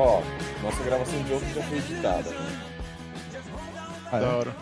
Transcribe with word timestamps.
Ó, 0.00 0.22
nossa 0.62 0.84
gravação 0.84 1.20
de 1.24 1.32
ontem 1.32 1.52
já 1.52 1.62
foi 1.64 1.78
editada, 1.78 2.30
né? 2.30 2.36
Ah, 4.12 4.20
Da 4.20 4.26
é? 4.26 4.28
hora. 4.28 4.56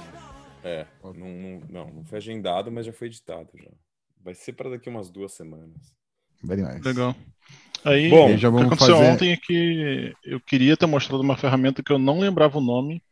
É, 0.64 0.87
não, 1.04 1.12
não, 1.12 1.60
não, 1.69 1.87
não 1.96 2.04
foi 2.06 2.16
agendado, 2.16 2.72
mas 2.72 2.87
já 2.87 2.92
foi 2.94 3.08
editado 3.08 3.51
já. 3.54 3.69
Vai 4.24 4.33
ser 4.35 4.54
para 4.54 4.71
daqui 4.71 4.88
umas 4.88 5.10
duas 5.10 5.33
semanas. 5.35 5.76
Nice. 6.42 6.80
Legal. 6.83 7.14
Aí, 7.85 8.08
Bom, 8.08 8.33
o 8.35 8.38
já 8.38 8.49
que 8.49 8.54
vamos 8.54 8.67
aconteceu 8.72 8.96
fazer- 8.96 9.10
ontem 9.12 9.33
é 9.33 9.37
que 9.37 10.14
eu 10.24 10.40
queria 10.40 10.74
ter 10.74 10.87
mostrado 10.87 11.22
uma 11.22 11.37
ferramenta 11.37 11.82
que 11.82 11.92
eu 11.92 11.98
não 11.98 12.18
lembrava 12.18 12.56
o 12.56 12.62
nome 12.62 13.03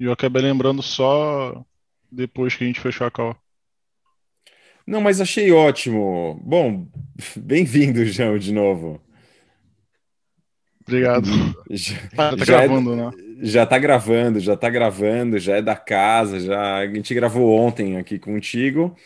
e 0.00 0.04
eu 0.04 0.12
acabei 0.12 0.40
lembrando 0.40 0.82
só 0.82 1.62
depois 2.10 2.56
que 2.56 2.64
a 2.64 2.66
gente 2.66 2.80
fechou 2.80 3.06
a 3.06 3.10
call. 3.10 3.36
Não, 4.86 5.02
mas 5.02 5.20
achei 5.20 5.52
ótimo. 5.52 6.40
Bom, 6.42 6.88
bem-vindo, 7.36 8.06
João, 8.06 8.38
de 8.38 8.54
novo. 8.54 9.02
Obrigado. 10.88 11.28
Já, 11.70 11.96
Ah, 12.16 12.36
tá 12.36 12.44
já 12.44 12.64
é- 12.64 12.68
gravando, 12.68 12.94
né? 12.96 13.12
já 13.42 13.66
tá 13.66 13.78
gravando, 13.78 14.40
já 14.40 14.56
tá 14.56 14.68
gravando, 14.70 15.38
já 15.38 15.56
é 15.56 15.62
da 15.62 15.76
casa, 15.76 16.40
já 16.40 16.78
a 16.78 16.86
gente 16.86 17.14
gravou 17.14 17.50
ontem 17.58 17.96
aqui 17.96 18.18
contigo. 18.18 18.96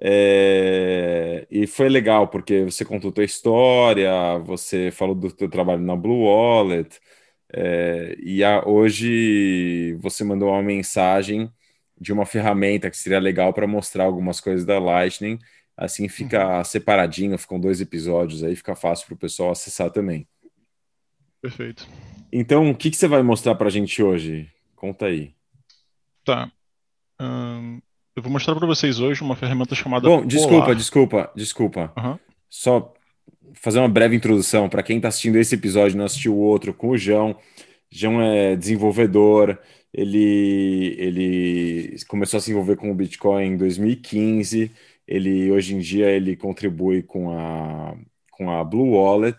É, 0.00 1.46
e 1.50 1.66
foi 1.66 1.88
legal 1.88 2.28
porque 2.28 2.64
você 2.64 2.84
contou 2.84 3.12
tua 3.12 3.24
história, 3.24 4.10
você 4.40 4.90
falou 4.92 5.14
do 5.14 5.30
teu 5.32 5.48
trabalho 5.50 5.82
na 5.82 5.96
Blue 5.96 6.24
Wallet, 6.24 7.00
é, 7.54 8.16
e 8.20 8.44
a- 8.44 8.64
hoje 8.68 9.94
você 10.00 10.24
mandou 10.24 10.50
uma 10.50 10.62
mensagem 10.62 11.50
de 12.00 12.12
uma 12.12 12.26
ferramenta 12.26 12.90
que 12.90 12.96
seria 12.98 13.20
legal 13.20 13.52
para 13.54 13.66
mostrar 13.66 14.04
algumas 14.06 14.40
coisas 14.40 14.64
da 14.66 14.78
Lightning. 14.80 15.38
Assim 15.76 16.08
fica 16.08 16.62
separadinho, 16.64 17.38
ficam 17.38 17.60
dois 17.60 17.80
episódios 17.80 18.42
aí, 18.44 18.56
fica 18.56 18.74
fácil 18.76 19.06
para 19.08 19.14
o 19.14 19.18
pessoal 19.18 19.50
acessar 19.52 19.90
também. 19.92 20.26
Perfeito. 21.42 21.88
Então, 22.32 22.70
o 22.70 22.74
que, 22.74 22.90
que 22.90 22.96
você 22.96 23.08
vai 23.08 23.22
mostrar 23.22 23.56
para 23.56 23.66
a 23.66 23.70
gente 23.70 24.00
hoje? 24.00 24.48
Conta 24.76 25.06
aí. 25.06 25.34
Tá. 26.24 26.50
Eu 28.14 28.22
vou 28.22 28.30
mostrar 28.30 28.54
para 28.54 28.66
vocês 28.66 29.00
hoje 29.00 29.22
uma 29.22 29.34
ferramenta 29.34 29.74
chamada 29.74 30.08
Bom, 30.08 30.24
desculpa, 30.24 30.62
Polar. 30.62 30.76
desculpa, 30.76 31.32
desculpa. 31.34 31.92
Aham. 31.96 32.18
Só 32.48 32.94
fazer 33.54 33.80
uma 33.80 33.88
breve 33.88 34.14
introdução 34.14 34.68
para 34.68 34.82
quem 34.82 34.96
está 34.96 35.08
assistindo 35.08 35.36
esse 35.36 35.54
episódio 35.54 35.94
e 35.94 35.98
não 35.98 36.04
assistiu 36.04 36.34
o 36.34 36.40
outro 36.40 36.72
com 36.72 36.90
o 36.90 36.98
João. 36.98 37.36
João 37.90 38.22
é 38.22 38.56
desenvolvedor, 38.56 39.58
ele, 39.92 40.94
ele 40.98 41.96
começou 42.08 42.38
a 42.38 42.40
se 42.40 42.50
envolver 42.50 42.76
com 42.76 42.90
o 42.90 42.94
Bitcoin 42.94 43.46
em 43.46 43.56
2015. 43.56 44.70
Ele 45.06 45.50
hoje 45.50 45.74
em 45.74 45.80
dia 45.80 46.10
ele 46.10 46.36
contribui 46.36 47.02
com 47.02 47.36
a, 47.36 47.94
com 48.30 48.50
a 48.50 48.62
Blue 48.62 48.92
Wallet 48.92 49.38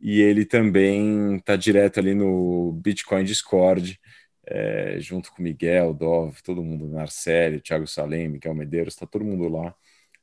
e 0.00 0.20
ele 0.20 0.44
também 0.44 1.36
está 1.36 1.56
direto 1.56 2.00
ali 2.00 2.14
no 2.14 2.72
Bitcoin 2.82 3.24
Discord, 3.24 4.00
é, 4.46 4.96
junto 4.98 5.30
com 5.30 5.40
o 5.40 5.44
Miguel, 5.44 5.92
Dov, 5.92 6.36
todo 6.42 6.62
mundo, 6.62 6.88
Narcélio, 6.88 7.60
Thiago 7.60 7.86
Salem, 7.86 8.28
Miguel 8.28 8.54
Medeiros, 8.54 8.94
está 8.94 9.06
todo 9.06 9.24
mundo 9.24 9.48
lá. 9.48 9.74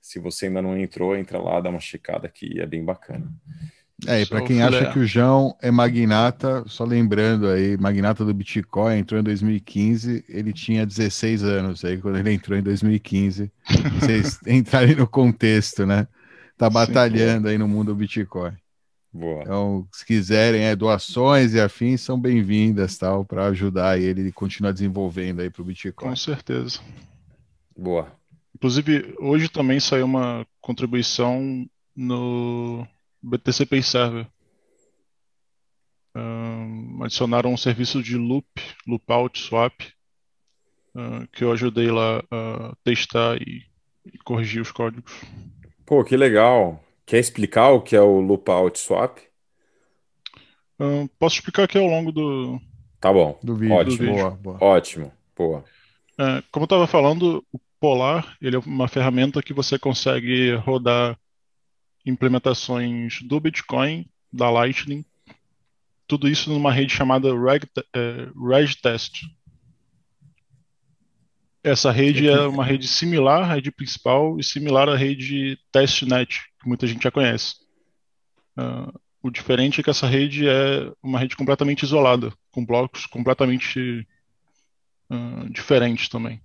Se 0.01 0.19
você 0.19 0.47
ainda 0.47 0.61
não 0.61 0.77
entrou, 0.77 1.15
entra 1.15 1.39
lá, 1.39 1.61
dá 1.61 1.69
uma 1.69 1.79
checada 1.79 2.27
que 2.27 2.59
é 2.59 2.65
bem 2.65 2.83
bacana. 2.83 3.31
É, 4.05 4.21
e 4.21 4.25
para 4.27 4.41
quem 4.43 4.61
acha 4.61 4.91
que 4.91 4.99
o 4.99 5.07
João 5.07 5.55
é 5.59 5.71
magnata, 5.71 6.63
só 6.67 6.83
lembrando 6.83 7.47
aí, 7.47 7.75
magnata 7.77 8.23
do 8.23 8.33
Bitcoin, 8.33 8.99
entrou 8.99 9.19
em 9.19 9.23
2015, 9.23 10.23
ele 10.29 10.53
tinha 10.53 10.85
16 10.85 11.43
anos 11.43 11.83
aí 11.83 11.97
quando 11.97 12.17
ele 12.17 12.31
entrou 12.31 12.57
em 12.57 12.61
2015. 12.61 13.51
Vocês 13.99 14.39
entrarem 14.45 14.95
no 14.95 15.07
contexto, 15.07 15.85
né? 15.85 16.07
Tá 16.57 16.67
Sim, 16.67 16.73
batalhando 16.73 17.47
aí 17.47 17.57
no 17.57 17.67
mundo 17.67 17.87
do 17.87 17.95
Bitcoin. 17.95 18.53
Boa. 19.17 19.41
Então, 19.41 19.87
se 19.91 20.05
quiserem 20.05 20.61
é, 20.61 20.75
doações 20.75 21.55
e 21.55 21.59
afins, 21.59 22.01
são 22.01 22.19
bem-vindas, 22.19 22.99
tal, 22.99 23.25
para 23.25 23.47
ajudar 23.47 23.99
ele 23.99 24.29
a 24.29 24.31
continuar 24.31 24.71
desenvolvendo 24.71 25.39
aí 25.39 25.49
para 25.49 25.63
o 25.63 25.65
Bitcoin. 25.65 26.09
Com 26.09 26.15
certeza. 26.15 26.79
Boa. 27.75 28.11
Inclusive, 28.55 29.15
hoje 29.19 29.49
também 29.49 29.79
saiu 29.79 30.05
uma 30.05 30.45
contribuição 30.61 31.67
no 31.95 32.87
BTC 33.19 33.65
Pay 33.65 33.81
Server. 33.81 34.27
Ahn, 36.13 37.03
adicionaram 37.03 37.51
um 37.51 37.57
serviço 37.57 38.03
de 38.03 38.15
loop, 38.17 38.47
loopout 38.87 39.39
swap, 39.39 39.73
que 41.31 41.43
eu 41.43 41.51
ajudei 41.51 41.89
lá 41.89 42.23
a 42.29 42.75
testar 42.83 43.41
e, 43.41 43.63
e 44.05 44.17
corrigir 44.19 44.61
os 44.61 44.71
códigos. 44.71 45.11
Pô, 45.85 46.03
que 46.03 46.15
legal. 46.15 46.83
Quer 47.07 47.19
explicar 47.19 47.69
o 47.69 47.81
que 47.81 47.95
é 47.95 48.01
o 48.01 48.19
Loopout 48.19 48.77
Swap? 48.77 49.19
Ahn, 50.77 51.07
posso 51.17 51.37
explicar 51.37 51.63
aqui 51.63 51.77
ao 51.77 51.87
longo 51.87 52.11
do. 52.11 52.59
Tá 52.99 53.13
bom. 53.13 53.39
Do 53.41 53.55
vídeo, 53.55 53.75
Ótimo. 53.75 54.13
boa, 54.13 54.31
boa. 54.31 54.57
Ótimo. 54.61 55.13
Boa. 55.33 55.63
É, 56.19 56.43
como 56.51 56.63
eu 56.63 56.65
estava 56.65 56.85
falando, 56.85 57.45
o 57.53 57.59
Polar 57.79 58.35
ele 58.41 58.57
é 58.57 58.59
uma 58.59 58.89
ferramenta 58.89 59.41
que 59.41 59.53
você 59.53 59.79
consegue 59.79 60.53
rodar 60.55 61.17
implementações 62.05 63.21
do 63.21 63.39
Bitcoin, 63.39 64.05
da 64.31 64.49
Lightning, 64.49 65.05
tudo 66.05 66.27
isso 66.27 66.49
numa 66.49 66.73
rede 66.73 66.93
chamada 66.93 67.29
Reg, 67.33 67.63
é, 67.95 68.27
RegTest. 68.35 69.21
Essa 71.63 71.91
rede 71.91 72.27
é 72.27 72.41
uma 72.41 72.65
rede 72.65 72.87
similar 72.87 73.43
à 73.43 73.53
rede 73.55 73.71
principal 73.71 74.37
e 74.39 74.43
similar 74.43 74.89
à 74.89 74.95
rede 74.95 75.57
testnet, 75.71 76.41
que 76.67 76.69
muita 76.69 76.85
gente 76.85 77.03
já 77.03 77.11
conhece. 77.11 77.55
Ah, 78.57 78.91
o 79.23 79.31
diferente 79.31 79.79
é 79.79 79.83
que 79.83 79.89
essa 79.89 80.05
rede 80.05 80.47
é 80.47 80.91
uma 81.01 81.19
rede 81.19 81.35
completamente 81.35 81.83
isolada, 81.83 82.31
com 82.51 82.65
blocos 82.65 83.05
completamente 83.05 84.05
ah, 85.09 85.45
diferentes 85.49 86.09
também. 86.09 86.41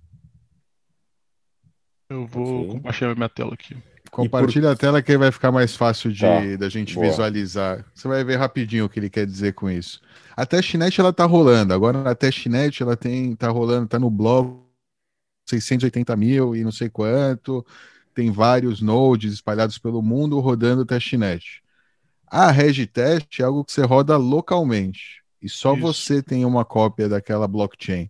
Eu 2.09 2.25
vou 2.25 2.61
Ok. 2.61 2.73
compartilhar 2.75 3.15
minha 3.15 3.29
tela 3.29 3.53
aqui. 3.53 3.75
Compartilha 4.11 4.71
a 4.71 4.75
tela 4.75 5.01
que 5.01 5.17
vai 5.17 5.31
ficar 5.31 5.51
mais 5.51 5.75
fácil 5.75 6.11
de 6.11 6.21
Tá, 6.21 6.57
da 6.57 6.69
gente 6.69 6.93
boa. 6.93 7.09
visualizar. 7.09 7.83
Você 7.95 8.07
vai 8.07 8.23
ver 8.23 8.35
rapidinho 8.37 8.85
o 8.85 8.89
que 8.89 8.99
ele 8.99 9.09
quer 9.09 9.25
dizer 9.25 9.53
com 9.53 9.69
isso. 9.69 9.99
A 10.35 10.45
testnet 10.45 10.99
ela 10.99 11.11
tá 11.11 11.25
rolando. 11.25 11.73
Agora 11.73 12.03
na 12.03 12.13
testnet 12.13 12.83
ela 12.83 12.95
tem 12.95 13.35
tá 13.35 13.49
rolando, 13.49 13.87
tá 13.87 13.97
no 13.97 14.11
blog 14.11 14.61
680 15.49 16.15
mil 16.15 16.55
e 16.55 16.63
não 16.63 16.71
sei 16.71 16.89
quanto. 16.89 17.65
Tem 18.13 18.31
vários 18.31 18.81
nodes 18.81 19.33
espalhados 19.33 19.77
pelo 19.77 20.01
mundo 20.01 20.39
rodando 20.39 20.85
testnet. 20.85 21.61
A 22.27 22.51
regtest 22.51 23.39
é 23.39 23.43
algo 23.43 23.63
que 23.63 23.71
você 23.71 23.83
roda 23.83 24.17
localmente 24.17 25.21
e 25.41 25.49
só 25.49 25.73
Isso. 25.73 25.81
você 25.81 26.23
tem 26.23 26.45
uma 26.45 26.63
cópia 26.65 27.09
daquela 27.09 27.47
blockchain. 27.47 28.09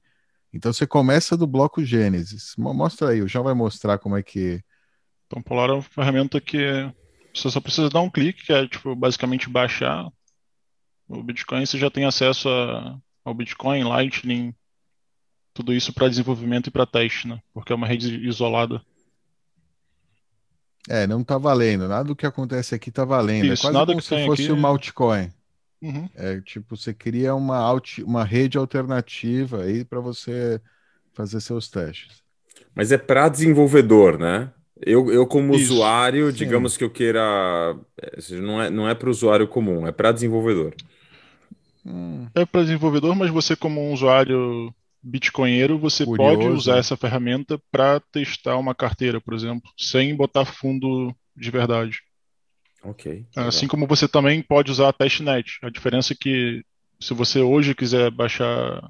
Então 0.54 0.72
você 0.72 0.86
começa 0.86 1.36
do 1.36 1.48
bloco 1.48 1.84
Gênesis. 1.84 2.54
Mo- 2.58 2.74
Mostra 2.74 3.10
aí, 3.10 3.22
o 3.22 3.28
João 3.28 3.44
vai 3.46 3.54
mostrar 3.54 3.98
como 3.98 4.16
é 4.16 4.24
que 4.24 4.64
Então, 5.28 5.42
Polar 5.42 5.70
é 5.70 5.74
uma 5.74 5.82
ferramenta 5.82 6.40
que 6.40 6.92
você 7.34 7.50
só 7.50 7.60
precisa 7.60 7.90
dar 7.90 8.02
um 8.02 8.10
clique, 8.10 8.46
que 8.46 8.54
é 8.54 8.68
tipo, 8.68 8.96
basicamente 8.96 9.50
baixar 9.50 10.08
o 11.08 11.24
Bitcoin, 11.24 11.66
você 11.66 11.78
já 11.78 11.90
tem 11.90 12.06
acesso 12.06 12.48
a- 12.50 12.98
ao 13.26 13.34
Bitcoin, 13.34 13.84
Lightning, 13.84 14.54
tudo 15.54 15.74
isso 15.74 15.94
para 15.94 16.08
desenvolvimento 16.08 16.68
e 16.68 16.72
para 16.72 16.86
teste, 16.86 17.28
né? 17.28 17.42
Porque 17.54 17.72
é 17.72 17.76
uma 17.76 17.88
rede 17.88 18.26
isolada. 18.28 18.82
É, 20.90 21.08
não 21.08 21.24
tá 21.24 21.38
valendo. 21.38 21.88
Nada 21.88 22.04
do 22.06 22.16
que 22.16 22.26
acontece 22.26 22.76
aqui 22.76 22.92
tá 22.92 23.06
valendo. 23.06 23.52
É 23.52 23.54
Isso, 23.54 23.62
quase 23.62 23.74
nada 23.74 23.86
como 23.86 23.98
que 23.98 24.04
se 24.04 24.10
tem 24.10 24.26
fosse 24.26 24.44
aqui 24.44 24.52
uma 24.52 24.68
é- 24.68 24.72
altcoin. 24.72 25.32
Uhum. 25.82 26.10
É 26.16 26.42
tipo, 26.42 26.76
você 26.78 26.94
cria 26.94 27.36
uma, 27.36 27.58
alt, 27.58 28.00
uma 28.00 28.24
rede 28.24 28.58
alternativa 28.58 29.64
aí 29.64 29.86
para 29.86 30.00
você 30.00 30.62
fazer 31.14 31.42
seus 31.42 31.70
testes. 31.70 32.24
Mas 32.76 32.92
é 32.92 32.98
para 32.98 33.30
desenvolvedor, 33.30 34.18
né? 34.18 34.52
Eu, 34.86 35.12
eu 35.12 35.26
como 35.28 35.54
Isso. 35.54 35.74
usuário, 35.74 36.32
Sim. 36.32 36.38
digamos 36.38 36.76
que 36.78 36.84
eu 36.84 36.90
queira. 36.90 37.20
é, 37.98 38.36
Não 38.42 38.62
é, 38.62 38.70
não 38.70 38.90
é 38.90 38.96
para 38.96 39.08
o 39.08 39.12
usuário 39.12 39.48
comum, 39.48 39.88
é 39.88 39.92
para 39.92 40.12
desenvolvedor. 40.12 40.74
Hum, 41.86 42.28
É 42.36 42.46
para 42.46 42.62
desenvolvedor, 42.64 43.16
mas 43.16 43.30
você 43.30 43.56
como 43.56 43.82
um 43.82 43.94
usuário 43.94 44.74
bitcoinheiro, 45.04 45.78
você 45.78 46.06
Curioso, 46.06 46.38
pode 46.38 46.48
usar 46.48 46.74
né? 46.74 46.80
essa 46.80 46.96
ferramenta 46.96 47.62
para 47.72 48.00
testar 48.00 48.58
uma 48.58 48.74
carteira, 48.74 49.20
por 49.20 49.34
exemplo, 49.34 49.70
sem 49.78 50.16
botar 50.16 50.46
fundo 50.46 51.14
de 51.36 51.52
verdade. 51.52 52.02
Ok. 52.84 53.26
Assim 53.36 53.68
como 53.68 53.88
você 53.88 54.08
também 54.08 54.42
pode 54.42 54.72
usar 54.72 54.90
a 54.90 54.94
testnet. 54.94 55.60
A 55.62 55.70
diferença 55.70 56.14
é 56.14 56.18
que 56.20 56.64
se 57.00 57.14
você 57.14 57.40
hoje 57.40 57.76
quiser 57.76 58.10
baixar 58.12 58.82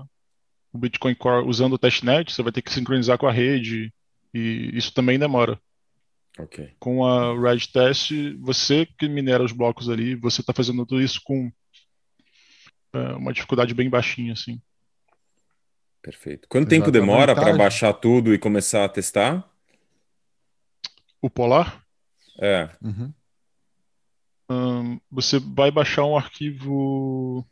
o 0.71 0.77
Bitcoin 0.77 1.15
Core 1.15 1.47
usando 1.47 1.73
o 1.73 1.77
testnet, 1.77 2.31
você 2.31 2.41
vai 2.41 2.51
ter 2.51 2.61
que 2.61 2.71
sincronizar 2.71 3.17
com 3.17 3.27
a 3.27 3.31
rede 3.31 3.93
e 4.33 4.71
isso 4.73 4.93
também 4.93 5.19
demora. 5.19 5.59
Ok. 6.39 6.71
Com 6.79 7.05
a 7.05 7.33
RegTest, 7.39 8.35
você 8.39 8.87
que 8.97 9.07
minera 9.07 9.43
os 9.43 9.51
blocos 9.51 9.87
ali, 9.87 10.15
você 10.15 10.41
está 10.41 10.51
fazendo 10.51 10.85
tudo 10.85 11.01
isso 11.01 11.21
com 11.23 11.51
é, 12.93 13.13
uma 13.13 13.31
dificuldade 13.31 13.73
bem 13.73 13.89
baixinha, 13.89 14.33
assim. 14.33 14.59
Perfeito. 16.03 16.49
Quanto 16.49 16.67
tempo 16.67 16.91
demora 16.91 17.33
para 17.33 17.55
baixar 17.55 17.93
tudo 17.93 18.33
e 18.33 18.37
começar 18.37 18.83
a 18.83 18.89
testar? 18.89 19.49
O 21.21 21.29
Polar, 21.29 21.81
É. 22.37 22.69
uhum. 22.81 23.13
hum, 24.49 24.99
você 25.09 25.39
vai 25.39 25.71
baixar 25.71 26.03
um 26.03 26.17
arquivo 26.17 27.47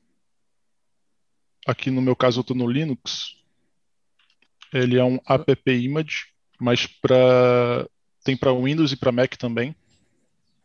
aqui 1.65 1.89
no 1.89 2.01
meu 2.01 2.13
caso 2.13 2.39
eu 2.39 2.42
estou 2.42 2.57
no 2.57 2.68
Linux. 2.68 3.38
Ele 4.74 4.98
é 4.98 5.03
um 5.03 5.18
app 5.25 5.71
image, 5.71 6.27
mas 6.59 6.86
para 6.86 7.88
tem 8.25 8.36
para 8.36 8.53
Windows 8.53 8.92
e 8.92 8.98
para 8.98 9.13
Mac 9.13 9.38
também. 9.38 9.74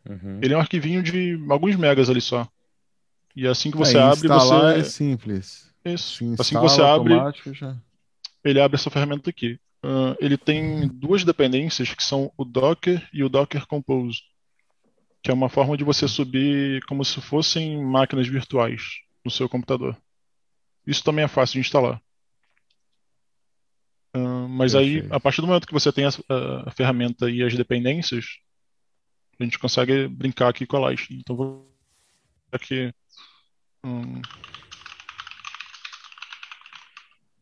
Uhum. 0.09 0.41
Ele 0.43 0.55
é 0.55 0.57
um 0.57 0.61
arquivinho 0.61 1.05
de 1.05 1.39
alguns 1.49 1.77
megas 1.77 2.11
ali 2.11 2.21
só. 2.21 2.49
E 3.37 3.47
assim 3.47 3.71
que 3.71 3.77
É, 3.77 3.85
você 3.85 3.99
abre, 3.99 4.27
instalar 4.27 4.75
você 4.75 4.81
é 4.81 4.85
simples. 4.85 5.73
Isso. 5.93 6.17
Se 6.19 6.25
Assim 6.25 6.59
que 6.59 6.65
instala 6.65 6.69
você 6.69 6.83
abre, 6.83 7.55
já... 7.55 7.77
ele 8.45 8.61
abre 8.61 8.77
essa 8.77 8.91
ferramenta 8.91 9.31
aqui. 9.31 9.59
Ah, 9.83 10.17
ele 10.21 10.37
tem 10.37 10.89
duas 10.89 11.23
dependências 11.25 11.93
que 11.95 12.03
são 12.03 12.33
o 12.37 12.45
Docker 12.45 13.07
e 13.13 13.23
o 13.23 13.29
Docker 13.29 13.67
Compose, 13.67 14.21
que 15.23 15.31
é 15.31 15.35
uma 15.35 15.49
forma 15.49 15.77
de 15.77 15.85
você 15.85 16.09
subir 16.09 16.85
como 16.87 17.05
se 17.05 17.21
fossem 17.21 17.83
máquinas 17.85 18.27
virtuais 18.27 18.83
no 19.25 19.31
seu 19.31 19.49
computador. 19.49 19.97
Isso 20.87 21.03
também 21.05 21.25
é 21.25 21.29
fácil 21.29 21.55
de 21.55 21.61
instalar. 21.61 22.01
Ah, 24.15 24.47
mas 24.49 24.75
aí, 24.75 25.07
a 25.11 25.21
partir 25.21 25.41
do 25.41 25.47
momento 25.47 25.67
que 25.67 25.73
você 25.73 25.93
tem 25.93 26.05
a, 26.07 26.09
a- 26.09 26.69
a 26.69 26.71
ferramenta 26.71 27.31
e 27.31 27.43
as 27.43 27.55
dependências, 27.55 28.39
a 29.39 29.45
gente 29.45 29.59
consegue 29.59 30.09
brincar 30.09 30.49
aqui 30.49 30.67
com 30.67 30.77
a 30.79 30.81
Lightning. 30.81 31.19
Então, 31.19 31.37
vou 31.37 31.71
aqui. 32.51 32.93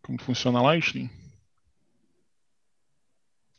Como 0.05 0.21
funciona 0.21 0.59
a 0.59 0.63
Lightning? 0.63 1.11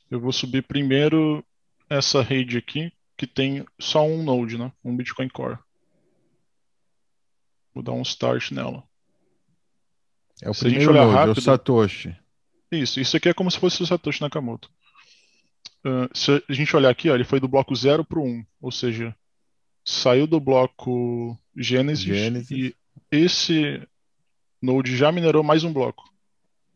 Eu 0.10 0.20
vou 0.20 0.32
subir 0.32 0.62
primeiro 0.64 1.44
essa 1.90 2.22
rede 2.22 2.58
aqui, 2.58 2.92
que 3.18 3.26
tem 3.28 3.66
só 3.80 4.06
um 4.06 4.24
node, 4.24 4.58
né? 4.58 4.72
Um 4.84 4.96
Bitcoin 4.96 5.28
Core. 5.30 5.58
Vou 7.74 7.84
dar 7.84 7.92
um 7.94 8.02
start 8.04 8.52
nela. 8.52 8.84
É 10.42 10.50
o 10.50 10.54
Se 10.54 10.66
primeiro 10.66 10.94
node, 10.94 11.04
é 11.06 11.08
o 11.08 11.12
rápido- 11.12 11.42
Satoshi. 11.42 12.16
Isso, 12.72 13.00
isso 13.00 13.18
aqui 13.18 13.30
é 13.30 13.34
como 13.34 13.50
se 13.50 13.60
fosse 13.60 13.82
o 13.82 13.86
Satoshi 13.86 14.22
Nakamoto. 14.22 14.70
Ah, 15.84 16.10
se 16.14 16.32
a 16.48 16.54
gente 16.54 16.76
olhar 16.76 16.90
aqui, 16.90 17.10
ó, 17.10 17.16
ele 17.16 17.24
foi 17.24 17.40
do 17.40 17.48
bloco 17.48 17.76
0 17.76 18.04
para 18.06 18.20
o 18.20 18.24
1, 18.26 18.46
ou 18.62 18.72
seja, 18.72 19.16
saiu 19.84 20.28
do 20.28 20.40
bloco 20.40 21.38
Gênesis, 21.56 22.04
Gênesis. 22.06 22.52
e 22.52 22.76
esse 23.12 23.82
node 24.62 24.96
já 24.98 25.12
minerou 25.12 25.44
mais 25.44 25.64
um 25.64 25.72
bloco. 25.72 26.04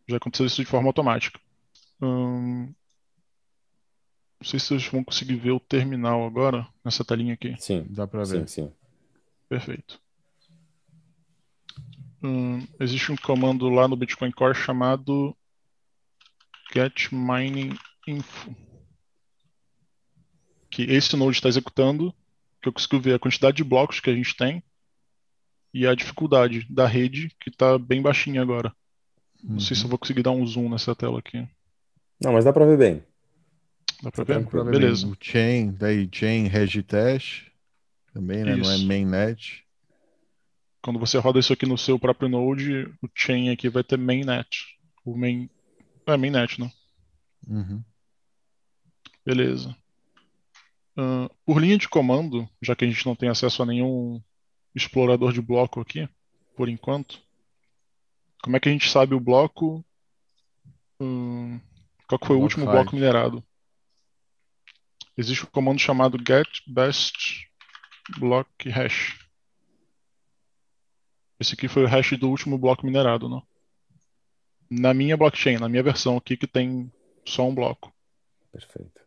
Já 0.10 0.18
aconteceu 0.18 0.48
isso 0.48 0.56
de 0.56 0.66
forma 0.66 0.90
automática. 0.90 1.40
Hum, 2.02 2.74
não 4.40 4.48
sei 4.48 4.60
se 4.60 4.68
vocês 4.68 4.88
vão 4.88 5.04
conseguir 5.04 5.36
ver 5.36 5.52
o 5.52 5.60
terminal 5.60 6.26
agora, 6.26 6.68
nessa 6.84 7.06
telinha 7.06 7.36
aqui. 7.36 7.56
Sim, 7.60 7.86
Dá 7.88 8.08
sim, 8.26 8.40
ver. 8.40 8.48
sim. 8.50 8.72
Perfeito. 9.48 10.02
Hum, 12.24 12.68
existe 12.80 13.12
um 13.12 13.18
comando 13.18 13.70
lá 13.70 13.88
no 13.88 13.96
Bitcoin 13.96 14.32
Core 14.32 14.56
chamado 14.56 15.38
get 16.74 17.12
mining 17.12 17.78
info. 18.08 18.56
Que 20.72 20.84
esse 20.84 21.16
node 21.16 21.38
está 21.38 21.50
executando, 21.50 22.12
que 22.60 22.68
eu 22.68 22.74
consigo 22.74 23.00
ver 23.00 23.14
a 23.14 23.20
quantidade 23.20 23.58
de 23.58 23.64
blocos 23.64 24.00
que 24.00 24.10
a 24.10 24.16
gente 24.16 24.36
tem 24.36 24.64
e 25.72 25.86
a 25.86 25.94
dificuldade 25.94 26.66
da 26.68 26.88
rede, 26.88 27.30
que 27.40 27.52
está 27.52 27.78
bem 27.78 28.02
baixinha 28.02 28.42
agora. 28.42 28.76
Não 29.44 29.60
sei 29.60 29.76
se 29.76 29.84
eu 29.84 29.90
vou 29.90 29.98
conseguir 29.98 30.24
dar 30.24 30.32
um 30.32 30.46
zoom 30.46 30.70
nessa 30.70 30.96
tela 30.96 31.20
aqui. 31.20 31.48
Não, 32.22 32.34
mas 32.34 32.44
dá 32.44 32.52
pra 32.52 32.66
ver 32.66 32.78
bem. 32.78 33.04
Dá 34.04 34.12
pra 34.12 34.26
Tá 34.26 34.34
ver? 34.38 34.46
Pra 34.48 34.64
ver 34.64 34.72
Beleza. 34.72 35.06
bem. 35.06 35.14
O 35.14 35.18
chain, 35.20 35.72
daí 35.72 36.10
chain 36.12 36.48
regitash 36.48 37.50
também, 38.14 38.44
né? 38.44 38.56
Não 38.56 38.70
é 38.70 38.76
Isso. 38.76 38.86
mainnet. 38.88 39.66
Quando 40.82 41.00
você 41.00 41.18
roda 41.18 41.40
isso 41.40 41.52
aqui 41.54 41.66
no 41.66 41.78
seu 41.78 42.00
próprio 42.00 42.30
node, 42.30 42.84
o 43.02 43.10
chain 43.14 43.50
aqui 43.50 43.70
vai 43.70 43.84
ter 43.84 43.98
mainnet. 43.98 44.78
O 45.06 45.18
main... 45.18 45.50
É 46.06 46.18
mainnet, 46.18 46.60
né? 46.60 46.72
Uhum. 47.48 47.84
Beleza. 49.26 49.76
Ahn, 50.98 51.28
por 51.46 51.62
linha 51.62 51.78
de 51.78 51.88
comando, 51.88 52.48
já 52.62 52.76
que 52.76 52.84
a 52.86 52.88
gente 52.88 53.06
não 53.06 53.16
tem 53.16 53.30
acesso 53.30 53.62
a 53.62 53.66
nenhum 53.66 54.22
explorador 54.74 55.32
de 55.34 55.42
bloco 55.42 55.80
aqui, 55.82 56.08
por 56.56 56.70
enquanto, 56.70 57.22
como 58.42 58.56
é 58.56 58.60
que 58.60 58.70
a 58.70 58.72
gente 58.72 58.90
sabe 58.90 59.14
o 59.14 59.20
bloco? 59.20 59.84
hum, 61.00 61.60
qual 62.08 62.20
que 62.20 62.28
foi 62.28 62.36
o 62.36 62.42
último 62.42 62.66
bloco 62.66 62.96
minerado? 62.96 63.44
Existe 65.18 65.44
um 65.46 65.50
comando 65.50 65.80
chamado 65.80 66.18
get 66.26 66.48
best 66.68 67.48
block 68.18 68.70
hash. 68.70 69.20
Esse 71.40 71.54
aqui 71.54 71.68
foi 71.68 71.84
o 71.84 71.88
hash 71.88 72.18
do 72.18 72.30
último 72.30 72.58
bloco 72.58 72.86
minerado, 72.86 73.30
né? 73.30 73.42
Na 74.70 74.94
minha 74.94 75.18
blockchain, 75.18 75.58
na 75.58 75.70
minha 75.70 75.84
versão 75.84 76.18
aqui 76.18 76.38
que 76.38 76.48
tem 76.48 76.92
só 77.26 77.48
um 77.48 77.56
bloco. 77.56 77.94
Perfeito. 78.52 79.02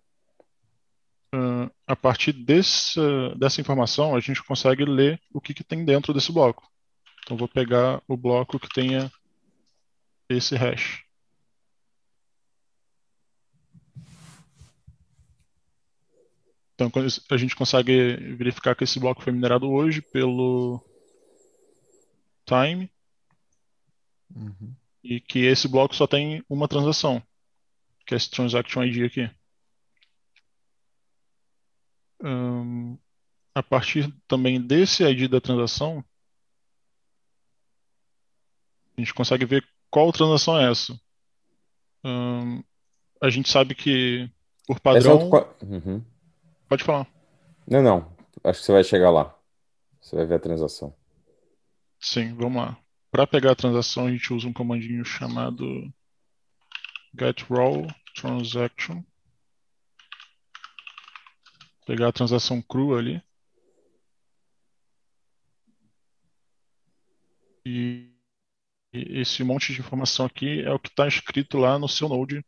Ah, 1.34 1.70
a 1.86 1.96
partir 1.96 2.32
desse, 2.32 3.00
dessa 3.36 3.60
informação, 3.60 4.14
a 4.14 4.20
gente 4.20 4.42
consegue 4.42 4.84
ler 4.84 5.20
o 5.32 5.40
que, 5.40 5.54
que 5.54 5.64
tem 5.64 5.84
dentro 5.84 6.12
desse 6.12 6.32
bloco. 6.32 6.70
Então, 7.22 7.36
vou 7.36 7.48
pegar 7.48 8.02
o 8.06 8.16
bloco 8.16 8.58
que 8.58 8.68
tenha 8.68 9.10
esse 10.36 10.56
hash. 10.56 11.04
Então, 16.74 16.90
a 17.30 17.36
gente 17.36 17.54
consegue 17.54 18.16
verificar 18.34 18.74
que 18.74 18.84
esse 18.84 18.98
bloco 18.98 19.22
foi 19.22 19.32
minerado 19.32 19.70
hoje 19.70 20.00
pelo 20.00 20.82
time 22.44 22.90
Uhum. 24.34 24.74
e 25.04 25.20
que 25.20 25.40
esse 25.40 25.68
bloco 25.68 25.94
só 25.94 26.06
tem 26.06 26.42
uma 26.48 26.66
transação, 26.66 27.22
que 28.06 28.14
é 28.14 28.16
esse 28.16 28.30
transaction 28.30 28.82
ID 28.82 29.04
aqui. 29.04 29.30
Ahn, 32.22 32.96
a 33.54 33.62
partir 33.62 34.12
também 34.26 34.60
desse 34.60 35.04
ID 35.04 35.28
da 35.28 35.40
transação, 35.40 36.04
a 38.96 39.00
gente 39.00 39.12
consegue 39.12 39.44
ver 39.44 39.66
qual 39.92 40.10
transação 40.10 40.58
é 40.58 40.70
essa. 40.70 40.98
Ahn, 42.02 42.62
a 43.22 43.30
gente 43.30 43.48
sabe 43.48 43.74
que 43.74 44.28
por 44.66 44.78
é 44.78 44.80
padrão, 44.80 45.30
co- 45.30 45.54
Uhum. 45.64 46.02
pode 46.68 46.82
falar. 46.82 47.06
Não, 47.68 47.82
não. 47.82 48.16
Acho 48.42 48.58
que 48.60 48.66
você 48.66 48.72
vai 48.72 48.82
chegar 48.82 49.10
lá. 49.10 49.38
Você 50.00 50.16
vai 50.16 50.26
ver 50.26 50.34
a 50.36 50.40
transação. 50.40 50.96
Sim, 52.00 52.34
vamos 52.34 52.60
lá. 52.60 52.76
Para 53.10 53.26
pegar 53.26 53.52
a 53.52 53.56
transação, 53.56 54.06
a 54.06 54.10
gente 54.10 54.32
usa 54.32 54.48
um 54.48 54.52
comandinho 54.52 55.04
chamado 55.04 55.64
get 57.16 57.42
raw 57.48 57.86
transaction. 58.16 59.02
Pegar 61.86 62.08
a 62.08 62.12
transação 62.12 62.62
crua 62.62 62.98
ali. 62.98 63.22
E 67.64 68.11
esse 68.92 69.42
monte 69.42 69.72
de 69.72 69.80
informação 69.80 70.26
aqui 70.26 70.60
é 70.60 70.70
o 70.70 70.78
que 70.78 70.88
está 70.88 71.08
escrito 71.08 71.56
lá 71.56 71.78
no 71.78 71.88
seu 71.88 72.08
node 72.08 72.44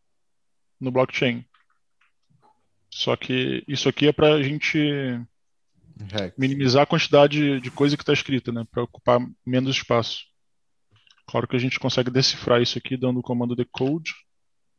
no 0.78 0.90
blockchain. 0.90 1.44
Só 2.90 3.16
que 3.16 3.64
isso 3.66 3.88
aqui 3.88 4.06
é 4.06 4.12
para 4.12 4.34
a 4.34 4.42
gente 4.42 4.78
Hex. 6.12 6.34
minimizar 6.36 6.82
a 6.82 6.86
quantidade 6.86 7.60
de 7.60 7.70
coisa 7.70 7.96
que 7.96 8.02
está 8.02 8.12
escrita, 8.12 8.52
né? 8.52 8.64
Para 8.70 8.82
ocupar 8.82 9.20
menos 9.44 9.76
espaço. 9.76 10.24
Claro 11.26 11.48
que 11.48 11.56
a 11.56 11.58
gente 11.58 11.80
consegue 11.80 12.10
decifrar 12.10 12.60
isso 12.60 12.78
aqui 12.78 12.96
dando 12.96 13.20
o 13.20 13.22
comando 13.22 13.56
decode 13.56 14.12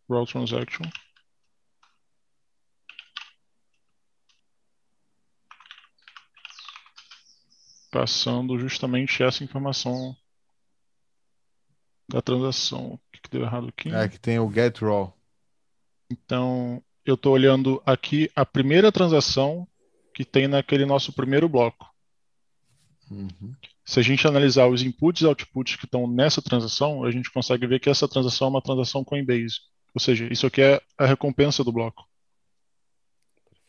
raw 0.08 0.26
transaction. 0.26 0.86
Passando 7.92 8.60
justamente 8.60 9.24
essa 9.24 9.44
informação 9.44 10.16
da 12.08 12.22
transação. 12.22 12.94
O 12.94 13.00
que 13.12 13.22
que 13.22 13.30
deu 13.30 13.42
errado 13.42 13.68
aqui? 13.68 13.90
É 13.94 14.08
que 14.08 14.20
tem 14.20 14.40
o 14.40 14.52
get 14.52 14.80
raw. 14.80 15.14
Então, 16.10 16.84
eu 17.06 17.16
estou 17.16 17.34
olhando 17.34 17.82
aqui 17.86 18.30
a 18.36 18.46
primeira 18.46 18.92
transação 18.92 19.68
que 20.14 20.24
tem 20.24 20.48
naquele 20.48 20.86
nosso 20.86 21.12
primeiro 21.12 21.50
bloco. 21.50 21.94
Uhum. 23.10 23.54
Se 23.84 24.00
a 24.00 24.04
gente 24.04 24.28
analisar 24.28 24.68
os 24.68 24.82
inputs 24.82 25.22
e 25.22 25.26
outputs 25.26 25.76
que 25.76 25.86
estão 25.86 26.08
nessa 26.08 26.42
transação, 26.42 27.04
a 27.04 27.12
gente 27.12 27.32
consegue 27.32 27.68
ver 27.68 27.80
que 27.80 27.90
essa 27.90 28.08
transação 28.08 28.48
é 28.48 28.50
uma 28.50 28.62
transação 28.62 29.04
Coinbase. 29.04 29.60
Ou 29.94 30.02
seja, 30.02 30.28
isso 30.32 30.48
aqui 30.48 30.62
é 30.62 30.82
a 30.98 31.06
recompensa 31.06 31.64
do 31.64 31.72
bloco. 31.72 32.08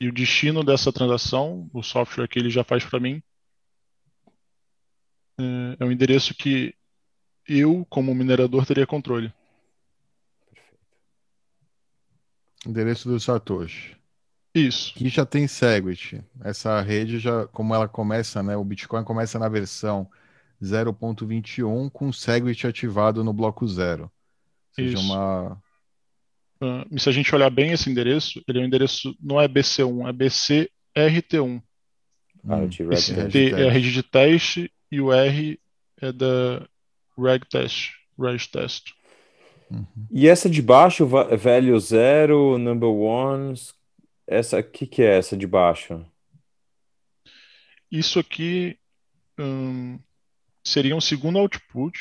E 0.00 0.08
o 0.08 0.12
destino 0.12 0.62
dessa 0.62 0.92
transação, 0.92 1.70
o 1.72 1.82
software 1.82 2.28
que 2.28 2.38
ele 2.38 2.50
já 2.50 2.64
faz 2.64 2.84
para 2.84 3.00
mim, 3.00 3.22
é- 5.38 5.76
é 5.80 5.84
um 5.84 5.92
endereço 5.92 6.34
que 6.34 6.74
eu, 7.48 7.86
como 7.88 8.14
minerador, 8.14 8.66
teria 8.66 8.86
controle. 8.86 9.32
Endereço 12.66 13.08
do 13.08 13.20
Satoshi. 13.20 13.96
Isso. 14.54 14.92
Aqui 14.94 15.08
já 15.08 15.26
tem 15.26 15.46
Segwit. 15.46 16.22
Essa 16.42 16.80
rede 16.80 17.18
já, 17.18 17.46
como 17.48 17.74
ela 17.74 17.86
começa, 17.86 18.42
né? 18.42 18.56
O 18.56 18.64
Bitcoin 18.64 19.04
começa 19.04 19.38
na 19.38 19.48
versão 19.48 20.08
0.21 20.62 21.90
com 21.90 22.12
Segwit 22.12 22.66
ativado 22.66 23.22
no 23.22 23.32
bloco 23.32 23.66
0. 23.66 24.04
Ou 24.04 24.10
seja, 24.72 24.94
Isso. 24.94 25.04
uma. 25.04 25.62
Ah, 26.60 26.86
e 26.90 26.98
se 26.98 27.08
a 27.08 27.12
gente 27.12 27.34
olhar 27.34 27.50
bem 27.50 27.72
esse 27.72 27.90
endereço, 27.90 28.42
ele 28.48 28.58
é 28.58 28.62
um 28.62 28.64
endereço, 28.64 29.14
não 29.20 29.40
é 29.40 29.46
BC1, 29.46 30.08
é 30.08 30.12
BCRT1. 30.12 31.62
Ah, 32.48 32.56
Hum, 32.58 32.68
Esse. 32.92 33.28
T 33.28 33.52
é 33.52 33.68
a 33.68 33.72
rede 33.72 33.92
de 33.92 34.02
teste 34.02 34.72
e 34.90 35.00
o 35.00 35.12
R 35.12 35.60
é 36.00 36.12
da 36.12 36.66
reg 37.18 37.44
test, 37.49 37.92
reg 38.18 38.46
test. 38.50 38.92
E 40.11 40.28
essa 40.28 40.49
de 40.49 40.62
baixo, 40.62 41.06
velho 41.38 41.78
zero, 41.80 42.56
number 42.56 42.88
ones, 42.88 43.75
essa, 44.26 44.61
o 44.61 44.62
que 44.62 44.87
que 44.87 45.02
é 45.02 45.18
essa 45.18 45.37
de 45.37 45.46
baixo? 45.46 46.04
Isso 47.90 48.18
aqui 48.18 48.78
hum, 49.38 49.99
seria 50.64 50.94
um 50.96 51.00
segundo 51.00 51.38
output 51.38 51.99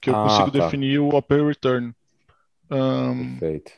que 0.00 0.10
eu 0.10 0.14
Ah, 0.16 0.22
consigo 0.24 0.50
tá. 0.50 0.64
definir 0.64 0.98
o 0.98 1.08
opera 1.14 1.46
return. 1.46 1.94
Hum, 2.70 3.38
Perfeito. 3.38 3.72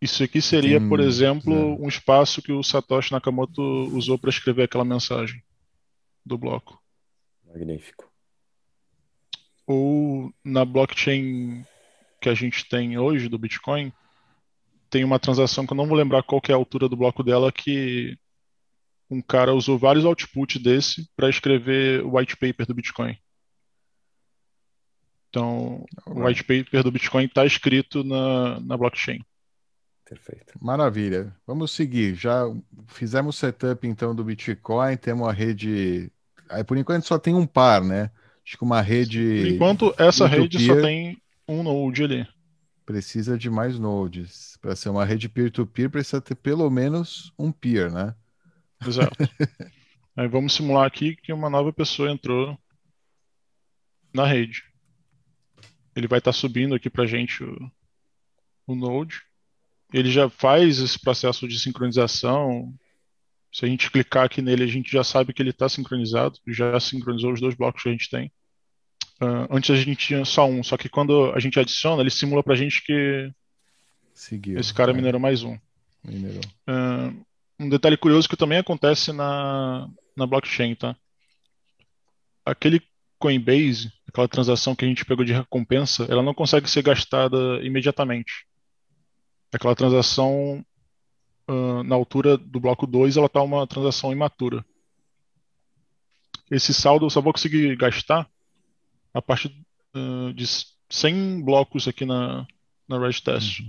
isso 0.00 0.22
aqui 0.22 0.40
seria, 0.42 0.80
por 0.80 0.98
Tem- 0.98 1.08
exemplo, 1.08 1.52
zero. 1.54 1.82
um 1.82 1.88
espaço 1.88 2.42
que 2.42 2.52
o 2.52 2.62
Satoshi 2.62 3.12
Nakamoto 3.12 3.62
usou 3.96 4.18
para 4.18 4.30
escrever 4.30 4.64
aquela 4.64 4.84
mensagem 4.84 5.42
do 6.24 6.36
bloco. 6.38 6.80
Magnífico. 7.46 8.07
Ou 9.68 10.32
na 10.42 10.64
blockchain 10.64 11.62
que 12.22 12.28
a 12.30 12.34
gente 12.34 12.66
tem 12.66 12.96
hoje 12.96 13.28
do 13.28 13.38
Bitcoin, 13.38 13.92
tem 14.88 15.04
uma 15.04 15.18
transação 15.18 15.66
que 15.66 15.74
eu 15.74 15.76
não 15.76 15.86
vou 15.86 15.94
lembrar 15.94 16.22
qual 16.22 16.40
que 16.40 16.50
é 16.50 16.54
a 16.54 16.56
altura 16.56 16.88
do 16.88 16.96
bloco 16.96 17.22
dela, 17.22 17.52
que 17.52 18.18
um 19.10 19.20
cara 19.20 19.52
usou 19.54 19.78
vários 19.78 20.06
outputs 20.06 20.60
desse 20.60 21.06
para 21.14 21.28
escrever 21.28 22.02
o 22.02 22.16
white 22.16 22.34
paper 22.34 22.66
do 22.66 22.72
Bitcoin. 22.72 23.14
Então, 25.28 25.84
o 26.06 26.24
white 26.24 26.42
paper 26.42 26.82
do 26.82 26.90
Bitcoin 26.90 27.26
está 27.26 27.44
escrito 27.44 28.02
na, 28.02 28.58
na 28.60 28.74
blockchain. 28.74 29.22
Perfeito. 30.08 30.54
Maravilha. 30.58 31.36
Vamos 31.46 31.72
seguir. 31.72 32.14
Já 32.14 32.44
fizemos 32.86 33.36
o 33.36 33.38
setup 33.38 33.86
então 33.86 34.14
do 34.14 34.24
Bitcoin, 34.24 34.96
temos 34.96 35.28
a 35.28 35.32
rede. 35.32 36.10
Aí, 36.48 36.64
por 36.64 36.78
enquanto 36.78 37.04
só 37.04 37.18
tem 37.18 37.34
um 37.34 37.46
par, 37.46 37.84
né? 37.84 38.10
Acho 38.48 38.56
que 38.56 38.64
uma 38.64 38.80
rede 38.80 39.42
Por 39.42 39.46
enquanto, 39.48 39.94
essa 39.98 40.26
rede 40.26 40.58
só 40.58 40.80
tem 40.80 41.20
um 41.46 41.62
node 41.62 42.02
ali. 42.02 42.26
precisa 42.86 43.36
de 43.36 43.50
mais 43.50 43.78
nodes. 43.78 44.56
Para 44.62 44.74
ser 44.74 44.88
uma 44.88 45.04
rede 45.04 45.28
peer-to-peer, 45.28 45.90
precisa 45.90 46.18
ter 46.18 46.34
pelo 46.34 46.70
menos 46.70 47.30
um 47.38 47.52
peer, 47.52 47.92
né? 47.92 48.14
Exato. 48.86 49.14
Aí 50.16 50.26
vamos 50.28 50.54
simular 50.54 50.86
aqui 50.86 51.14
que 51.14 51.30
uma 51.30 51.50
nova 51.50 51.74
pessoa 51.74 52.10
entrou 52.10 52.58
na 54.14 54.24
rede. 54.24 54.64
Ele 55.94 56.08
vai 56.08 56.18
estar 56.18 56.32
subindo 56.32 56.74
aqui 56.74 56.88
para 56.88 57.04
gente 57.04 57.44
o, 57.44 57.70
o 58.66 58.74
node. 58.74 59.20
Ele 59.92 60.10
já 60.10 60.30
faz 60.30 60.78
esse 60.78 60.98
processo 60.98 61.46
de 61.46 61.58
sincronização. 61.58 62.74
Se 63.52 63.66
a 63.66 63.68
gente 63.68 63.90
clicar 63.90 64.24
aqui 64.24 64.40
nele, 64.40 64.64
a 64.64 64.68
gente 64.68 64.90
já 64.90 65.04
sabe 65.04 65.34
que 65.34 65.42
ele 65.42 65.50
está 65.50 65.68
sincronizado. 65.68 66.38
Já 66.46 66.80
sincronizou 66.80 67.34
os 67.34 67.40
dois 67.42 67.54
blocos 67.54 67.82
que 67.82 67.90
a 67.90 67.92
gente 67.92 68.08
tem. 68.08 68.32
Ah, 69.20 69.48
antes 69.50 69.70
a 69.70 69.76
gente 69.76 69.96
tinha 69.96 70.24
só 70.24 70.46
um, 70.46 70.62
só 70.62 70.76
que 70.76 70.88
quando 70.88 71.32
a 71.32 71.40
gente 71.40 71.58
adiciona, 71.58 72.02
ele 72.02 72.10
simula 72.10 72.42
para 72.42 72.54
a 72.54 72.56
gente 72.56 72.82
que 72.84 73.30
Seguiu. 74.14 74.58
esse 74.58 74.72
cara 74.72 74.92
É, 74.92 74.94
minerou 74.94 75.20
mais 75.20 75.42
um. 75.42 75.58
minerou. 76.04 76.40
Ah, 76.66 77.12
um 77.58 77.68
detalhe 77.68 77.96
curioso 77.96 78.28
que 78.28 78.36
também 78.36 78.58
acontece 78.58 79.12
na, 79.12 79.88
na 80.16 80.26
blockchain, 80.26 80.74
tá? 80.76 80.96
Aquele 82.44 82.80
Coinbase, 83.18 83.92
aquela 84.08 84.28
transação 84.28 84.76
que 84.76 84.84
a 84.84 84.88
gente 84.88 85.04
pegou 85.04 85.24
de 85.24 85.32
recompensa, 85.32 86.04
ela 86.08 86.22
não 86.22 86.32
consegue 86.32 86.70
ser 86.70 86.82
gastada 86.82 87.36
imediatamente. 87.64 88.46
Aquela 89.52 89.74
transação, 89.74 90.64
ah, 91.48 91.82
na 91.82 91.96
altura 91.96 92.36
do 92.38 92.60
bloco 92.60 92.86
2, 92.86 93.16
ela 93.16 93.28
tá 93.28 93.42
uma 93.42 93.66
transação 93.66 94.12
imatura. 94.12 94.64
Esse 96.50 96.72
saldo 96.72 97.06
eu 97.06 97.10
só 97.10 97.20
vou 97.20 97.32
conseguir 97.32 97.76
gastar 97.76 98.28
a 99.12 99.22
partir 99.22 99.54
ah, 99.94 100.32
de 100.34 100.44
100 100.90 101.42
blocos 101.42 101.88
aqui 101.88 102.04
na, 102.04 102.46
na 102.88 102.98
Red 102.98 103.20
Test. 103.22 103.62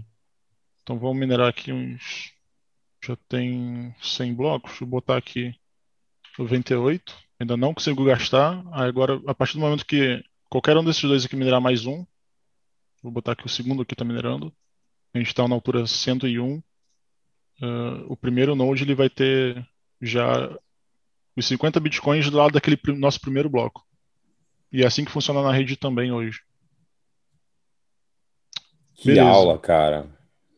Então 0.83 0.97
vamos 0.97 1.17
minerar 1.19 1.47
aqui 1.47 1.71
uns. 1.71 2.33
Já 3.03 3.15
tem 3.27 3.95
100 4.01 4.33
blocos. 4.33 4.79
Vou 4.79 4.89
botar 4.89 5.17
aqui 5.17 5.53
98. 6.37 7.15
Ainda 7.39 7.55
não 7.55 7.73
consigo 7.73 8.03
gastar. 8.03 8.63
Aí 8.71 8.87
agora, 8.87 9.21
a 9.27 9.33
partir 9.33 9.53
do 9.53 9.59
momento 9.61 9.85
que 9.85 10.23
qualquer 10.49 10.77
um 10.77 10.83
desses 10.83 11.03
dois 11.03 11.25
aqui 11.25 11.35
minerar 11.35 11.61
mais 11.61 11.85
um, 11.85 12.05
vou 13.03 13.11
botar 13.11 13.33
aqui 13.33 13.45
o 13.45 13.49
segundo 13.49 13.81
aqui 13.81 13.93
está 13.93 14.03
minerando. 14.03 14.53
A 15.13 15.17
gente 15.17 15.27
está 15.27 15.47
na 15.47 15.55
altura 15.55 15.85
101. 15.85 16.61
Ah, 17.61 18.03
o 18.07 18.17
primeiro 18.17 18.55
node 18.55 18.83
ele 18.83 18.95
vai 18.95 19.09
ter 19.09 19.67
já 20.01 20.49
os 21.35 21.47
50 21.47 21.79
bitcoins 21.79 22.29
do 22.29 22.37
lado 22.37 22.53
daquele 22.53 22.77
nosso 22.97 23.19
primeiro 23.21 23.49
bloco. 23.49 23.85
E 24.71 24.83
é 24.83 24.87
assim 24.87 25.03
que 25.03 25.11
funciona 25.11 25.41
na 25.41 25.51
rede 25.51 25.75
também 25.75 26.11
hoje. 26.11 26.41
Que 28.95 29.07
Beleza. 29.07 29.29
aula, 29.29 29.57
cara. 29.57 30.09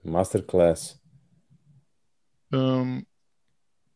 Masterclass. 0.03 0.99
Ahn, 2.51 3.01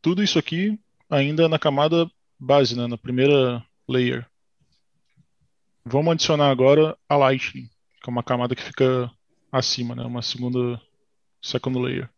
tudo 0.01 0.23
isso 0.23 0.37
aqui 0.37 0.79
ainda 1.09 1.49
na 1.49 1.59
camada 1.59 2.09
base, 2.39 2.75
né, 2.77 2.87
na 2.87 2.97
primeira 2.97 3.65
layer. 3.87 4.25
Vamos 5.83 6.13
adicionar 6.13 6.49
agora 6.49 6.97
a 7.07 7.15
Lightning, 7.17 7.69
que 8.01 8.09
é 8.09 8.11
uma 8.11 8.23
camada 8.23 8.55
que 8.55 8.63
fica 8.63 9.11
acima, 9.51 9.95
né, 9.95 10.03
uma 10.03 10.21
segunda 10.21 10.81
second 11.41 11.79
layer. 11.79 12.09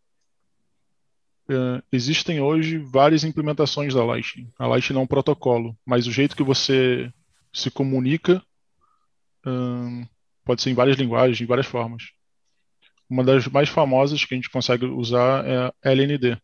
Eh, 1.49 1.81
existem 1.91 2.41
hoje 2.41 2.77
várias 2.77 3.23
implementações 3.23 3.93
da 3.93 4.03
Lightning. 4.03 4.51
A 4.59 4.67
Lightning 4.67 4.99
é 4.99 5.01
um 5.01 5.07
protocolo, 5.07 5.77
mas 5.85 6.07
o 6.07 6.11
jeito 6.11 6.35
que 6.35 6.43
você 6.43 7.11
se 7.57 7.71
comunica 7.71 8.43
ahn, 9.45 10.05
pode 10.43 10.61
ser 10.61 10.69
em 10.69 10.73
várias 10.75 10.97
linguagens, 10.97 11.37
de 11.37 11.45
várias 11.45 11.65
formas. 11.65 12.11
Uma 13.09 13.23
das 13.23 13.47
mais 13.47 13.69
famosas 13.69 14.23
que 14.23 14.33
a 14.33 14.37
gente 14.37 14.49
consegue 14.49 14.85
usar 14.85 15.45
é 15.45 15.67
a 15.67 15.73
LND. 15.91 16.37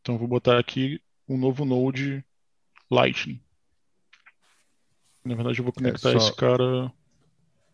Então 0.00 0.16
vou 0.16 0.26
botar 0.26 0.58
aqui 0.58 1.00
um 1.28 1.36
novo 1.36 1.64
node 1.64 2.24
Lightning. 2.90 3.40
Na 5.24 5.34
verdade 5.34 5.58
eu 5.58 5.64
vou 5.64 5.72
conectar 5.72 6.12
só- 6.12 6.16
esse 6.16 6.34
cara. 6.34 6.90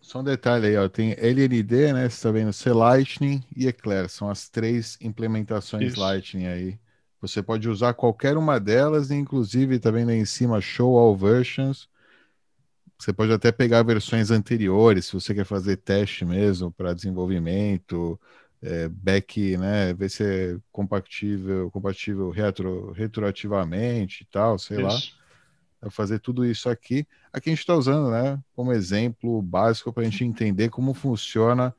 Só 0.00 0.20
um 0.20 0.24
detalhe 0.24 0.66
aí, 0.66 0.76
ó. 0.76 0.86
Tem 0.88 1.12
LND, 1.16 1.92
né? 1.94 2.10
Você 2.10 2.22
tá 2.22 2.30
vendo? 2.30 2.52
C 2.52 2.70
Lightning 2.72 3.42
e 3.56 3.66
Eclair. 3.66 4.08
São 4.10 4.28
as 4.28 4.50
três 4.50 4.98
implementações 5.00 5.92
Isso. 5.92 6.00
Lightning 6.00 6.46
aí. 6.46 6.78
Você 7.26 7.42
pode 7.42 7.70
usar 7.70 7.94
qualquer 7.94 8.36
uma 8.36 8.60
delas, 8.60 9.10
inclusive 9.10 9.78
vendo 9.78 10.10
aí 10.10 10.18
em 10.18 10.26
cima 10.26 10.60
Show 10.60 10.98
All 10.98 11.16
Versions. 11.16 11.88
Você 12.98 13.14
pode 13.14 13.32
até 13.32 13.50
pegar 13.50 13.82
versões 13.82 14.30
anteriores, 14.30 15.06
se 15.06 15.14
você 15.14 15.34
quer 15.34 15.46
fazer 15.46 15.78
teste 15.78 16.22
mesmo 16.24 16.70
para 16.70 16.92
desenvolvimento, 16.92 18.20
é, 18.60 18.88
back, 18.88 19.56
né? 19.56 19.94
Ver 19.94 20.10
se 20.10 20.22
é 20.22 20.58
compatível, 20.70 21.70
compatível 21.70 22.28
retro, 22.28 22.92
retroativamente 22.92 24.22
e 24.22 24.26
tal, 24.26 24.58
sei 24.58 24.82
lá. 24.82 24.94
Isso. 24.94 25.16
Vai 25.80 25.90
fazer 25.90 26.18
tudo 26.18 26.44
isso 26.44 26.68
aqui. 26.68 27.06
Aqui 27.32 27.48
a 27.48 27.52
gente 27.52 27.60
está 27.60 27.74
usando, 27.74 28.10
né, 28.10 28.38
como 28.54 28.70
exemplo 28.70 29.40
básico 29.40 29.90
para 29.94 30.02
a 30.02 30.10
gente 30.10 30.24
entender 30.24 30.68
como 30.68 30.92
funciona 30.92 31.74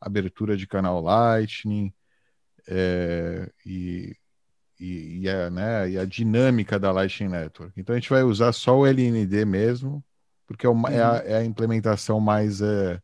a 0.00 0.06
abertura 0.06 0.56
de 0.56 0.64
canal 0.64 1.00
Lightning 1.00 1.92
é, 2.68 3.50
e, 3.64 4.16
e, 4.80 5.20
e 5.22 5.28
a, 5.30 5.50
né, 5.50 5.90
e 5.90 5.98
a 5.98 6.04
dinâmica 6.04 6.78
da 6.78 6.90
Lightning 6.92 7.30
Network. 7.30 7.78
Então 7.80 7.94
a 7.94 7.98
gente 7.98 8.10
vai 8.10 8.22
usar 8.22 8.52
só 8.52 8.78
o 8.78 8.86
LND 8.86 9.44
mesmo, 9.44 10.04
porque 10.46 10.66
é, 10.66 10.68
o 10.68 10.74
ma- 10.74 10.90
é 10.90 11.02
a, 11.02 11.16
é 11.24 11.36
a 11.38 11.44
implementação 11.44 12.20
mais 12.20 12.60
é, 12.62 13.00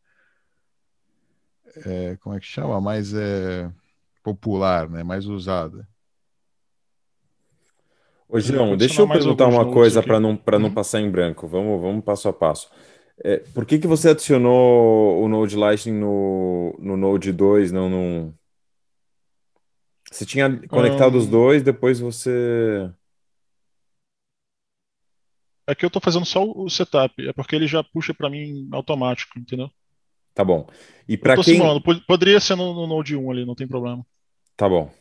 é, 1.85 2.17
como 2.17 2.35
é 2.35 2.39
que 2.39 2.45
chama? 2.45 2.79
Mais 2.79 3.13
é, 3.13 3.71
popular, 4.23 4.89
né, 4.89 5.03
mais 5.03 5.25
usada. 5.25 5.87
Ô, 8.27 8.39
vou 8.39 8.77
deixa 8.77 9.01
eu 9.01 9.07
perguntar 9.07 9.47
uma 9.47 9.65
coisa 9.71 10.01
para 10.01 10.19
não, 10.19 10.35
para 10.35 10.57
não 10.57 10.69
Uhum. 10.69 10.73
passar 10.73 11.01
em 11.01 11.09
branco. 11.09 11.47
Vamos, 11.47 11.79
vamos 11.81 12.03
passo 12.03 12.27
a 12.29 12.33
passo. 12.33 12.69
É, 13.23 13.37
por 13.37 13.65
que 13.65 13.77
que 13.77 13.85
você 13.87 14.09
adicionou 14.09 15.21
o 15.23 15.27
Node 15.27 15.55
Lightning 15.55 15.99
no, 15.99 16.75
no 16.79 16.97
Node 16.97 17.31
2, 17.31 17.71
não 17.71 17.89
no... 17.89 18.33
Você 20.13 20.27
tinha 20.27 20.67
conectado 20.67 21.17
os 21.17 21.27
dois, 21.27 21.63
depois 21.63 21.99
você... 21.99 22.87
aqui 25.65 25.83
eu 25.83 25.87
estou 25.87 26.01
fazendo 26.01 26.25
só 26.25 26.43
o 26.43 26.69
setup, 26.69 27.27
é 27.27 27.33
porque 27.33 27.55
ele 27.55 27.65
já 27.65 27.83
puxa 27.83 28.13
para 28.13 28.29
mim 28.29 28.69
automático, 28.71 29.39
entendeu? 29.39 29.71
Tá 30.35 30.43
bom. 30.43 30.67
E 31.07 31.17
para 31.17 31.35
quem... 31.35 31.55
simulando, 31.55 31.81
po- 31.81 31.99
poderia 32.05 32.39
ser 32.39 32.55
no, 32.55 32.75
no 32.75 32.85
Node 32.85 33.15
1 33.15 33.31
ali, 33.31 33.43
não 33.45 33.55
tem 33.55 33.67
problema. 33.67 34.05
Tá 34.55 34.69
bom. 34.69 34.91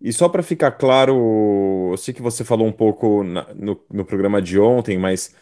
E 0.00 0.12
só 0.12 0.28
para 0.28 0.42
ficar 0.44 0.70
claro, 0.72 1.90
eu 1.90 1.96
sei 1.96 2.14
que 2.14 2.22
você 2.22 2.44
falou 2.44 2.64
um 2.64 2.72
pouco 2.72 3.24
na- 3.24 3.52
no, 3.54 3.84
no 3.90 4.04
programa 4.04 4.40
de 4.40 4.56
ontem, 4.58 4.96
mas 4.96 5.34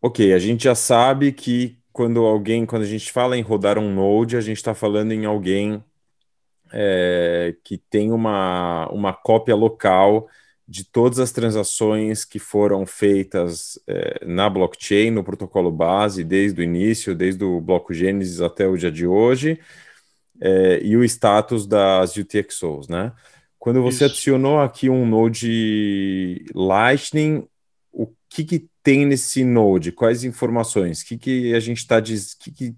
ok, 0.00 0.32
a 0.32 0.38
gente 0.38 0.64
já 0.64 0.74
sabe 0.74 1.30
que 1.30 1.78
quando 1.92 2.24
alguém, 2.24 2.64
quando 2.64 2.82
a 2.82 2.86
gente 2.86 3.12
fala 3.12 3.36
em 3.36 3.42
rodar 3.42 3.78
um 3.78 3.92
Node, 3.94 4.38
a 4.38 4.40
gente 4.40 4.56
está 4.56 4.74
falando 4.74 5.12
em 5.12 5.26
alguém 5.26 5.84
é, 6.72 7.54
que 7.62 7.76
tem 7.76 8.10
uma, 8.10 8.88
uma 8.90 9.12
cópia 9.12 9.54
local 9.54 10.28
de 10.66 10.84
todas 10.84 11.18
as 11.18 11.32
transações 11.32 12.24
que 12.24 12.38
foram 12.38 12.86
feitas 12.86 13.78
é, 13.86 14.24
na 14.24 14.48
blockchain, 14.48 15.10
no 15.10 15.22
protocolo 15.22 15.70
base, 15.70 16.24
desde 16.24 16.60
o 16.60 16.64
início, 16.64 17.14
desde 17.14 17.44
o 17.44 17.60
bloco 17.60 17.92
Gênesis 17.92 18.40
até 18.40 18.66
o 18.66 18.76
dia 18.76 18.90
de 18.90 19.06
hoje, 19.06 19.60
é, 20.40 20.80
e 20.82 20.96
o 20.96 21.04
status 21.04 21.66
das 21.66 22.16
UTXOs, 22.16 22.88
né? 22.88 23.12
Quando 23.58 23.82
você 23.82 24.06
Isso. 24.06 24.14
adicionou 24.14 24.60
aqui 24.60 24.88
um 24.88 25.06
Node 25.06 26.44
Lightning, 26.54 27.46
o 27.92 28.08
que, 28.28 28.42
que 28.42 28.68
tem 28.82 29.06
nesse 29.06 29.44
Node? 29.44 29.92
Quais 29.92 30.24
informações? 30.24 31.02
O 31.02 31.06
que, 31.06 31.16
que 31.16 31.54
a 31.54 31.60
gente 31.60 31.78
está 31.78 32.00
diz... 32.00 32.34
que 32.34 32.50
que... 32.50 32.74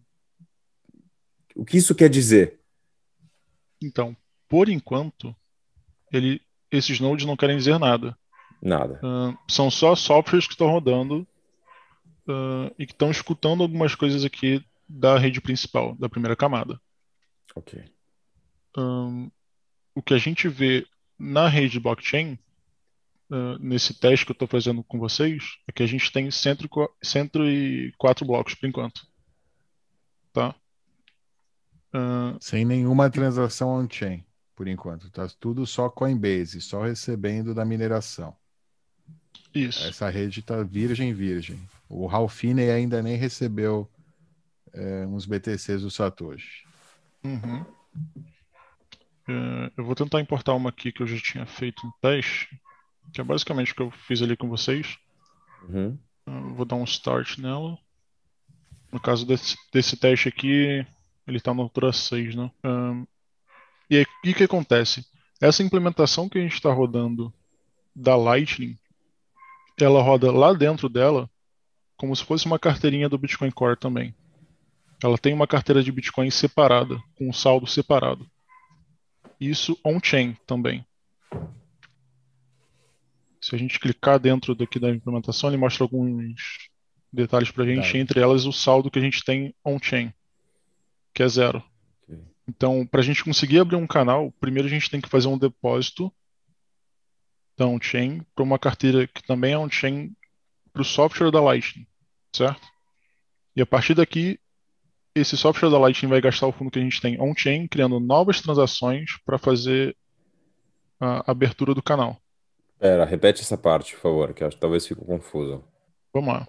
O 1.55 1.65
que 1.65 1.79
isso 1.79 1.95
quer 1.95 2.11
dizer? 2.11 2.59
Então, 3.83 4.17
por 4.49 4.69
enquanto, 4.69 5.35
ele, 6.13 6.41
esses 6.71 7.01
nodes 7.01 7.27
não 7.27 7.37
querem 7.37 7.57
dizer 7.57 7.79
nada. 7.79 8.17
Nada. 8.63 8.99
Ahn, 9.03 9.37
são 9.49 9.71
só 9.71 9.95
softwares 9.95 10.47
que 10.47 10.55
estão 10.55 10.71
rodando 10.71 11.27
ahn, 12.27 12.71
e 12.79 12.87
que 12.87 12.93
estão 12.93 13.11
escutando 13.11 13.63
algumas 13.63 13.95
coisas 13.95 14.25
aqui 14.25 14.65
da 14.89 15.19
rede 15.19 15.41
principal, 15.41 15.95
da 15.97 16.09
primeira 16.09 16.37
camada. 16.37 16.81
Ok. 17.55 17.85
Ahn, 18.77 19.29
o 19.95 20.03
que 20.03 20.15
a 20.15 20.19
gente 20.19 20.49
vê 20.49 20.87
na 21.19 21.49
rede 21.49 21.79
blockchain, 21.79 22.39
ahn, 23.31 23.59
nesse 23.61 23.93
teste 23.93 24.25
que 24.25 24.33
eu 24.33 24.35
estou 24.35 24.49
fazendo 24.49 24.83
com 24.85 24.99
vocês, 24.99 25.59
é 25.69 25.73
que 25.73 25.83
a 25.83 25.87
gente 25.87 26.11
tem 26.11 26.31
104 26.31 26.95
104 27.03 28.27
blocos 28.27 28.55
por 28.55 28.67
enquanto. 28.67 29.07
Tá? 30.33 30.55
Ahn, 31.95 32.37
Sem 32.41 32.65
nenhuma 32.65 33.09
transação 33.09 33.69
on-chain, 33.69 34.25
por 34.57 34.67
enquanto. 34.67 35.09
Tá 35.11 35.29
tudo 35.39 35.65
só 35.65 35.89
Coinbase, 35.89 36.61
só 36.61 36.83
recebendo 36.83 37.55
da 37.55 37.65
mineração. 37.65 38.37
isso. 39.55 39.87
Essa 39.87 40.11
rede 40.11 40.43
tá 40.43 40.65
virgem, 40.65 41.15
virgem. 41.15 41.61
O 41.89 42.07
Ralph 42.07 42.35
Finney 42.35 42.71
ainda 42.71 43.01
nem 43.01 43.17
recebeu 43.17 43.89
é, 44.73 45.07
uns 45.07 45.25
BTCs 45.25 45.83
do 45.83 45.91
Satoshi. 45.91 46.67
Uhum. 47.23 47.65
É, 49.29 49.73
eu 49.77 49.85
vou 49.85 49.95
tentar 49.95 50.21
importar 50.21 50.55
uma 50.55 50.71
aqui 50.71 50.91
que 50.91 51.01
eu 51.01 51.07
já 51.07 51.17
tinha 51.21 51.47
feito 51.47 51.87
um 51.87 51.93
teste, 52.03 52.61
que 53.13 53.21
é 53.21 53.25
basicamente 53.25 53.71
o 53.71 53.77
que 53.77 53.83
eu 53.83 53.91
fiz 53.93 54.21
ali 54.21 54.37
com 54.37 54.49
vocês. 54.49 54.99
Uhum. 55.69 55.97
Eu 56.27 56.55
vou 56.55 56.65
dar 56.65 56.75
um 56.75 56.85
start 56.85 57.39
nela. 57.39 57.79
No 58.91 58.99
caso 58.99 59.25
desse, 59.25 59.57
desse 59.73 59.97
teste 59.97 60.29
aqui, 60.29 60.85
ele 61.27 61.39
está 61.39 61.53
na 61.55 61.63
altura 61.63 61.93
6, 61.93 62.35
né? 62.35 62.51
Ahn, 62.63 63.05
e 63.91 63.97
aí, 63.99 64.03
o 64.03 64.23
que 64.23 64.35
que 64.35 64.45
acontece? 64.45 65.07
Essa 65.41 65.63
implementação 65.63 66.29
que 66.29 66.39
a 66.39 66.41
gente 66.41 66.55
está 66.55 66.73
rodando 66.73 67.33
da 67.95 68.17
Lightning, 68.17 68.79
ela 69.79 70.03
roda 70.03 70.33
lá 70.33 70.53
dentro 70.53 70.89
dela 70.89 71.29
como 71.97 72.15
se 72.15 72.25
fosse 72.25 72.47
uma 72.47 72.59
carteirinha 72.59 73.09
do 73.09 73.19
Bitcoin 73.19 73.51
Core 73.51 73.77
também. 73.79 74.15
Ela 75.03 75.19
tem 75.19 75.33
uma 75.35 75.47
carteira 75.47 75.83
de 75.83 75.93
Bitcoin 75.93 76.31
separada, 76.31 77.01
com 77.17 77.29
um 77.29 77.33
saldo 77.33 77.67
separado. 77.67 78.29
Isso 79.41 79.79
on-chain 79.85 80.37
também. 80.47 80.85
Se 83.41 83.55
a 83.55 83.59
gente 83.59 83.79
clicar 83.79 84.19
dentro 84.19 84.55
daqui 84.55 84.79
da 84.79 84.91
implementação, 84.91 85.51
ele 85.51 85.59
mostra 85.59 85.85
alguns 85.85 86.71
detalhes 87.13 87.51
para 87.51 87.65
a 87.65 87.67
gente, 87.67 87.93
Tá. 87.93 87.99
entre 87.99 88.21
elas 88.21 88.47
o 88.47 88.53
saldo 88.53 88.91
que 88.91 88.99
a 88.99 89.03
gente 89.03 89.23
tem 89.23 89.55
on-chain, 89.65 90.13
que 91.15 91.23
é 91.23 91.29
zero. 91.29 91.63
Ok. 92.03 92.19
Então, 92.49 92.87
para 92.87 93.01
a 93.01 93.05
gente 93.05 93.25
conseguir 93.25 93.61
abrir 93.61 93.77
um 93.77 93.87
canal, 93.87 94.33
primeiro 94.41 94.69
a 94.69 94.71
gente 94.71 94.91
tem 94.91 95.01
que 95.01 95.09
fazer 95.09 95.29
um 95.29 95.39
depósito 95.39 96.13
da 97.57 97.67
on-chain 97.67 98.23
para 98.35 98.43
uma 98.43 98.59
carteira 98.59 99.07
que 99.07 99.23
também 99.23 99.53
é 99.53 99.59
on-chain 99.59 100.15
para 100.73 100.83
o 100.83 100.85
software 100.85 101.31
da 101.31 101.41
Lightning, 101.41 101.87
certo? 102.35 102.67
E 103.55 103.63
a 103.63 103.67
partir 103.67 103.95
daqui, 103.95 104.41
esse 105.15 105.37
software 105.37 105.71
da 105.71 105.79
Lightning 105.79 106.11
vai 106.11 106.21
gastar 106.21 106.49
o 106.49 106.53
fundo 106.53 106.73
que 106.73 106.81
a 106.81 106.83
gente 106.83 107.01
tem 107.01 107.21
on-chain, 107.21 107.69
criando 107.69 108.01
novas 108.01 108.41
transações 108.41 109.17
para 109.25 109.39
fazer 109.39 109.97
a 111.01 111.31
abertura 111.31 111.73
do 111.73 111.83
canal. 111.83 112.21
Pera, 112.79 113.05
repete 113.05 113.43
essa 113.43 113.57
parte, 113.57 113.95
por 113.95 114.01
favor, 114.01 114.35
que 114.35 114.43
acho 114.43 114.57
que 114.57 114.61
talvez 114.61 114.85
fique 114.85 115.05
confuso. 115.05 115.65
Vamos 116.13 116.35
lá. 116.35 116.49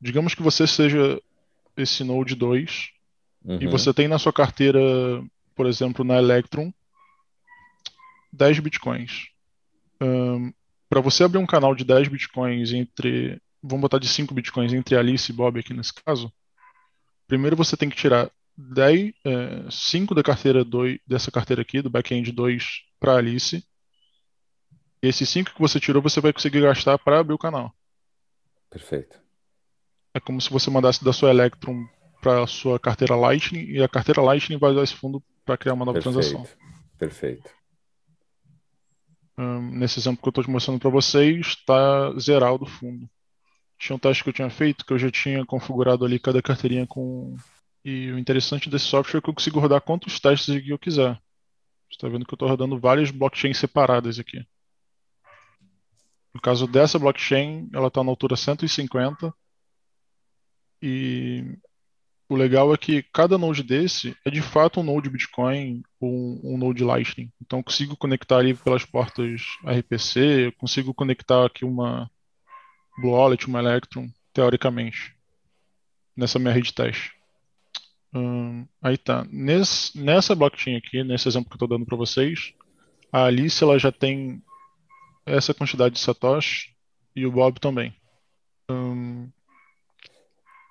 Digamos 0.00 0.34
que 0.34 0.42
você 0.42 0.66
seja 0.66 1.20
esse 1.76 2.04
Node 2.04 2.36
2 2.36 2.93
e 3.44 3.66
Uhum. 3.66 3.70
você 3.70 3.92
tem 3.92 4.08
na 4.08 4.18
sua 4.18 4.32
carteira, 4.32 4.80
por 5.54 5.66
exemplo, 5.66 6.04
na 6.04 6.16
Electrum, 6.16 6.72
10 8.32 8.58
bitcoins. 8.60 9.28
Para 10.88 11.00
você 11.00 11.24
abrir 11.24 11.38
um 11.38 11.46
canal 11.46 11.74
de 11.74 11.84
10 11.84 12.08
bitcoins 12.08 12.72
entre, 12.72 13.40
vamos 13.62 13.82
botar 13.82 13.98
de 13.98 14.08
5 14.08 14.32
bitcoins 14.34 14.72
entre 14.72 14.96
Alice 14.96 15.30
e 15.30 15.34
Bob 15.34 15.58
aqui 15.58 15.74
nesse 15.74 15.92
caso, 15.92 16.32
primeiro 17.26 17.56
você 17.56 17.76
tem 17.76 17.88
que 17.88 17.96
tirar 17.96 18.30
10, 18.56 19.12
é, 19.24 19.70
5 19.70 20.14
da 20.14 20.22
carteira 20.22 20.64
2, 20.64 21.00
dessa 21.06 21.30
carteira 21.30 21.62
aqui, 21.62 21.82
do 21.82 21.90
backend 21.90 22.30
2 22.32 22.82
para 23.00 23.16
Alice. 23.16 23.64
E 25.02 25.08
esses 25.08 25.28
5 25.28 25.52
que 25.52 25.60
você 25.60 25.80
tirou, 25.80 26.00
você 26.00 26.20
vai 26.20 26.32
conseguir 26.32 26.60
gastar 26.62 26.98
para 26.98 27.18
abrir 27.18 27.34
o 27.34 27.38
canal. 27.38 27.74
Perfeito. 28.70 29.18
É 30.14 30.20
como 30.20 30.40
se 30.40 30.48
você 30.50 30.70
mandasse 30.70 31.04
da 31.04 31.12
sua 31.12 31.30
Electrum 31.30 31.86
para 32.24 32.42
a 32.42 32.46
sua 32.46 32.80
carteira 32.80 33.14
Lightning 33.14 33.66
e 33.66 33.82
a 33.82 33.88
carteira 33.88 34.22
Lightning 34.22 34.56
vai 34.56 34.70
usar 34.70 34.82
esse 34.82 34.94
fundo 34.94 35.22
para 35.44 35.58
criar 35.58 35.74
uma 35.74 35.84
nova 35.84 36.00
transação. 36.00 36.42
Perfeito. 36.42 36.64
Perfeito. 36.98 37.50
Hum, 39.36 39.78
nesse 39.78 39.98
exemplo 39.98 40.22
que 40.22 40.28
eu 40.28 40.30
estou 40.30 40.44
te 40.44 40.50
mostrando 40.50 40.80
para 40.80 40.88
vocês, 40.88 41.48
está 41.48 42.18
zerado 42.18 42.64
o 42.64 42.66
fundo. 42.66 43.06
Tinha 43.78 43.96
um 43.96 43.98
teste 43.98 44.22
que 44.22 44.30
eu 44.30 44.32
tinha 44.32 44.48
feito 44.48 44.86
que 44.86 44.92
eu 44.94 44.98
já 44.98 45.10
tinha 45.10 45.44
configurado 45.44 46.02
ali 46.04 46.18
cada 46.18 46.40
carteirinha 46.40 46.86
com. 46.86 47.36
E 47.84 48.10
o 48.10 48.18
interessante 48.18 48.70
desse 48.70 48.86
software 48.86 49.18
é 49.18 49.20
que 49.20 49.28
eu 49.28 49.34
consigo 49.34 49.60
rodar 49.60 49.82
quantos 49.82 50.18
testes 50.18 50.62
eu 50.66 50.78
quiser. 50.78 51.20
Você 51.90 51.96
está 51.96 52.08
vendo 52.08 52.24
que 52.24 52.32
eu 52.32 52.36
estou 52.36 52.48
rodando 52.48 52.80
várias 52.80 53.10
blockchains 53.10 53.58
separadas 53.58 54.18
aqui. 54.18 54.42
No 56.32 56.40
caso 56.40 56.66
dessa 56.66 56.98
blockchain, 56.98 57.68
ela 57.74 57.88
está 57.88 58.02
na 58.02 58.10
altura 58.10 58.36
150. 58.36 59.34
E 60.80 61.58
o 62.28 62.36
legal 62.36 62.72
é 62.72 62.76
que 62.76 63.02
cada 63.12 63.36
node 63.36 63.62
desse 63.62 64.16
é 64.24 64.30
de 64.30 64.40
fato 64.40 64.80
um 64.80 64.82
node 64.82 65.10
Bitcoin 65.10 65.82
ou 66.00 66.10
um, 66.10 66.40
um 66.54 66.58
node 66.58 66.82
Lightning. 66.82 67.30
Então 67.40 67.58
eu 67.58 67.64
consigo 67.64 67.96
conectar 67.96 68.38
ali 68.38 68.54
pelas 68.54 68.84
portas 68.84 69.42
RPC, 69.64 70.46
eu 70.46 70.52
consigo 70.52 70.94
conectar 70.94 71.44
aqui 71.44 71.64
uma 71.64 72.10
Blue 72.98 73.12
Wallet, 73.12 73.46
uma 73.46 73.58
Electrum, 73.58 74.08
teoricamente, 74.32 75.14
nessa 76.16 76.38
minha 76.38 76.52
rede 76.52 76.72
teste. 76.72 77.12
Hum, 78.14 78.66
aí 78.80 78.96
tá. 78.96 79.26
Nesse, 79.30 79.98
nessa 79.98 80.34
blockchain 80.34 80.76
aqui, 80.76 81.02
nesse 81.02 81.28
exemplo 81.28 81.48
que 81.48 81.54
eu 81.54 81.56
estou 81.56 81.68
dando 81.68 81.84
para 81.84 81.96
vocês, 81.96 82.54
a 83.12 83.24
Alice 83.24 83.62
ela 83.62 83.78
já 83.78 83.90
tem 83.90 84.42
essa 85.26 85.52
quantidade 85.52 85.94
de 85.94 86.00
Satoshi 86.00 86.74
e 87.14 87.26
o 87.26 87.32
Bob 87.32 87.58
também. 87.58 87.94
Hum, 88.70 89.28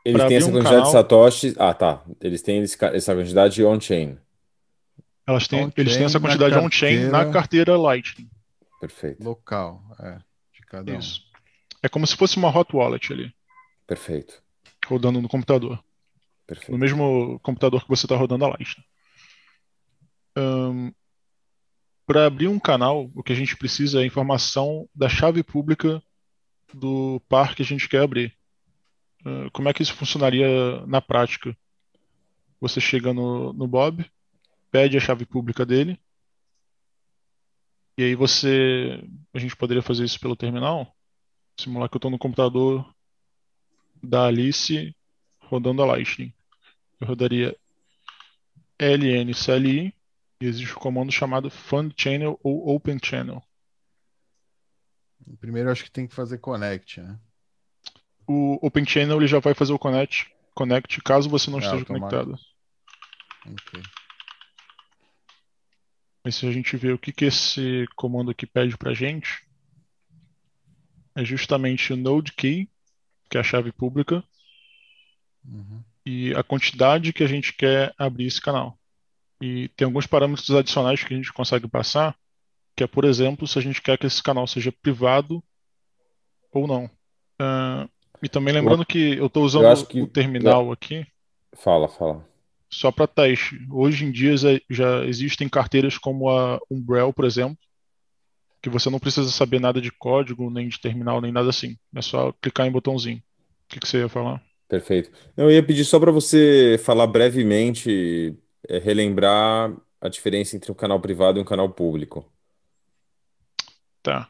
Eles 0.06 0.18
Pra 0.20 0.28
têm 0.28 0.38
essa 0.38 0.48
um 0.48 0.52
quantidade 0.52 0.76
de 0.76 0.82
canal- 0.82 0.92
satoshis. 0.92 1.56
Ah, 1.58 1.74
tá. 1.74 2.04
Eles 2.20 2.42
têm 2.42 2.62
essa 2.62 3.16
quantidade 3.16 3.64
on-chain. 3.64 4.18
elas 5.26 5.48
têm, 5.48 5.60
On-chain 5.60 5.74
eles 5.78 5.96
têm 5.96 6.06
essa 6.06 6.20
quantidade 6.20 6.56
on-chain 6.58 7.06
na 7.10 7.32
carteira- 7.32 7.78
Lightning. 7.78 8.30
Perfeito. 8.82 9.24
Local, 9.24 9.82
é, 10.00 10.18
de 10.54 10.62
cada 10.68 10.92
um. 10.92 11.00
Isso. 11.00 11.22
É 11.82 11.88
como 11.88 12.06
se 12.06 12.18
fosse 12.18 12.36
uma 12.38 12.50
hot 12.50 12.76
wallet 12.76 13.14
ali, 13.14 13.34
Perfeito. 13.88 14.44
rodando 14.86 15.22
no 15.22 15.30
computador. 15.30 15.78
No 15.78 15.84
Perfeito. 16.48 16.78
mesmo 16.78 17.40
computador 17.42 17.82
que 17.84 17.88
você 17.90 18.06
está 18.06 18.18
rodando 18.18 18.44
a 18.44 18.50
Lightning. 18.50 18.84
Para 22.06 22.26
abrir 22.26 22.50
um 22.50 22.60
canal, 22.60 23.10
o 23.16 23.24
que 23.24 23.32
a 23.32 23.36
gente 23.36 23.56
precisa 23.56 24.00
é 24.00 24.04
a 24.04 24.06
informação 24.06 24.90
da 24.94 25.08
chave 25.08 25.42
pública 25.42 26.04
do 26.74 27.22
par 27.30 27.56
que 27.56 27.62
a 27.62 27.66
gente 27.66 27.88
quer 27.88 28.02
abrir. 28.02 28.36
Ahn, 29.26 29.50
como 29.52 29.70
é 29.70 29.74
que 29.74 29.82
isso 29.84 29.94
funcionaria 29.94 30.86
na 30.86 31.02
prática? 31.02 31.56
Você 32.60 32.80
chega 32.80 33.14
no, 33.14 33.54
no 33.54 33.68
Bob, 33.68 34.10
pede 34.72 34.98
a 34.98 35.00
chave 35.00 35.26
pública 35.26 35.66
dele, 35.66 36.00
e 37.98 38.04
aí 38.04 38.16
você. 38.16 39.04
A 39.34 39.40
gente 39.40 39.56
poderia 39.56 39.84
fazer 39.84 40.04
isso 40.04 40.20
pelo 40.20 40.36
terminal? 40.36 40.96
Simular 41.60 41.90
que 41.90 41.96
eu 41.96 42.00
estou 42.00 42.10
no 42.10 42.18
computador 42.18 42.92
da 44.02 44.26
Alice 44.26 44.96
rodando 45.40 45.84
a 45.84 45.86
Lightning. 45.86 46.34
Eu 47.00 47.08
rodaria 47.08 47.56
ln 48.80 49.32
CLI 49.34 49.94
E 50.42 50.46
existe 50.46 50.76
um 50.76 50.80
comando 50.80 51.12
chamado 51.12 51.50
Fund 51.50 51.94
Channel 51.96 52.40
ou 52.44 52.76
Open 52.76 52.98
Channel. 53.02 53.42
Primeiro 55.40 55.72
acho 55.72 55.84
que 55.84 55.92
tem 55.92 56.08
que 56.08 56.16
fazer 56.16 56.40
connect, 56.40 57.00
né? 57.00 57.20
O 58.28 58.58
Open 58.66 58.86
Channel 58.86 59.18
ele 59.18 59.28
já 59.28 59.40
vai 59.40 59.54
fazer 59.54 59.74
o 59.74 59.80
connect, 59.80 60.32
connect 60.54 61.02
caso 61.02 61.30
você 61.30 61.50
não 61.52 61.60
É, 61.60 61.62
esteja 61.62 61.82
automático. 61.82 62.10
conectado. 62.10 62.40
Ok. 63.46 63.84
Mas 66.24 66.36
se 66.36 66.48
a 66.48 66.52
gente 66.52 66.78
ver 66.78 66.94
o 66.94 66.98
que, 66.98 67.12
que 67.12 67.26
esse 67.26 67.86
comando 67.96 68.32
aqui 68.32 68.46
pede 68.46 68.78
pra 68.78 68.94
gente, 68.94 69.46
é 71.16 71.24
justamente 71.26 71.92
o 71.92 71.98
node 71.98 72.32
key, 72.34 72.70
que 73.30 73.38
é 73.38 73.42
a 73.42 73.44
chave 73.44 73.72
pública, 73.72 74.24
Uhum. 75.46 75.84
e 76.06 76.34
a 76.36 76.42
quantidade 76.44 77.12
que 77.12 77.22
a 77.24 77.28
gente 77.28 77.52
quer 77.52 77.94
abrir 77.98 78.26
esse 78.28 78.40
canal. 78.40 78.80
E 79.42 79.68
tem 79.76 79.84
alguns 79.86 80.08
parâmetros 80.08 80.50
adicionais 80.52 81.04
que 81.04 81.14
a 81.14 81.18
gente 81.18 81.34
consegue 81.34 81.68
passar, 81.68 82.18
que 82.78 82.84
é, 82.84 82.88
por 82.88 83.04
exemplo, 83.04 83.46
se 83.46 83.60
a 83.60 83.62
gente 83.62 83.82
quer 83.82 83.98
que 83.98 84.06
esse 84.08 84.24
canal 84.24 84.48
seja 84.48 84.72
privado 84.72 85.44
ou 86.50 86.66
não. 86.66 86.90
Ah, 87.38 87.90
e 88.24 88.30
também 88.30 88.54
lembrando 88.54 88.86
que 88.86 89.18
eu 89.18 89.28
estou 89.28 89.44
usando 89.44 89.66
eu 89.66 89.86
que- 89.86 90.02
o 90.02 90.08
terminal 90.08 90.72
aqui 90.72 91.06
Fala, 91.56 91.88
fala. 91.88 92.26
só 92.70 92.92
para 92.92 93.06
teste. 93.08 93.60
Hoje 93.70 94.06
em 94.06 94.12
dia 94.12 94.36
já- 94.38 94.60
já 94.70 95.06
existem 95.06 95.48
carteiras 95.50 95.98
como 95.98 96.30
a 96.30 96.60
Umbrel, 96.72 97.14
por 97.14 97.26
exemplo, 97.26 97.58
que 98.62 98.70
você 98.70 98.90
não 98.90 99.00
precisa 99.00 99.30
saber 99.30 99.60
nada 99.60 99.82
de 99.82 99.92
código, 99.92 100.50
nem 100.50 100.68
de 100.70 100.80
terminal, 100.80 101.20
nem 101.20 101.32
nada 101.32 101.50
assim. 101.50 101.78
É 101.94 102.02
só 102.02 102.32
clicar 102.42 102.66
em 102.66 102.72
botãozinho. 102.72 103.18
O 103.18 103.22
que, 103.68 103.80
que 103.80 103.88
você 103.88 104.00
ia 104.00 104.10
falar? 104.10 104.42
Perfeito. 104.70 105.12
Eu 105.36 105.52
ia 105.52 105.62
pedir 105.62 105.84
só 105.86 106.00
para 106.00 106.12
você 106.12 106.80
falar 106.84 107.06
brevemente, 107.08 108.36
é, 108.68 108.80
relembrar 108.80 109.76
a 110.02 110.10
diferença 110.10 110.56
entre 110.56 110.72
um 110.72 110.76
canal 110.76 111.00
privado 111.00 111.38
e 111.38 111.42
um 111.42 111.46
canal 111.46 111.70
público. 111.70 112.32
Tá. 114.02 114.30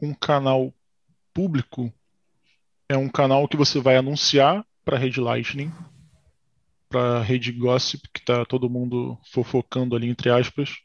Um 0.00 0.14
canal 0.14 0.72
público 1.34 1.92
é 2.92 2.96
um 2.96 3.08
canal 3.08 3.48
que 3.48 3.56
você 3.56 3.80
vai 3.80 3.96
anunciar 3.96 4.64
para 4.84 4.96
a 4.96 5.00
rede 5.00 5.18
Lightning, 5.18 5.72
para 6.88 7.18
a 7.18 7.22
rede 7.22 7.50
Gossip, 7.50 8.06
que 8.12 8.20
está 8.20 8.44
todo 8.44 8.68
mundo 8.68 9.18
fofocando 9.32 9.96
ali, 9.96 10.08
entre 10.08 10.28
aspas, 10.30 10.76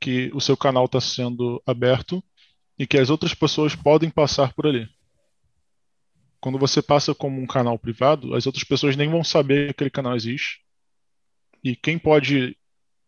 que 0.00 0.30
o 0.32 0.40
seu 0.40 0.56
canal 0.56 0.86
está 0.86 1.00
sendo 1.00 1.62
aberto 1.66 2.24
e 2.78 2.86
que 2.86 2.96
as 2.96 3.10
outras 3.10 3.34
pessoas 3.34 3.74
podem 3.74 4.08
passar 4.08 4.54
por 4.54 4.66
ali. 4.66 4.88
Quando 6.40 6.58
você 6.58 6.80
passa 6.80 7.14
como 7.14 7.40
um 7.40 7.46
canal 7.46 7.78
privado, 7.78 8.34
as 8.34 8.46
outras 8.46 8.64
pessoas 8.64 8.96
nem 8.96 9.10
vão 9.10 9.22
saber 9.22 9.66
que 9.66 9.70
aquele 9.72 9.90
canal 9.90 10.16
existe. 10.16 10.60
E 11.62 11.76
quem 11.76 11.98
pode 11.98 12.56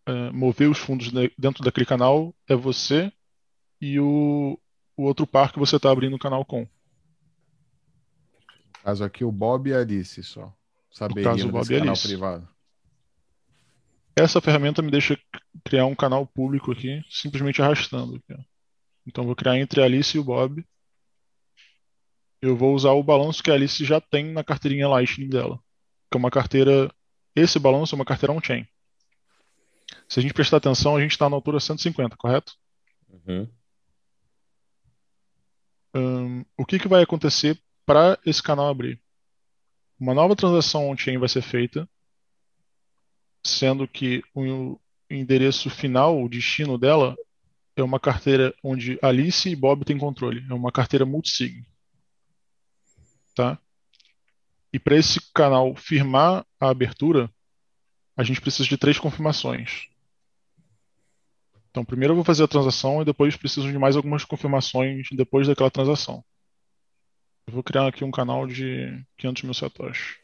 eh, 0.06 0.30
mover 0.32 0.68
os 0.68 0.78
fundos 0.78 1.10
de- 1.10 1.32
dentro 1.38 1.64
daquele 1.64 1.86
canal 1.86 2.34
é 2.46 2.54
você 2.54 3.10
e 3.80 3.98
o, 3.98 4.60
o 4.94 5.04
outro 5.04 5.26
par 5.26 5.52
que 5.52 5.58
você 5.58 5.76
está 5.76 5.90
abrindo 5.90 6.16
o 6.16 6.18
canal 6.18 6.44
com. 6.44 6.68
No 8.80 8.84
caso 8.84 9.04
aqui, 9.04 9.24
o 9.24 9.30
Bob 9.30 9.68
e 9.68 9.74
a 9.74 9.80
Alice 9.80 10.22
só. 10.22 10.52
Saberiam 10.90 11.32
caso, 11.32 11.48
o 11.48 11.52
Bob 11.52 11.64
e 11.66 11.78
canal 11.78 11.88
Alice. 11.88 12.08
privado. 12.08 12.48
Essa 14.16 14.40
ferramenta 14.40 14.82
me 14.82 14.90
deixa 14.90 15.18
criar 15.64 15.86
um 15.86 15.94
canal 15.94 16.26
público 16.26 16.72
aqui, 16.72 17.02
simplesmente 17.08 17.62
arrastando. 17.62 18.16
aqui. 18.16 18.40
Então, 19.06 19.24
vou 19.24 19.36
criar 19.36 19.58
entre 19.58 19.80
a 19.80 19.84
Alice 19.84 20.16
e 20.16 20.20
o 20.20 20.24
Bob. 20.24 20.64
Eu 22.42 22.56
vou 22.56 22.74
usar 22.74 22.92
o 22.92 23.02
balanço 23.02 23.42
que 23.42 23.50
a 23.50 23.54
Alice 23.54 23.84
já 23.84 24.00
tem 24.00 24.32
na 24.32 24.42
carteirinha 24.42 24.88
Lightning 24.88 25.28
dela. 25.28 25.58
Que 26.10 26.16
é 26.16 26.18
uma 26.18 26.30
carteira. 26.30 26.92
Esse 27.36 27.58
balanço 27.58 27.94
é 27.94 27.96
uma 27.96 28.04
carteira 28.04 28.32
on-chain. 28.32 28.66
Se 30.08 30.18
a 30.18 30.22
gente 30.22 30.34
prestar 30.34 30.56
atenção, 30.56 30.96
a 30.96 31.00
gente 31.00 31.12
está 31.12 31.28
na 31.28 31.36
altura 31.36 31.60
150, 31.60 32.16
correto? 32.16 32.54
Uhum. 33.08 33.48
Hum, 35.94 36.44
o 36.56 36.64
que 36.64 36.78
que 36.78 36.88
vai 36.88 37.02
acontecer 37.02 37.60
para 37.90 38.16
esse 38.24 38.40
canal 38.40 38.68
abrir? 38.68 39.02
Uma 39.98 40.14
nova 40.14 40.36
transação 40.36 40.88
on-chain 40.88 41.18
vai 41.18 41.28
ser 41.28 41.42
feita, 41.42 41.90
sendo 43.44 43.88
que 43.88 44.22
o 44.32 44.78
endereço 45.10 45.68
final, 45.68 46.22
o 46.22 46.28
destino 46.28 46.78
dela, 46.78 47.16
é 47.74 47.82
uma 47.82 47.98
carteira 47.98 48.54
onde 48.62 48.96
Alice 49.02 49.48
e 49.48 49.56
Bob 49.56 49.84
têm 49.84 49.98
controle. 49.98 50.46
É 50.48 50.54
uma 50.54 50.70
carteira 50.70 51.04
multisig. 51.04 51.66
Tá? 53.34 53.58
E 54.72 54.78
para 54.78 54.94
esse 54.94 55.20
canal 55.34 55.74
firmar 55.74 56.46
a 56.60 56.70
abertura, 56.70 57.28
a 58.16 58.22
gente 58.22 58.40
precisa 58.40 58.68
de 58.68 58.78
três 58.78 59.00
confirmações. 59.00 59.88
Então, 61.72 61.84
primeiro 61.84 62.12
eu 62.12 62.16
vou 62.16 62.24
fazer 62.24 62.44
a 62.44 62.48
transação 62.48 63.02
e 63.02 63.04
depois 63.04 63.36
preciso 63.36 63.68
de 63.68 63.78
mais 63.80 63.96
algumas 63.96 64.24
confirmações 64.24 65.08
depois 65.10 65.48
daquela 65.48 65.72
transação. 65.72 66.24
Eu 67.50 67.54
vou 67.54 67.64
criar 67.64 67.88
aqui 67.88 68.04
um 68.04 68.12
canal 68.12 68.46
de 68.46 69.04
500 69.18 69.42
mil 69.42 69.54
satoshis. 69.54 70.18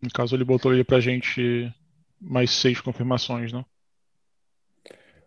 No 0.00 0.08
caso, 0.12 0.36
ele 0.36 0.44
botou 0.44 0.70
ali 0.70 0.84
pra 0.84 1.00
gente 1.00 1.68
mais 2.20 2.52
seis 2.52 2.80
confirmações, 2.80 3.52
né? 3.52 3.64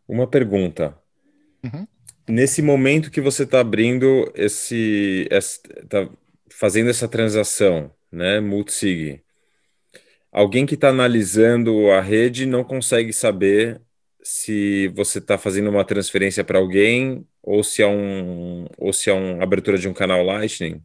Uma 0.08 0.28
pergunta. 0.28 0.98
Uhum. 1.62 1.86
Nesse 2.26 2.62
momento 2.62 3.12
que 3.12 3.20
você 3.20 3.44
está 3.44 3.60
abrindo 3.60 4.32
esse, 4.34 5.28
está 5.30 6.10
fazendo 6.50 6.90
essa 6.90 7.06
transação, 7.06 7.92
né, 8.10 8.40
multisig, 8.40 9.22
alguém 10.32 10.66
que 10.66 10.76
está 10.76 10.88
analisando 10.88 11.92
a 11.92 12.00
rede 12.00 12.46
não 12.46 12.64
consegue 12.64 13.12
saber 13.12 13.82
se 14.24 14.88
você 14.96 15.20
está 15.20 15.38
fazendo 15.38 15.70
uma 15.70 15.84
transferência 15.84 16.46
para 16.46 16.60
alguém 16.60 17.28
ou 17.44 17.62
se 17.62 17.82
é 17.82 17.88
um 17.88 18.68
ou 18.78 18.94
se 18.94 19.10
é 19.10 19.14
uma 19.14 19.44
abertura 19.44 19.78
de 19.78 19.90
um 19.90 19.94
canal 19.94 20.24
Lightning? 20.24 20.82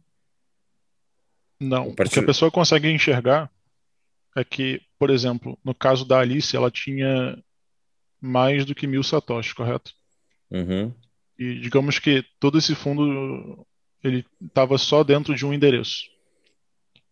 Não, 1.61 1.93
partir- 1.93 2.11
o 2.11 2.13
que 2.15 2.19
a 2.19 2.25
pessoa 2.25 2.49
consegue 2.49 2.89
enxergar 2.89 3.51
é 4.35 4.43
que, 4.43 4.81
por 4.97 5.09
exemplo, 5.11 5.59
no 5.63 5.75
caso 5.75 6.03
da 6.03 6.19
Alice, 6.19 6.55
ela 6.55 6.71
tinha 6.71 7.37
mais 8.19 8.65
do 8.65 8.73
que 8.73 8.87
mil 8.87 9.03
satoshis, 9.03 9.53
correto? 9.53 9.93
Uhum, 10.49 10.93
E 11.37 11.59
digamos 11.59 11.99
que 11.99 12.25
todo 12.39 12.57
esse 12.57 12.73
fundo 12.75 13.65
ele 14.03 14.25
estava 14.41 14.77
só 14.77 15.03
dentro 15.03 15.35
de 15.35 15.45
um 15.45 15.53
endereço. 15.53 16.03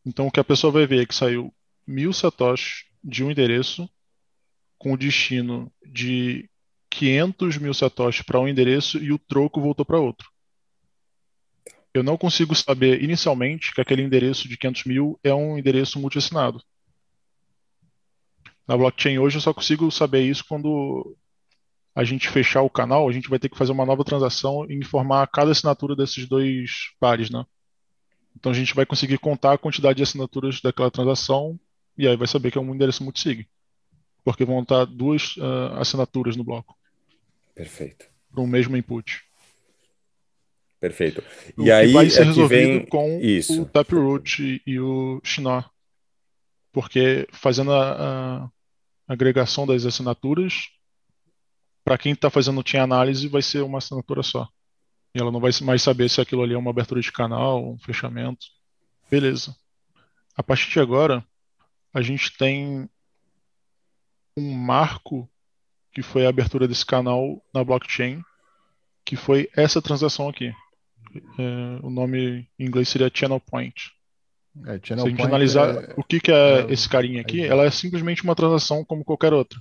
Então 0.05 0.27
o 0.27 0.31
que 0.31 0.39
a 0.39 0.43
pessoa 0.43 0.71
vai 0.71 0.87
ver 0.87 1.03
é 1.03 1.05
que 1.05 1.13
saiu 1.15 1.53
mil 1.85 2.11
satoshis 2.11 2.85
de 3.03 3.23
um 3.23 3.29
endereço 3.31 3.87
com 4.77 4.93
o 4.93 4.97
destino 4.97 5.71
de 5.85 6.49
500 6.89 7.57
mil 7.57 7.73
satoshis 7.73 8.23
para 8.23 8.39
um 8.39 8.47
endereço 8.47 8.97
e 8.97 9.11
o 9.11 9.19
troco 9.19 9.61
voltou 9.61 9.85
para 9.85 9.99
outro. 9.99 10.29
Eu 11.93 12.03
não 12.03 12.17
consigo 12.17 12.53
saber 12.55 13.03
inicialmente 13.03 13.73
que 13.73 13.81
aquele 13.81 14.03
endereço 14.03 14.47
de 14.47 14.57
500 14.57 14.83
mil 14.85 15.19
é 15.23 15.33
um 15.33 15.57
endereço 15.57 15.99
multiassinado. 15.99 16.61
Na 18.67 18.77
blockchain 18.77 19.17
hoje 19.17 19.37
eu 19.37 19.41
só 19.41 19.53
consigo 19.53 19.89
saber 19.91 20.21
isso 20.21 20.45
quando 20.47 21.15
a 21.95 22.03
gente 22.03 22.29
fechar 22.29 22.61
o 22.61 22.69
canal, 22.69 23.09
a 23.09 23.11
gente 23.11 23.29
vai 23.29 23.39
ter 23.39 23.49
que 23.49 23.57
fazer 23.57 23.71
uma 23.71 23.85
nova 23.85 24.05
transação 24.05 24.65
e 24.69 24.75
informar 24.75 25.27
cada 25.27 25.51
assinatura 25.51 25.95
desses 25.95 26.27
dois 26.27 26.91
pares, 26.99 27.29
né? 27.29 27.43
Então 28.35 28.51
a 28.51 28.55
gente 28.55 28.75
vai 28.75 28.85
conseguir 28.85 29.17
contar 29.17 29.53
a 29.53 29.57
quantidade 29.57 29.97
de 29.97 30.03
assinaturas 30.03 30.61
daquela 30.61 30.91
transação 30.91 31.59
e 31.97 32.07
aí 32.07 32.15
vai 32.15 32.27
saber 32.27 32.51
que 32.51 32.57
é 32.57 32.61
um 32.61 32.73
endereço 32.73 33.03
multisig. 33.03 33.47
Porque 34.23 34.45
vão 34.45 34.61
estar 34.61 34.85
duas 34.85 35.35
ah, 35.39 35.79
assinaturas 35.79 36.35
no 36.35 36.43
bloco 36.43 36.77
perfeito, 37.59 38.05
para 38.31 38.41
um 38.41 38.47
mesmo 38.47 38.77
input. 38.77 39.21
Perfeito. 40.79 41.23
O 41.57 41.63
E 41.63 41.71
aí 41.71 41.91
vai 41.91 42.09
ser 42.09 42.19
é 42.19 42.21
que 42.21 42.27
resolvido 42.29 42.49
vem 42.49 42.85
com 42.85 43.19
isso. 43.21 43.61
o 43.61 43.65
Taproot 43.65 44.61
e, 44.65 44.79
o 44.79 45.21
Schnorr. 45.23 45.69
Porque 46.71 47.27
fazendo 47.31 47.73
a, 47.73 48.43
a 48.45 48.49
agregação 49.07 49.65
das 49.65 49.85
assinaturas, 49.85 50.69
para 51.83 51.97
quem 51.97 52.13
está 52.13 52.29
fazendo 52.29 52.63
chain 52.65 52.81
análise, 52.81 53.27
vai 53.27 53.41
ser 53.41 53.61
uma 53.61 53.79
assinatura 53.79 54.21
só. 54.21 54.47
E 55.13 55.19
ela 55.19 55.31
não 55.31 55.39
vai 55.39 55.51
mais 55.63 55.81
saber 55.81 56.09
se 56.09 56.21
aquilo 56.21 56.43
ali 56.43 56.53
é 56.53 56.57
uma 56.57 56.69
abertura 56.69 57.01
de 57.01 57.11
canal, 57.11 57.67
um 57.67 57.79
fechamento. 57.79 58.45
Beleza. 59.09 59.55
A 60.35 60.43
partir 60.43 60.69
de 60.69 60.79
agora, 60.79 61.25
a 61.93 62.01
gente 62.01 62.37
tem 62.37 62.87
um 64.37 64.53
marco 64.53 65.29
que 65.91 66.01
foi 66.01 66.25
a 66.25 66.29
abertura 66.29 66.67
desse 66.67 66.85
canal 66.85 67.43
na 67.53 67.63
blockchain, 67.63 68.23
que 69.03 69.15
foi 69.15 69.49
essa 69.55 69.81
transação 69.81 70.29
aqui. 70.29 70.53
É, 71.15 71.79
o 71.85 71.89
nome 71.89 72.47
em 72.57 72.65
inglês 72.65 72.89
seria 72.89 73.11
Channel 73.13 73.39
Point. 73.39 73.91
É, 74.65 74.73
Se 74.73 74.87
channel 74.87 75.05
a 75.05 75.09
gente 75.09 75.17
point 75.17 75.29
analisar 75.29 75.83
é- 75.83 75.93
o 75.97 76.03
que, 76.03 76.19
que 76.19 76.31
é 76.31 76.61
é- 76.61 76.71
esse 76.73 76.87
carinha 76.89 77.21
aqui, 77.21 77.41
é- 77.41 77.47
ela 77.47 77.63
é 77.65 77.71
simplesmente 77.71 78.23
uma 78.23 78.35
transação 78.35 78.83
como 78.85 79.03
qualquer 79.05 79.33
outra. 79.33 79.59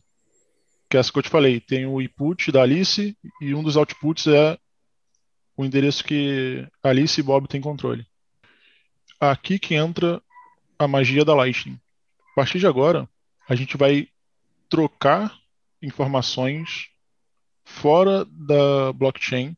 Que 0.91 0.97
é 0.97 1.01
essa 1.01 1.13
que 1.13 1.19
eu 1.19 1.23
te 1.23 1.29
falei. 1.29 1.61
Tem 1.61 1.87
o 1.87 2.01
input 2.01 2.51
da 2.51 2.63
Alice 2.63 3.17
e 3.41 3.55
um 3.55 3.63
dos 3.63 3.77
outputs 3.77 4.27
é 4.27 4.59
o 5.57 5.65
endereço 5.65 6.03
que 6.05 6.67
Alice 6.83 7.21
e 7.21 7.23
Bob 7.23 7.47
têm 7.47 7.61
controle. 7.61 8.07
Aqui 9.21 9.59
que 9.59 9.75
entra 9.75 10.23
a 10.79 10.87
magia 10.89 11.25
da 11.25 11.35
Lightning. 11.35 11.79
A 12.33 12.35
partir 12.37 12.59
de 12.59 12.67
agora, 12.67 13.09
a 13.49 13.55
gente 13.55 13.77
vai 13.77 14.09
trocar 14.69 15.37
informações 15.83 16.89
fora 17.65 18.25
da 18.25 18.93
blockchain 18.93 19.57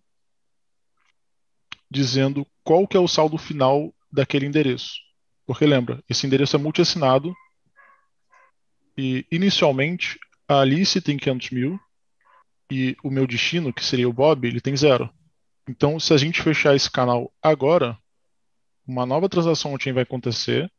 dizendo 1.91 2.47
qual 2.63 2.87
que 2.87 2.97
é 2.97 3.01
o 3.01 3.09
saldo 3.09 3.37
final 3.37 3.93
daquele 4.13 4.47
endereço. 4.47 4.95
Porque 5.47 5.67
lembra, 5.67 6.03
esse 6.09 6.27
endereço 6.27 6.57
é 6.57 6.59
multiassinado 6.59 7.35
e 8.97 9.27
inicialmente 9.31 10.19
a 10.49 10.61
Alice 10.61 11.01
tem 11.01 11.17
500 11.17 11.51
mil 11.51 11.81
e 12.71 12.97
o 13.03 13.11
meu 13.11 13.27
destino, 13.27 13.73
que 13.73 13.85
seria 13.85 14.09
o 14.09 14.13
Bob, 14.13 14.47
ele 14.47 14.61
tem 14.61 14.77
zero. 14.77 15.11
Então, 15.69 15.99
se 15.99 16.13
a 16.13 16.17
gente 16.17 16.43
fechar 16.43 16.75
esse 16.75 16.91
canal 16.91 17.33
agora, 17.43 17.99
uma 18.87 19.05
nova 19.05 19.29
transação 19.29 19.73
on-chain 19.73 19.93
vai 19.93 20.03
acontecer, 20.03 20.71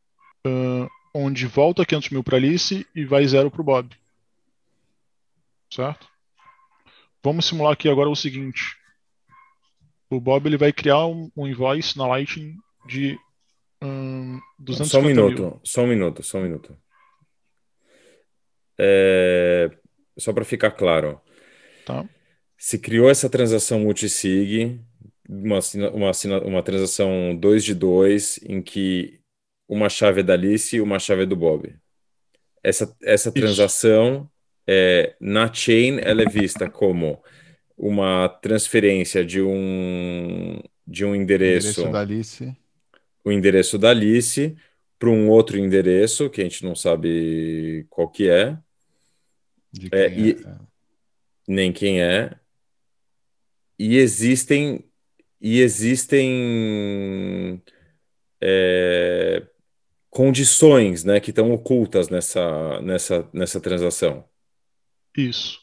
uh, 0.46 0.88
onde 1.14 1.46
volta 1.46 1.84
500 1.84 2.10
mil 2.10 2.24
para 2.24 2.36
Alice 2.36 2.86
e 2.94 3.04
vai 3.04 3.26
zero 3.26 3.50
para 3.50 3.60
o 3.60 3.64
Bob. 3.64 3.94
Certo? 5.70 6.06
Vamos 7.22 7.46
simular 7.46 7.72
aqui 7.72 7.88
agora 7.88 8.08
o 8.08 8.16
seguinte. 8.16 8.76
O 10.14 10.20
Bob 10.20 10.46
ele 10.46 10.58
vai 10.58 10.72
criar 10.72 11.06
um, 11.06 11.30
um 11.36 11.46
invoice 11.46 11.96
na 11.96 12.06
Lightning 12.06 12.56
de 12.86 13.18
um, 13.82 14.38
250 14.58 14.84
Só 14.84 15.00
um 15.00 15.02
minuto, 15.02 15.42
mil. 15.42 15.60
só 15.64 15.82
um 15.82 15.86
minuto, 15.86 16.22
só 16.22 16.38
um 16.38 16.42
minuto. 16.42 16.76
É, 18.78 19.70
Só 20.18 20.32
para 20.32 20.44
ficar 20.44 20.70
claro, 20.72 21.20
Tá? 21.84 22.04
se 22.56 22.78
criou 22.78 23.10
essa 23.10 23.28
transação 23.28 23.80
multisig, 23.80 24.80
uma, 25.28 25.58
uma, 25.92 26.12
uma 26.44 26.62
transação 26.62 27.34
2 27.36 27.64
de 27.64 27.74
2, 27.74 28.40
em 28.44 28.62
que 28.62 29.18
uma 29.68 29.88
chave 29.88 30.20
é 30.20 30.22
da 30.22 30.34
Alice 30.34 30.76
e 30.76 30.80
uma 30.80 30.98
chave 30.98 31.22
é 31.22 31.26
do 31.26 31.34
Bob. 31.34 31.74
Essa, 32.62 32.94
essa 33.02 33.32
transação, 33.32 34.30
é, 34.66 35.16
na 35.20 35.52
chain, 35.52 35.98
ela 36.02 36.22
é 36.22 36.26
vista 36.26 36.70
como 36.70 37.20
uma 37.84 38.28
transferência 38.28 39.24
de 39.24 39.42
um, 39.42 40.60
de 40.86 41.04
um 41.04 41.16
endereço, 41.16 41.80
Endereço 41.80 41.92
da 41.92 42.00
Alice. 42.00 42.56
o 43.24 43.32
endereço 43.32 43.76
da 43.76 43.90
Alice 43.90 44.56
para 45.00 45.10
um 45.10 45.28
outro 45.28 45.58
endereço, 45.58 46.30
que 46.30 46.40
a 46.40 46.44
gente 46.44 46.64
não 46.64 46.76
sabe 46.76 47.84
qual 47.90 48.08
que 48.08 48.28
é, 48.30 48.56
De 49.72 49.88
É, 49.90 50.08
quem 50.08 50.24
e- 50.26 50.30
é. 50.32 50.56
nem 51.48 51.72
quem 51.72 52.00
é. 52.00 52.36
E 53.78 53.96
existem 53.96 54.84
e 55.40 55.60
existem 55.60 57.60
é, 58.40 59.42
condições, 60.08 61.02
né, 61.02 61.18
que 61.18 61.30
estão 61.30 61.50
ocultas 61.52 62.08
nessa, 62.08 62.80
nessa, 62.80 63.28
nessa 63.32 63.60
transação. 63.60 64.24
Isso. 65.16 65.60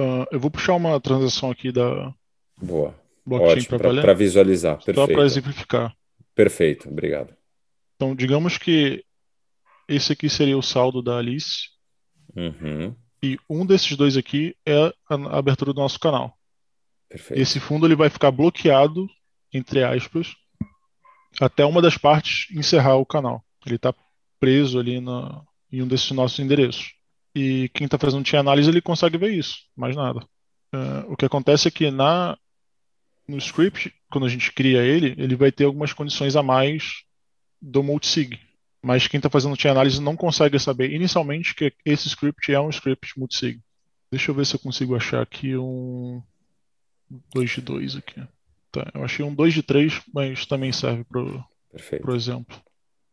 Ah, 0.00 0.26
eu 0.32 0.40
vou 0.40 0.50
puxar 0.50 0.74
uma 0.74 1.00
transação 1.00 1.50
aqui 1.50 1.70
da 1.72 2.14
Boa, 2.56 2.94
blockchain 3.26 3.64
para 3.66 4.14
visualizar. 4.14 4.80
só 4.80 5.06
para 5.06 5.06
Perfeito, 5.06 5.22
exemplificar. 5.22 5.94
perfeito, 6.34 6.88
obrigado. 6.88 7.34
Então, 7.96 8.14
digamos 8.14 8.56
que 8.58 9.04
esse 9.88 10.12
aqui 10.12 10.28
seria 10.28 10.56
o 10.56 10.62
saldo 10.62 11.02
da 11.02 11.18
Alice 11.18 11.68
Uhum, 12.36 12.94
e 13.22 13.36
um 13.48 13.66
desses 13.66 13.96
dois 13.96 14.16
aqui 14.16 14.56
é 14.64 14.74
a 14.86 14.92
a 15.10 15.38
abertura 15.38 15.72
do 15.72 15.80
nosso 15.80 15.98
canal. 15.98 16.38
perfeito. 17.08 17.40
Esse 17.40 17.58
fundo 17.60 17.86
ele 17.86 17.96
vai 17.96 18.08
ficar 18.08 18.30
bloqueado, 18.30 19.06
entre 19.52 19.82
aspas, 19.82 20.34
até 21.40 21.64
uma 21.64 21.82
das 21.82 21.96
partes 21.98 22.46
encerrar 22.56 22.96
o 22.96 23.06
canal. 23.06 23.44
Ele 23.66 23.76
está 23.76 23.92
preso 24.38 24.78
ali 24.78 25.00
na, 25.00 25.42
em 25.70 25.82
um 25.82 25.88
desses 25.88 26.10
nossos 26.12 26.38
endereços. 26.38 26.92
E 27.34 27.68
quem 27.74 27.84
está 27.84 27.98
fazendo 27.98 28.26
chain 28.26 28.40
análise 28.40 28.68
ele 28.68 28.80
consegue 28.80 29.16
ver 29.16 29.30
isso, 29.30 29.58
mais 29.76 29.94
nada. 29.94 30.20
Eh, 30.72 31.04
o 31.08 31.16
que 31.16 31.24
acontece 31.24 31.68
é 31.68 31.70
que 31.70 31.90
na 31.90 32.36
no 33.28 33.38
script, 33.38 33.94
quando 34.10 34.26
a 34.26 34.28
gente 34.28 34.52
cria 34.52 34.82
ele, 34.82 35.14
ele 35.16 35.36
vai 35.36 35.52
ter 35.52 35.64
algumas 35.64 35.92
condições 35.92 36.34
a 36.34 36.42
mais 36.42 37.04
do 37.62 37.82
multisig. 37.82 38.40
Mas 38.82 39.06
quem 39.06 39.18
está 39.18 39.30
fazendo 39.30 39.60
chain 39.60 39.70
análise 39.70 40.00
não 40.00 40.16
consegue 40.16 40.58
saber 40.58 40.92
inicialmente 40.92 41.54
que 41.54 41.72
esse 41.84 42.08
script 42.08 42.52
é 42.52 42.60
um 42.60 42.70
script 42.70 43.18
multisig. 43.18 43.60
Deixa 44.10 44.30
eu 44.30 44.34
ver 44.34 44.46
se 44.46 44.56
eu 44.56 44.60
consigo 44.60 44.96
achar 44.96 45.22
aqui 45.22 45.56
um 45.56 46.20
2 47.32 47.50
de 47.50 47.60
2 47.60 47.96
aqui. 47.96 48.20
Tá, 48.72 48.90
eu 48.94 49.04
achei 49.04 49.24
um 49.24 49.34
2 49.34 49.54
de 49.54 49.62
3, 49.62 50.02
mas 50.12 50.46
também 50.46 50.72
serve 50.72 51.04
para 51.04 51.22
por 52.02 52.16
exemplo. 52.16 52.60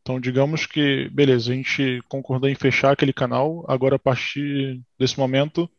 Então, 0.07 0.21
digamos 0.21 0.65
que, 0.65 1.09
beleza, 1.09 1.51
a 1.51 1.53
gente 1.53 2.01
concordou 2.07 2.49
em 2.49 2.55
fechar 2.55 2.93
aquele 2.93 3.11
canal, 3.11 3.65
agora 3.67 3.97
a 3.97 3.99
partir 3.99 4.81
desse 4.97 5.19
momento, 5.19 5.69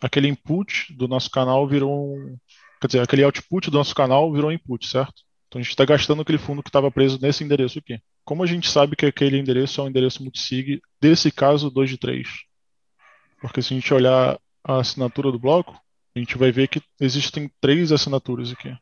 aquele 0.00 0.28
input 0.28 0.90
do 0.94 1.06
nosso 1.06 1.30
canal 1.30 1.68
virou 1.68 2.16
um. 2.16 2.38
Quer 2.80 2.86
dizer, 2.86 3.00
aquele 3.02 3.22
output 3.22 3.70
do 3.70 3.76
nosso 3.76 3.94
canal 3.94 4.32
virou 4.32 4.50
input, 4.50 4.86
certo? 4.86 5.22
Então 5.46 5.58
a 5.58 5.62
gente 5.62 5.72
está 5.72 5.84
gastando 5.84 6.22
aquele 6.22 6.38
fundo 6.38 6.62
que 6.62 6.70
estava 6.70 6.90
preso 6.90 7.18
nesse 7.20 7.44
endereço 7.44 7.78
aqui. 7.78 8.00
Como 8.24 8.42
a 8.42 8.46
gente 8.46 8.66
sabe 8.66 8.96
que 8.96 9.04
aquele 9.04 9.36
endereço 9.36 9.78
é 9.78 9.84
um 9.84 9.88
endereço 9.88 10.22
multisig, 10.22 10.80
desse 10.98 11.30
caso 11.30 11.68
2 11.68 11.90
de 11.90 11.98
3? 11.98 12.26
Porque 13.42 13.60
se 13.60 13.74
a 13.74 13.76
gente 13.76 13.92
olhar 13.92 14.40
a 14.64 14.78
assinatura 14.78 15.30
do 15.30 15.38
bloco, 15.38 15.78
a 16.16 16.18
gente 16.18 16.38
vai 16.38 16.50
ver 16.50 16.66
que 16.66 16.80
existem 16.98 17.52
três 17.60 17.92
assinaturas 17.92 18.52
aqui. 18.52 18.74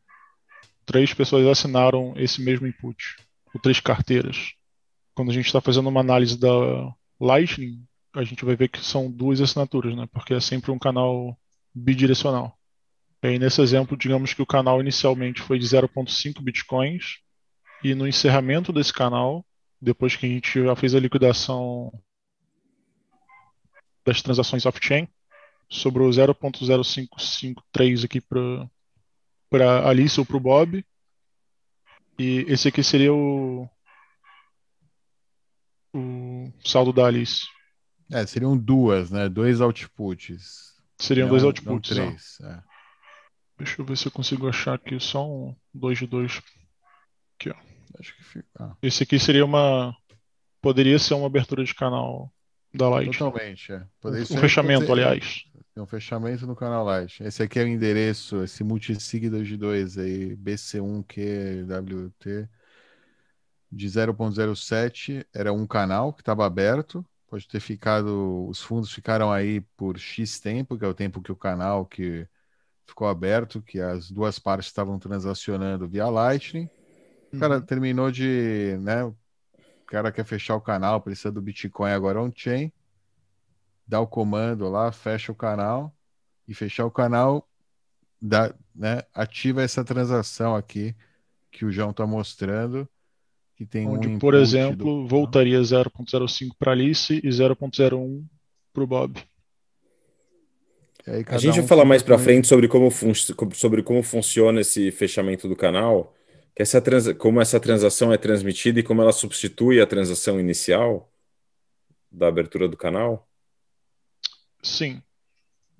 Três 0.86 1.12
pessoas 1.12 1.44
assinaram 1.48 2.14
esse 2.16 2.40
mesmo 2.40 2.64
input, 2.64 3.16
ou 3.52 3.60
três 3.60 3.80
carteiras. 3.80 4.56
Quando 5.18 5.32
a 5.32 5.34
gente 5.34 5.46
está 5.46 5.60
fazendo 5.60 5.88
uma 5.88 5.98
análise 5.98 6.38
da 6.38 6.48
Lightning, 7.20 7.84
a 8.14 8.22
gente 8.22 8.44
vai 8.44 8.54
ver 8.54 8.68
que 8.68 8.78
são 8.78 9.10
duas 9.10 9.40
assinaturas, 9.40 9.96
né? 9.96 10.06
Porque 10.12 10.32
é 10.32 10.38
sempre 10.38 10.70
um 10.70 10.78
canal 10.78 11.36
bidirecional. 11.74 12.56
E 13.20 13.26
aí, 13.26 13.36
nesse 13.36 13.60
exemplo, 13.60 13.96
digamos 13.96 14.32
que 14.32 14.40
o 14.42 14.46
canal 14.46 14.80
inicialmente 14.80 15.42
foi 15.42 15.58
de 15.58 15.66
0,5 15.66 16.40
bitcoins, 16.40 17.18
e 17.82 17.96
no 17.96 18.06
encerramento 18.06 18.72
desse 18.72 18.92
canal, 18.92 19.44
depois 19.82 20.14
que 20.14 20.24
a 20.24 20.28
gente 20.28 20.62
já 20.62 20.76
fez 20.76 20.94
a 20.94 21.00
liquidação 21.00 21.92
das 24.06 24.22
transações 24.22 24.66
off-chain, 24.66 25.08
sobrou 25.68 26.08
0.0553 26.10 28.04
aqui 28.04 28.20
para 28.20 28.70
para 29.50 29.88
Alice 29.88 30.20
ou 30.20 30.24
para 30.24 30.36
o 30.36 30.40
Bob. 30.40 30.86
E 32.16 32.44
esse 32.46 32.68
aqui 32.68 32.84
seria 32.84 33.12
o, 33.12 33.68
o 35.94 36.50
saldo 36.64 36.92
da 36.92 37.06
Alice. 37.06 37.46
É, 38.10 38.24
seriam 38.26 38.56
duas, 38.56 39.10
né? 39.10 39.28
Dois 39.28 39.60
outputs. 39.60 40.74
Seriam 40.98 41.26
Não- 41.26 41.30
dois 41.32 41.44
outputs. 41.44 41.92
ó. 41.92 41.94
três. 41.94 42.38
é. 42.42 42.62
Deixa 43.58 43.80
eu 43.82 43.84
ver 43.84 43.96
se 43.96 44.06
eu 44.06 44.12
consigo 44.12 44.48
achar 44.48 44.74
aqui 44.74 45.00
só 45.00 45.28
um 45.28 45.54
2 45.74 45.98
de 45.98 46.06
2. 46.06 46.40
Acho 47.98 48.14
que 48.16 48.22
fica. 48.24 48.46
ah, 48.58 48.76
Esse 48.82 49.02
aqui 49.02 49.18
seria 49.18 49.44
uma. 49.44 49.94
Poderia 50.60 50.98
ser 50.98 51.14
uma 51.14 51.26
abertura 51.26 51.64
de 51.64 51.74
canal 51.74 52.32
da 52.72 52.88
Light. 52.88 53.18
totalmente, 53.18 53.72
é. 53.72 53.84
Poderia 54.00 54.22
Um 54.24 54.26
ser- 54.26 54.38
fechamento, 54.40 54.86
ser- 54.86 54.92
aliás. 54.92 55.44
Tem 55.74 55.82
um 55.82 55.86
fechamento 55.86 56.46
no 56.46 56.54
canal 56.54 56.84
Light. 56.84 57.20
Esse 57.22 57.42
aqui 57.42 57.58
é 57.58 57.64
o 57.64 57.68
endereço, 57.68 58.42
esse 58.44 58.62
multisig 58.62 59.28
2 59.28 59.48
de 59.48 59.56
2 59.56 59.98
aí, 59.98 60.36
BC1QWT 60.36 62.48
de 63.70 63.88
0.07, 63.88 65.26
era 65.34 65.52
um 65.52 65.66
canal 65.66 66.12
que 66.12 66.22
estava 66.22 66.46
aberto. 66.46 67.04
Pode 67.28 67.46
ter 67.48 67.60
ficado, 67.60 68.46
os 68.48 68.62
fundos 68.62 68.92
ficaram 68.92 69.30
aí 69.32 69.60
por 69.76 69.98
X 69.98 70.40
tempo, 70.40 70.78
que 70.78 70.84
é 70.84 70.88
o 70.88 70.94
tempo 70.94 71.22
que 71.22 71.32
o 71.32 71.36
canal 71.36 71.86
que 71.86 72.26
ficou 72.86 73.08
aberto, 73.08 73.62
que 73.62 73.80
as 73.80 74.10
duas 74.10 74.38
partes 74.38 74.68
estavam 74.68 74.98
transacionando 74.98 75.88
via 75.88 76.08
Lightning. 76.08 76.70
O 77.34 77.38
cara 77.38 77.60
Uhum. 77.60 77.62
terminou 77.62 78.10
de, 78.10 78.76
né? 78.80 79.04
O 79.04 79.16
cara 79.86 80.12
quer 80.12 80.24
fechar 80.24 80.56
o 80.56 80.60
canal, 80.60 81.00
precisa 81.02 81.32
do 81.32 81.42
Bitcoin 81.42 81.92
agora 81.92 82.22
on-chain. 82.22 82.72
Dá 83.86 84.00
o 84.00 84.06
comando 84.06 84.68
lá, 84.68 84.92
fecha 84.92 85.32
o 85.32 85.34
canal 85.34 85.96
e 86.46 86.54
fechar 86.54 86.86
o 86.86 86.90
canal, 86.90 87.48
dá, 88.20 88.54
né, 88.74 89.02
ativa 89.14 89.62
essa 89.62 89.84
transação 89.84 90.56
aqui 90.56 90.96
que 91.50 91.64
o 91.64 91.72
João 91.72 91.90
está 91.92 92.06
mostrando, 92.06 92.88
que 93.58 93.66
tem 93.66 93.88
um 93.88 93.94
Onde, 93.94 94.06
por 94.18 94.34
input 94.34 94.36
exemplo, 94.36 95.02
do- 95.02 95.08
voltaria 95.08 95.60
0.05 95.60 96.54
para 96.56 96.70
Alice 96.70 97.12
e 97.12 97.28
0.01 97.28 98.24
para 98.72 98.84
o 98.84 98.86
Bob. 98.86 99.20
A 101.26 101.38
gente 101.38 101.56
vai 101.56 101.64
um 101.64 101.66
falar 101.66 101.82
fica 101.82 101.84
mais 101.88 102.02
para 102.04 102.18
frente 102.18 102.46
sobre 102.46 102.68
como, 102.68 102.88
fun 102.88 103.12
sobre 103.52 103.82
como 103.82 104.00
funciona 104.04 104.60
esse 104.60 104.92
fechamento 104.92 105.48
do 105.48 105.56
canal, 105.56 106.14
que 106.54 106.62
essa 106.62 106.80
como 107.16 107.40
essa 107.40 107.58
transação 107.58 108.12
é 108.12 108.16
transmitida 108.16 108.78
e 108.78 108.82
como 108.84 109.02
ela 109.02 109.10
substitui 109.10 109.80
a 109.80 109.86
transação 109.86 110.38
inicial 110.38 111.10
da 112.12 112.28
abertura 112.28 112.68
do 112.68 112.76
canal. 112.76 113.26
Sim. 114.62 115.02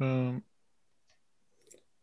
Ahn, 0.01 0.41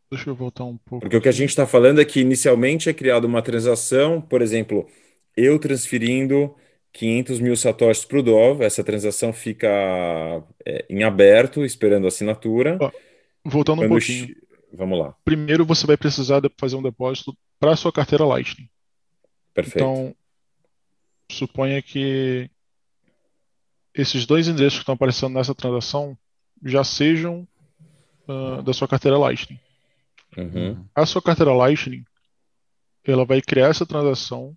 deixa 0.09 0.29
eu 0.29 0.35
voltar 0.35 0.63
um 0.63 0.77
pouco. 0.77 1.01
Porque 1.01 1.17
o 1.17 1.21
que 1.21 1.29
a 1.29 1.33
gente 1.33 1.49
está 1.49 1.67
falando 1.67 1.99
é 1.99 2.05
que 2.05 2.21
inicialmente 2.21 2.87
é 2.87 2.93
criada 2.93 3.27
uma 3.27 3.41
transação, 3.41 4.21
por 4.21 4.41
exemplo, 4.41 4.87
eu 5.35 5.59
transferindo 5.59 6.55
500 6.93 7.39
mil 7.39 7.55
satoshis 7.55 8.05
para 8.05 8.19
o 8.19 8.23
Dove. 8.23 8.63
Essa 8.63 8.83
transação 8.83 9.33
fica 9.33 9.67
é, 10.65 10.85
em 10.89 11.03
aberto, 11.03 11.65
esperando 11.65 12.05
a 12.05 12.07
assinatura. 12.07 12.77
Ó, 12.79 12.91
voltando 13.43 13.83
um 13.83 13.87
pouquinho. 13.89 14.35
Vamos 14.73 14.99
lá. 14.99 15.15
Primeiro 15.23 15.65
você 15.65 15.85
vai 15.85 15.97
precisar 15.97 16.41
fazer 16.57 16.75
um 16.75 16.81
depósito 16.81 17.35
para 17.59 17.71
a 17.71 17.75
sua 17.75 17.91
carteira 17.91 18.25
Lightning. 18.25 18.69
Perfeito. 19.53 19.77
Então, 19.77 20.15
suponha 21.31 21.81
que 21.81 22.49
esses 23.93 24.25
dois 24.25 24.47
endereços 24.47 24.79
que 24.79 24.83
estão 24.83 24.95
aparecendo 24.95 25.33
nessa 25.33 25.55
transação 25.55 26.17
já 26.63 26.83
sejam 26.83 27.47
uh, 28.27 28.61
da 28.61 28.73
sua 28.73 28.87
carteira 28.87 29.17
Lightning. 29.17 29.59
Uhum. 30.37 30.85
A 30.93 31.05
sua 31.05 31.21
carteira 31.21 31.53
Lightning, 31.53 32.03
ela 33.05 33.25
vai 33.25 33.41
criar 33.41 33.67
essa 33.67 33.85
transação 33.85 34.55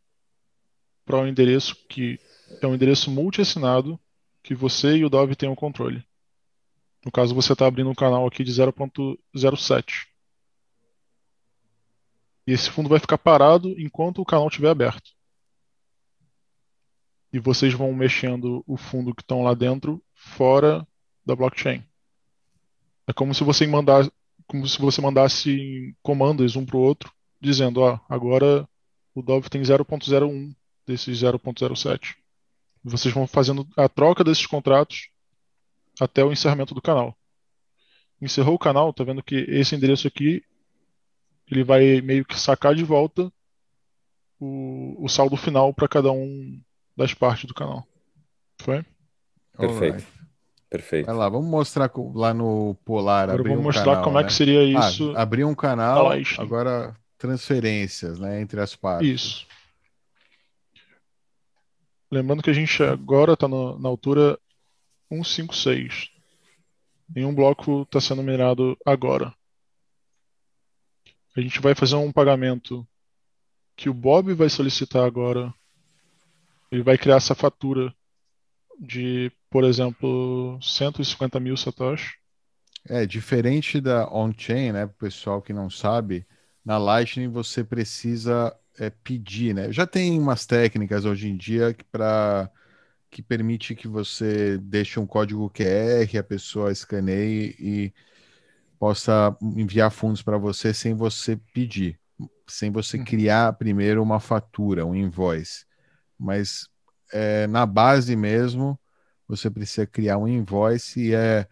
para 1.09 1.21
um 1.21 1.27
endereço 1.27 1.75
que 1.88 2.21
é 2.61 2.66
um 2.66 2.75
endereço 2.75 3.11
multi-assinado 3.11 3.99
que 4.42 4.55
você 4.55 4.99
e 4.99 5.07
o 5.07 5.09
Dove 5.09 5.35
têm 5.35 5.49
o 5.49 5.57
controle. 5.57 6.07
No 7.03 7.11
caso, 7.11 7.35
você 7.35 7.55
está 7.55 7.66
abrindo 7.66 7.88
um 7.88 7.94
canal 7.94 8.27
aqui 8.27 8.44
de 8.44 8.53
0.07. 8.53 10.07
E 12.47 12.53
esse 12.53 12.71
fundo 12.71 12.90
vai 12.90 12.99
ficar 12.99 13.16
parado 13.16 13.75
enquanto 13.81 14.21
o 14.21 14.25
canal 14.25 14.49
estiver 14.49 14.68
aberto. 14.68 15.11
E 17.33 17.38
vocês 17.38 17.73
vão 17.73 17.90
mexendo 17.94 18.62
o 18.66 18.77
fundo 18.77 19.14
que 19.14 19.23
estão 19.23 19.42
lá 19.42 19.55
dentro 19.55 20.03
fora 20.14 20.87
da 21.25 21.35
blockchain. 21.35 21.83
É 23.07 23.14
como 23.14 23.35
se 23.35 23.44
você 23.44 23.66
mandasse, 23.66 24.12
como 24.47 24.66
se 24.68 24.79
você 24.79 25.01
mandasse 25.01 25.97
comandos 26.03 26.55
um 26.55 26.66
para 26.66 26.77
o 26.77 26.81
outro, 26.81 27.11
dizendo, 27.40 27.81
ó, 27.81 27.99
agora 28.11 28.68
o 29.14 29.23
Dove 29.23 29.49
tem 29.49 29.62
0.01 29.62 30.55
desses 30.88 31.20
0.07. 31.20 32.16
Vocês 32.83 33.12
vão 33.12 33.27
fazendo 33.27 33.66
a 33.77 33.88
troca 33.88 34.24
desses 34.24 34.46
contratos 34.46 35.11
até 36.01 36.24
o 36.24 36.33
encerramento 36.33 36.74
do 36.74 36.83
canal. 36.83 37.16
Encerrou 38.20 38.55
o 38.55 38.59
canal, 38.59 38.92
tá 38.92 39.05
vendo 39.05 39.22
que 39.22 39.37
esse 39.48 39.74
endereço 39.74 40.09
aqui 40.09 40.42
ele 41.51 41.64
vai 41.64 42.01
meio 42.01 42.24
que 42.24 42.38
sacar 42.38 42.74
de 42.74 42.85
volta 42.85 43.33
o, 44.40 44.96
o 45.05 45.09
saldo 45.09 45.37
final 45.37 45.72
para 45.72 45.88
cada 45.88 46.11
um 46.11 46.61
das 46.96 47.14
partes 47.14 47.44
do 47.44 47.55
canal. 47.55 47.87
Foi? 48.61 48.85
Perfeito. 49.57 49.94
Alright. 49.94 50.18
Perfeito. 50.70 51.07
Vai 51.07 51.14
lá, 51.14 51.29
vamos 51.29 51.48
mostrar 51.48 51.90
lá 52.14 52.35
no 52.35 52.77
Polar. 52.85 53.31
Agora 53.31 53.42
vamos 53.42 53.59
um 53.59 53.62
mostrar 53.62 53.85
canal, 53.85 54.05
como 54.05 54.18
né? 54.18 54.22
é 54.22 54.27
que 54.27 54.33
seria 54.33 54.61
ah, 54.61 54.88
isso. 54.90 55.14
Ah, 55.16 55.22
abrir 55.22 55.44
um 55.44 55.55
canal, 55.55 56.11
agora 56.37 56.94
transferências 57.16 58.18
né, 58.18 58.40
entre 58.40 58.61
as 58.61 58.77
partes. 58.77 59.09
Isso. 59.09 59.46
Lembrando 62.11 62.42
que 62.42 62.51
a 62.51 62.55
gente 62.55 62.83
agora 62.83 63.35
está 63.35 63.47
na 63.47 63.88
altura 63.88 64.38
156. 65.11 66.11
Nenhum 67.14 67.35
bloco 67.35 67.83
está 67.83 68.01
sendo 68.01 68.23
minerado 68.23 68.77
agora. 68.85 69.35
A 71.37 71.40
gente 71.40 71.61
vai 71.61 71.75
fazer 71.75 71.97
um 71.97 72.11
pagamento 72.11 72.87
que 73.77 73.88
o 73.88 73.94
Bob 73.94 74.33
vai 74.35 74.49
solicitar 74.49 75.05
agora. 75.05 75.55
Ele 76.71 76.83
vai 76.83 76.99
criar 76.99 77.16
essa 77.16 77.35
fatura 77.35 77.94
de, 78.79 79.31
por 79.51 79.64
exemplo, 79.64 80.59
150 80.62 81.38
mil 81.38 81.57
satoshi. 81.57 82.16
É, 82.88 83.05
diferente 83.05 83.81
da 83.81 84.09
on-chain, 84.11 84.73
né? 84.73 84.87
Para 84.87 84.94
o 84.94 84.99
pessoal 84.99 85.42
que 85.42 85.53
não 85.53 85.68
sabe, 85.68 86.27
na 86.64 86.79
Lightning 86.79 87.29
você 87.29 87.62
precisa 87.62 88.58
é, 88.79 88.91
pedir, 88.91 89.55
né? 89.55 89.73
Já 89.73 89.87
tem 89.87 90.19
umas 90.19 90.47
técnicas 90.47 91.05
hoje 91.05 91.29
em 91.29 91.37
dia 91.37 91.77
para 91.91 92.51
que 93.11 93.23
permite 93.23 93.75
que 93.75 93.88
você 93.88 94.59
deixe 94.59 95.01
um 95.01 95.07
código 95.07 95.51
QR, 95.51 96.19
a 96.19 96.23
pessoa 96.23 96.71
escaneie 96.71 97.57
e 97.59 97.93
possa 98.79 99.37
enviar 99.43 99.91
fundos 99.91 100.23
para 100.23 100.38
você 100.38 100.73
sem 100.73 100.95
você 100.95 101.37
pedir, 101.53 101.99
sem 102.47 102.71
você 102.71 102.99
uhum. 102.99 103.05
criar 103.05 103.53
primeiro 103.55 104.03
uma 104.03 104.21
fatura, 104.21 104.87
um 104.87 104.95
invoice. 104.95 105.64
Mas 106.19 106.69
é, 107.12 107.47
na 107.47 107.67
base 107.67 108.14
mesmo, 108.14 108.79
você 109.27 109.51
precisa 109.51 109.87
criar 109.87 110.19
um 110.19 110.29
invoice 110.29 111.01
e 111.09 111.14
é, 111.14 111.47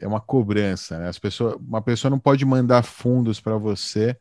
é 0.00 0.06
uma 0.06 0.20
cobrança. 0.20 0.98
Né? 0.98 1.08
As 1.08 1.18
pessoas, 1.18 1.56
uma 1.56 1.82
pessoa 1.82 2.10
não 2.10 2.18
pode 2.18 2.44
mandar 2.44 2.82
fundos 2.82 3.40
para 3.40 3.56
você 3.56 4.16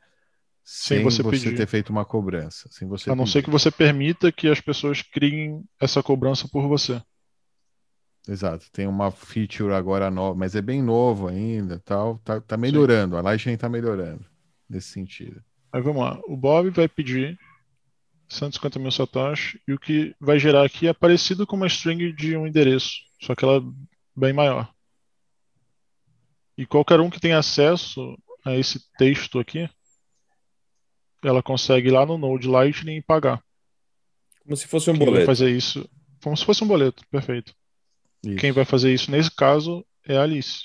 sem, 0.70 0.98
sem 0.98 1.04
você, 1.04 1.24
você 1.24 1.56
ter 1.56 1.66
feito 1.66 1.92
uma 1.92 2.04
cobrança. 2.04 2.68
Sem 2.70 2.86
você 2.90 3.10
a 3.10 3.16
não 3.16 3.24
pedir. 3.24 3.32
ser 3.32 3.44
que 3.44 3.50
você 3.50 3.72
permita 3.72 4.34
que 4.34 4.50
as 4.50 4.60
pessoas 4.60 5.02
criem 5.02 5.64
essa 5.80 6.04
cobrança 6.04 6.46
por 6.46 6.68
você. 6.68 7.02
Exato, 8.28 8.70
tem 8.74 8.86
uma 8.86 9.10
feature 9.10 9.74
agora 9.74 10.12
nova, 10.12 10.38
mas 10.38 10.56
é 10.56 10.62
bem 10.62 10.84
novo 10.84 11.30
ainda, 11.30 11.82
tal, 11.86 12.18
tá, 12.18 12.42
tá 12.42 12.58
melhorando, 12.58 13.16
Sim. 13.16 13.20
a 13.20 13.22
Lightning 13.22 13.56
tá 13.56 13.70
melhorando 13.70 14.26
nesse 14.70 14.90
sentido. 14.90 15.42
Aí 15.72 15.82
vamos 15.82 16.04
lá, 16.04 16.20
o 16.28 16.36
Bob 16.36 16.70
vai 16.72 16.90
pedir 16.90 17.40
150 18.28 18.78
mil 18.78 18.92
satoshi 18.92 19.62
e 19.66 19.72
o 19.72 19.80
que 19.80 20.14
vai 20.20 20.38
gerar 20.38 20.66
aqui 20.66 20.90
é 20.90 20.94
parecido 20.94 21.48
com 21.48 21.56
uma 21.56 21.68
string 21.68 22.12
de 22.12 22.36
um 22.36 22.46
endereço, 22.46 22.92
só 23.22 23.34
que 23.34 23.46
ela 23.46 23.60
é 23.60 23.62
bem 24.14 24.34
maior. 24.34 24.70
E 26.58 26.66
qualquer 26.66 27.00
um 27.00 27.10
que 27.10 27.22
tenha 27.22 27.38
acesso 27.38 28.18
a 28.44 28.54
esse 28.58 28.82
texto 28.98 29.40
aqui, 29.40 29.70
ela 31.30 31.44
consegue 31.44 31.90
ir 31.90 31.92
lá 31.92 32.06
no 32.06 32.18
Node 32.18 32.48
Lightning 32.48 32.98
e 32.98 33.02
pagar. 33.02 33.44
Como 34.44 34.56
se 34.56 34.68
fosse 34.68 34.90
um 34.90 34.94
Quem 34.94 35.06
boleto. 35.06 35.26
Vai 35.26 35.36
fazer 35.36 35.50
isso 35.50 35.88
como 36.24 36.36
se 36.36 36.46
fosse 36.46 36.64
um 36.64 36.68
boleto, 36.68 37.04
perfeito. 37.10 37.54
Isso. 38.26 38.38
Quem 38.38 38.52
vai 38.52 38.66
fazer 38.66 38.94
isso 38.94 39.12
nesse 39.12 39.34
caso 39.34 39.86
é 40.06 40.18
a 40.18 40.24
Alice. 40.24 40.64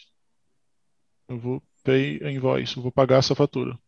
Eu 1.28 1.38
vou 1.38 1.62
pay 1.84 2.20
a 2.22 2.30
invoice, 2.30 2.76
eu 2.76 2.82
vou 2.82 2.92
pagar 2.92 3.18
essa 3.18 3.34
fatura. 3.34 3.78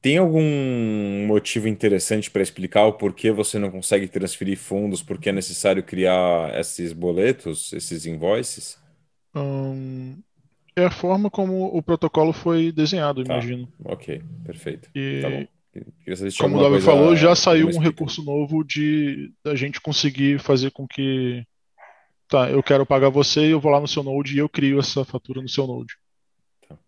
Tem 0.00 0.18
algum 0.18 1.26
motivo 1.26 1.66
interessante 1.66 2.30
para 2.30 2.42
explicar 2.42 2.86
o 2.86 2.92
porquê 2.92 3.32
você 3.32 3.58
não 3.58 3.70
consegue 3.70 4.06
transferir 4.06 4.56
fundos, 4.56 5.02
porque 5.02 5.28
é 5.28 5.32
necessário 5.32 5.82
criar 5.82 6.58
esses 6.58 6.92
boletos, 6.92 7.72
esses 7.72 8.06
invoices? 8.06 8.78
Hum, 9.34 10.22
é 10.76 10.84
a 10.84 10.90
forma 10.90 11.30
como 11.30 11.74
o 11.74 11.82
protocolo 11.82 12.32
foi 12.32 12.70
desenhado, 12.70 13.24
tá. 13.24 13.32
imagino. 13.32 13.72
Ok, 13.84 14.22
perfeito. 14.44 14.90
E, 14.94 15.20
tá 15.22 15.30
bom. 15.30 15.46
Como 16.38 16.58
o 16.58 16.62
Davi 16.62 16.80
falou, 16.80 17.14
já 17.14 17.34
saiu 17.34 17.68
um 17.68 17.78
recurso 17.78 18.22
novo 18.22 18.64
de 18.64 19.32
da 19.44 19.54
gente 19.54 19.80
conseguir 19.80 20.38
fazer 20.38 20.70
com 20.70 20.86
que 20.86 21.44
tá, 22.28 22.50
eu 22.50 22.62
quero 22.62 22.86
pagar 22.86 23.10
você, 23.10 23.52
eu 23.52 23.60
vou 23.60 23.70
lá 23.70 23.80
no 23.80 23.88
seu 23.88 24.02
Node 24.02 24.34
e 24.34 24.38
eu 24.38 24.48
crio 24.48 24.78
essa 24.78 25.04
fatura 25.04 25.42
no 25.42 25.48
seu 25.48 25.66
Node. 25.66 25.94
Tá. 26.66 26.78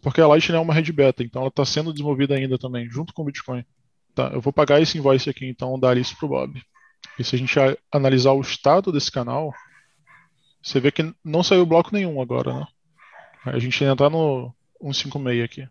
Porque 0.00 0.20
a 0.20 0.26
Lightning 0.26 0.56
é 0.56 0.60
uma 0.60 0.72
rede 0.72 0.92
beta, 0.92 1.22
então 1.22 1.42
ela 1.42 1.50
está 1.50 1.64
sendo 1.64 1.92
desenvolvida 1.92 2.34
ainda 2.34 2.58
também, 2.58 2.88
junto 2.88 3.12
com 3.12 3.20
o 3.20 3.26
Bitcoin. 3.26 3.64
Tá, 4.14 4.30
eu 4.32 4.40
vou 4.40 4.52
pagar 4.52 4.80
esse 4.80 4.96
invoice 4.96 5.28
aqui, 5.28 5.46
então 5.46 5.78
dar 5.78 5.96
isso 5.96 6.16
para 6.16 6.26
o 6.26 6.28
Bob. 6.28 6.62
E 7.18 7.24
se 7.24 7.36
a 7.36 7.38
gente 7.38 7.54
analisar 7.92 8.32
o 8.32 8.40
estado 8.40 8.90
desse 8.90 9.10
canal, 9.10 9.52
você 10.62 10.80
vê 10.80 10.90
que 10.90 11.14
não 11.22 11.42
saiu 11.42 11.66
bloco 11.66 11.90
nenhum 11.92 12.20
agora, 12.20 12.60
né? 12.60 12.66
A 13.44 13.58
gente 13.58 13.84
entrar 13.84 14.10
no 14.10 14.54
156 14.80 15.44
aqui. 15.44 15.68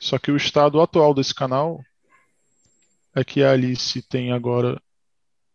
Só 0.00 0.18
que 0.18 0.30
o 0.30 0.36
estado 0.36 0.80
atual 0.80 1.14
desse 1.14 1.34
canal 1.34 1.84
é 3.14 3.22
que 3.22 3.42
a 3.42 3.52
Alice 3.52 4.02
tem 4.02 4.32
agora 4.32 4.80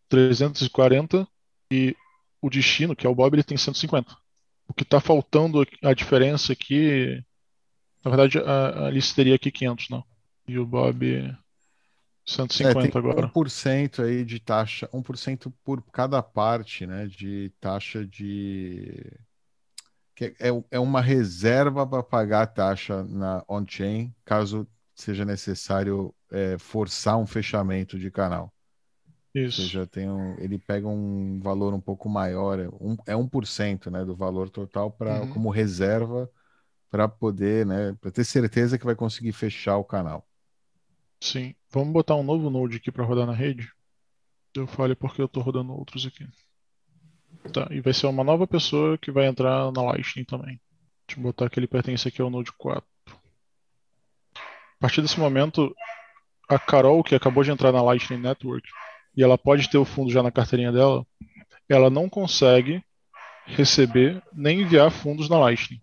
340 0.10 1.28
e 1.72 1.96
o 2.42 2.50
destino, 2.50 2.96
que 2.96 3.06
é 3.06 3.10
o 3.10 3.16
Bob, 3.16 3.34
ele 3.34 3.44
tem 3.44 3.58
150. 3.58 4.16
O 4.68 4.74
que 4.74 4.84
está 4.84 5.00
faltando, 5.00 5.66
a 5.84 5.94
diferença 5.94 6.54
aqui, 6.54 7.22
na 8.04 8.12
verdade, 8.12 8.38
a 8.40 8.86
Alice 8.86 9.14
teria 9.14 9.36
aqui 9.36 9.52
500, 9.52 9.90
não? 9.90 10.04
E 10.48 10.58
o 10.60 10.66
Bob 10.66 11.36
150 12.26 12.80
é, 12.80 12.90
tem 12.90 13.00
agora. 13.00 13.30
1% 13.30 14.04
aí 14.04 14.24
de 14.24 14.40
taxa, 14.40 14.88
1% 14.94 15.52
por 15.64 15.82
cada 15.92 16.22
parte, 16.22 16.86
né, 16.86 17.08
de 17.08 17.52
taxa 17.60 18.06
de 18.06 19.12
que 20.18 20.34
é, 20.40 20.50
é 20.72 20.80
uma 20.80 21.00
reserva 21.00 21.86
para 21.86 22.02
pagar 22.02 22.42
a 22.42 22.48
taxa 22.48 23.04
na 23.04 23.44
on-chain, 23.48 24.12
caso 24.26 24.68
seja 24.96 25.24
necessário 25.24 26.12
é, 26.32 26.58
forçar 26.58 27.20
um 27.20 27.28
fechamento 27.28 28.00
de 28.00 28.10
canal. 28.10 28.52
Isso. 29.32 29.62
Ou 29.62 29.68
seja, 29.68 29.86
tem 29.86 30.10
um, 30.10 30.36
ele 30.40 30.58
pega 30.58 30.88
um 30.88 31.40
valor 31.40 31.72
um 31.72 31.80
pouco 31.80 32.10
maior, 32.10 32.60
é, 32.60 32.68
um, 32.68 32.98
é 33.06 33.14
1% 33.14 33.92
né, 33.92 34.04
do 34.04 34.16
valor 34.16 34.50
total 34.50 34.90
pra, 34.90 35.22
uhum. 35.22 35.30
como 35.30 35.52
reserva 35.52 36.28
para 36.90 37.08
poder, 37.08 37.64
né, 37.64 37.96
para 38.02 38.10
ter 38.10 38.24
certeza 38.24 38.76
que 38.80 38.86
vai 38.86 38.96
conseguir 38.96 39.34
fechar 39.34 39.78
o 39.78 39.84
canal. 39.84 40.28
Sim. 41.22 41.54
Vamos 41.70 41.94
botar 41.94 42.16
um 42.16 42.24
novo 42.24 42.50
node 42.50 42.78
aqui 42.78 42.92
para 42.92 43.06
rodar 43.06 43.28
na 43.28 43.34
rede? 43.34 43.72
Eu 44.56 44.66
falei 44.66 44.96
porque 44.96 45.22
eu 45.22 45.28
estou 45.28 45.44
rodando 45.44 45.74
outros 45.74 46.08
aqui. 46.08 46.28
Tá, 47.54 47.68
e 47.72 47.80
vai 47.80 47.94
ser 47.94 48.08
uma 48.08 48.24
nova 48.24 48.46
pessoa 48.46 48.98
que 48.98 49.12
vai 49.12 49.26
entrar 49.26 49.72
na 49.72 49.82
Lightning 49.82 50.26
também. 50.26 50.60
Deixa 51.08 51.20
eu 51.20 51.24
botar 51.24 51.50
que 51.50 51.60
ele 51.60 51.68
pertence 51.68 52.08
aqui 52.08 52.22
ao 52.22 52.30
Node 52.30 52.52
4. 52.52 52.88
A 54.36 54.80
partir 54.80 55.02
desse 55.02 55.20
momento, 55.20 55.74
a 56.50 56.60
Carol, 56.60 57.04
que 57.04 57.16
acabou 57.16 57.44
de 57.44 57.52
entrar 57.52 57.72
na 57.72 57.82
Lightning 57.82 58.22
Network, 58.22 58.70
e 59.16 59.24
ela 59.24 59.38
pode 59.38 59.70
ter 59.70 59.78
o 59.78 59.86
fundo 59.86 60.12
já 60.12 60.22
na 60.22 60.32
carteirinha 60.32 60.72
dela, 60.72 61.06
ela 61.68 61.90
não 61.90 62.10
consegue 62.10 62.84
receber 63.46 64.22
nem 64.34 64.62
enviar 64.62 64.92
fundos 64.92 65.30
na 65.30 65.40
Lightning. 65.40 65.82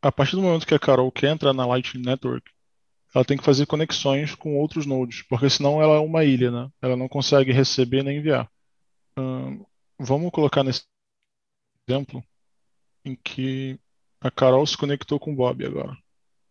A 0.00 0.12
partir 0.12 0.36
do 0.36 0.42
momento 0.42 0.66
que 0.66 0.74
a 0.74 0.78
Carol 0.78 1.10
quer 1.10 1.32
entrar 1.32 1.52
na 1.52 1.66
Lightning 1.66 2.04
Network, 2.04 2.50
ela 3.14 3.24
tem 3.24 3.36
que 3.36 3.44
fazer 3.44 3.66
conexões 3.66 4.34
com 4.34 4.56
outros 4.56 4.86
nodes, 4.86 5.22
porque 5.22 5.50
senão 5.50 5.82
ela 5.82 5.96
é 5.96 5.98
uma 5.98 6.24
ilha, 6.24 6.50
né? 6.50 6.70
Ela 6.80 6.96
não 6.96 7.08
consegue 7.08 7.50
receber 7.50 8.02
nem 8.02 8.18
enviar. 8.18 8.48
Vamos 9.98 10.30
colocar 10.30 10.62
nesse 10.62 10.84
exemplo 11.88 12.22
em 13.04 13.16
que 13.16 13.78
a 14.20 14.30
Carol 14.30 14.66
se 14.66 14.76
conectou 14.76 15.18
com 15.18 15.32
o 15.32 15.36
Bob 15.36 15.64
agora. 15.64 15.96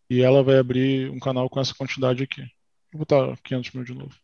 E 0.08 0.22
ela 0.22 0.42
vai 0.42 0.58
abrir 0.58 1.10
um 1.10 1.18
canal 1.18 1.48
com 1.48 1.60
essa 1.60 1.74
quantidade 1.74 2.22
aqui. 2.22 2.42
Vou 2.92 3.00
botar 3.00 3.36
500 3.42 3.72
mil 3.72 3.84
de 3.84 3.94
novo. 3.94 4.14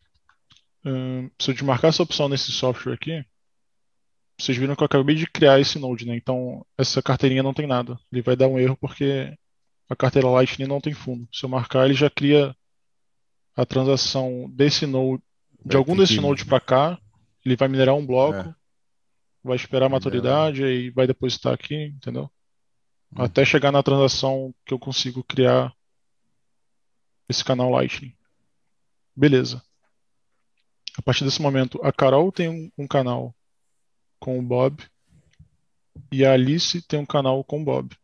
Hum, 0.85 1.29
se 1.39 1.51
eu 1.51 1.53
desmarcar 1.53 1.89
essa 1.89 2.03
opção 2.03 2.27
nesse 2.27 2.51
software 2.51 2.93
aqui, 2.93 3.23
vocês 4.39 4.57
viram 4.57 4.75
que 4.75 4.81
eu 4.81 4.85
acabei 4.85 5.15
de 5.15 5.27
criar 5.27 5.59
esse 5.59 5.77
node, 5.77 6.05
né? 6.05 6.15
Então 6.15 6.65
essa 6.77 7.01
carteirinha 7.01 7.43
não 7.43 7.53
tem 7.53 7.67
nada. 7.67 7.97
Ele 8.11 8.21
vai 8.21 8.35
dar 8.35 8.47
um 8.47 8.59
erro 8.59 8.75
porque 8.77 9.33
a 9.89 9.95
carteira 9.95 10.29
Lightning 10.29 10.67
não 10.67 10.81
tem 10.81 10.93
fundo. 10.93 11.27
Se 11.31 11.45
eu 11.45 11.49
marcar, 11.49 11.85
ele 11.85 11.93
já 11.93 12.09
cria 12.09 12.55
a 13.55 13.65
transação 13.65 14.49
desse 14.49 14.85
node, 14.85 15.21
de 15.63 15.77
algum 15.77 15.95
desses 15.95 16.17
nodes 16.17 16.43
para 16.43 16.59
cá, 16.59 16.99
ele 17.45 17.55
vai 17.55 17.67
minerar 17.67 17.95
um 17.95 18.05
bloco, 18.05 18.49
é. 18.49 18.55
vai 19.43 19.55
esperar 19.55 19.87
a 19.87 19.89
maturidade 19.89 20.63
e 20.63 20.89
vai 20.89 21.07
depositar 21.07 21.53
aqui, 21.53 21.85
entendeu? 21.85 22.29
Hum. 23.11 23.21
Até 23.23 23.43
chegar 23.45 23.71
na 23.71 23.83
transação 23.83 24.53
que 24.65 24.73
eu 24.73 24.79
consigo 24.79 25.23
criar 25.23 25.73
esse 27.29 27.43
canal 27.43 27.69
Lightning. 27.69 28.15
Beleza. 29.15 29.61
A 30.97 31.01
partir 31.01 31.23
desse 31.23 31.41
momento, 31.41 31.79
a 31.83 31.91
Carol 31.91 32.31
tem 32.31 32.49
um, 32.49 32.71
um 32.77 32.87
canal 32.87 33.35
com 34.19 34.39
o 34.39 34.41
Bob 34.41 34.83
e 36.11 36.23
a 36.23 36.33
Alice 36.33 36.81
tem 36.83 36.99
um 36.99 37.05
canal 37.05 37.43
com 37.43 37.61
o 37.61 37.65
Bob. 37.65 37.95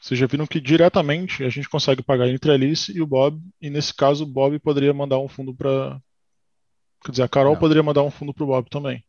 Vocês 0.00 0.20
já 0.20 0.26
viram 0.26 0.46
que 0.46 0.60
diretamente 0.60 1.42
a 1.42 1.48
gente 1.48 1.68
consegue 1.68 2.02
pagar 2.02 2.28
entre 2.28 2.50
a 2.50 2.54
Alice 2.54 2.92
e 2.92 3.00
o 3.02 3.06
Bob, 3.06 3.42
e 3.60 3.68
nesse 3.68 3.92
caso 3.92 4.22
o 4.22 4.26
Bob 4.26 4.56
poderia 4.60 4.94
mandar 4.94 5.18
um 5.18 5.26
fundo 5.26 5.52
para. 5.52 6.00
Quer 7.04 7.10
dizer, 7.12 7.22
a 7.22 7.28
Carol 7.28 7.52
Não. 7.52 7.60
poderia 7.60 7.82
mandar 7.82 8.02
um 8.02 8.10
fundo 8.10 8.34
para 8.34 8.44
o 8.44 8.46
Bob 8.46 8.68
também. 8.68 9.04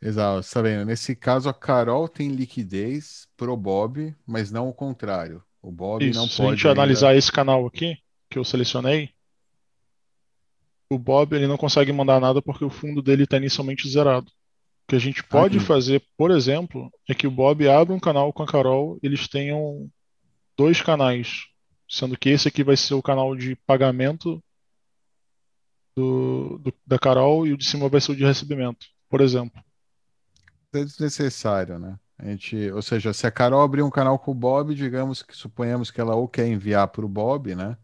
Exato, 0.00 0.40
está 0.40 0.62
vendo? 0.62 0.84
Nesse 0.84 1.16
caso, 1.16 1.48
a 1.48 1.54
Carol 1.54 2.08
tem 2.08 2.28
liquidez 2.28 3.28
pro 3.36 3.56
Bob, 3.56 4.14
mas 4.26 4.50
não 4.50 4.68
o 4.68 4.74
contrário. 4.74 5.42
O 5.62 5.70
Bob 5.70 6.06
Isso, 6.06 6.18
não 6.18 6.28
se 6.28 6.36
pode. 6.36 6.36
Se 6.36 6.42
a 6.42 6.50
gente 6.56 6.68
ainda... 6.68 6.80
analisar 6.82 7.16
esse 7.16 7.32
canal 7.32 7.66
aqui, 7.66 7.98
que 8.30 8.38
eu 8.38 8.44
selecionei, 8.44 9.10
o 10.88 10.98
Bob 10.98 11.34
ele 11.34 11.46
não 11.46 11.56
consegue 11.56 11.92
mandar 11.92 12.20
nada 12.20 12.40
porque 12.40 12.64
o 12.64 12.70
fundo 12.70 13.02
dele 13.02 13.24
está 13.24 13.36
inicialmente 13.36 13.88
zerado. 13.88 14.30
O 14.84 14.88
que 14.88 14.96
a 14.96 15.00
gente 15.00 15.24
pode 15.24 15.56
Aqui. 15.56 15.66
fazer, 15.66 16.02
por 16.16 16.30
exemplo, 16.30 16.90
é 17.08 17.14
que 17.14 17.26
o 17.26 17.30
Bob 17.30 17.68
abra 17.68 17.92
um 17.92 17.98
canal 17.98 18.32
com 18.32 18.42
a 18.42 18.46
Carol, 18.46 18.98
eles 19.02 19.26
tenham 19.26 19.90
dois 20.56 20.80
canais, 20.80 21.46
sendo 21.88 22.16
que 22.16 22.28
esse 22.28 22.46
aqui 22.46 22.62
vai 22.62 22.76
ser 22.76 22.94
o 22.94 23.02
canal 23.02 23.34
de 23.34 23.56
pagamento 23.66 24.40
do, 25.96 26.58
do, 26.58 26.74
da 26.86 26.98
Carol 26.98 27.46
e 27.46 27.52
o 27.52 27.56
de 27.56 27.64
cima 27.64 27.88
vai 27.88 28.00
ser 28.00 28.12
o 28.12 28.16
de 28.16 28.24
recebimento, 28.24 28.86
por 29.08 29.20
exemplo. 29.20 29.62
É 30.74 30.84
desnecessário, 30.84 31.78
né? 31.78 31.98
A 32.18 32.26
gente, 32.26 32.70
ou 32.70 32.82
seja, 32.82 33.12
se 33.12 33.26
a 33.26 33.30
Carol 33.30 33.62
abrir 33.62 33.82
um 33.82 33.90
canal 33.90 34.18
com 34.18 34.30
o 34.30 34.34
Bob, 34.34 34.74
digamos 34.74 35.22
que 35.22 35.34
suponhamos 35.34 35.90
que 35.90 36.00
ela 36.00 36.14
ou 36.14 36.28
quer 36.28 36.46
enviar 36.46 36.88
para 36.88 37.04
o 37.04 37.08
Bob, 37.08 37.54
né? 37.54 37.76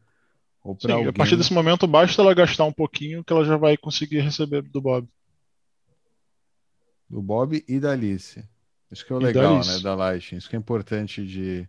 Ou 0.63 0.77
para 0.77 0.95
alguém. 0.95 1.09
A 1.09 1.13
partir 1.13 1.37
desse 1.37 1.53
momento, 1.53 1.87
basta 1.87 2.21
ela 2.21 2.35
gastar 2.35 2.65
um 2.65 2.73
pouquinho 2.73 3.25
que 3.25 3.33
ela 3.33 3.45
já 3.45 3.57
vai 3.57 3.77
conseguir 3.77 4.21
receber 4.21 4.63
do 4.63 4.81
Bob. 4.81 5.09
Do 7.09 7.21
Bob 7.21 7.63
e 7.67 7.81
da 7.81 7.93
Alice. 7.93 8.43
Isso 8.91 9.05
que 9.05 9.13
é 9.13 9.17
o 9.17 9.21
e 9.21 9.25
legal, 9.25 9.61
da 9.61 9.67
né? 9.67 9.81
Da 9.81 9.95
Lightning. 9.95 10.39
Isso 10.39 10.49
que 10.49 10.57
é 10.57 10.59
importante 10.59 11.27
de. 11.27 11.69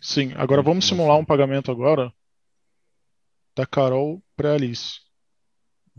Sim, 0.00 0.32
agora 0.36 0.62
vamos 0.62 0.86
simular 0.86 1.18
um 1.18 1.24
pagamento 1.24 1.70
agora 1.70 2.12
da 3.54 3.66
Carol 3.66 4.22
para 4.36 4.54
Alice. 4.54 5.00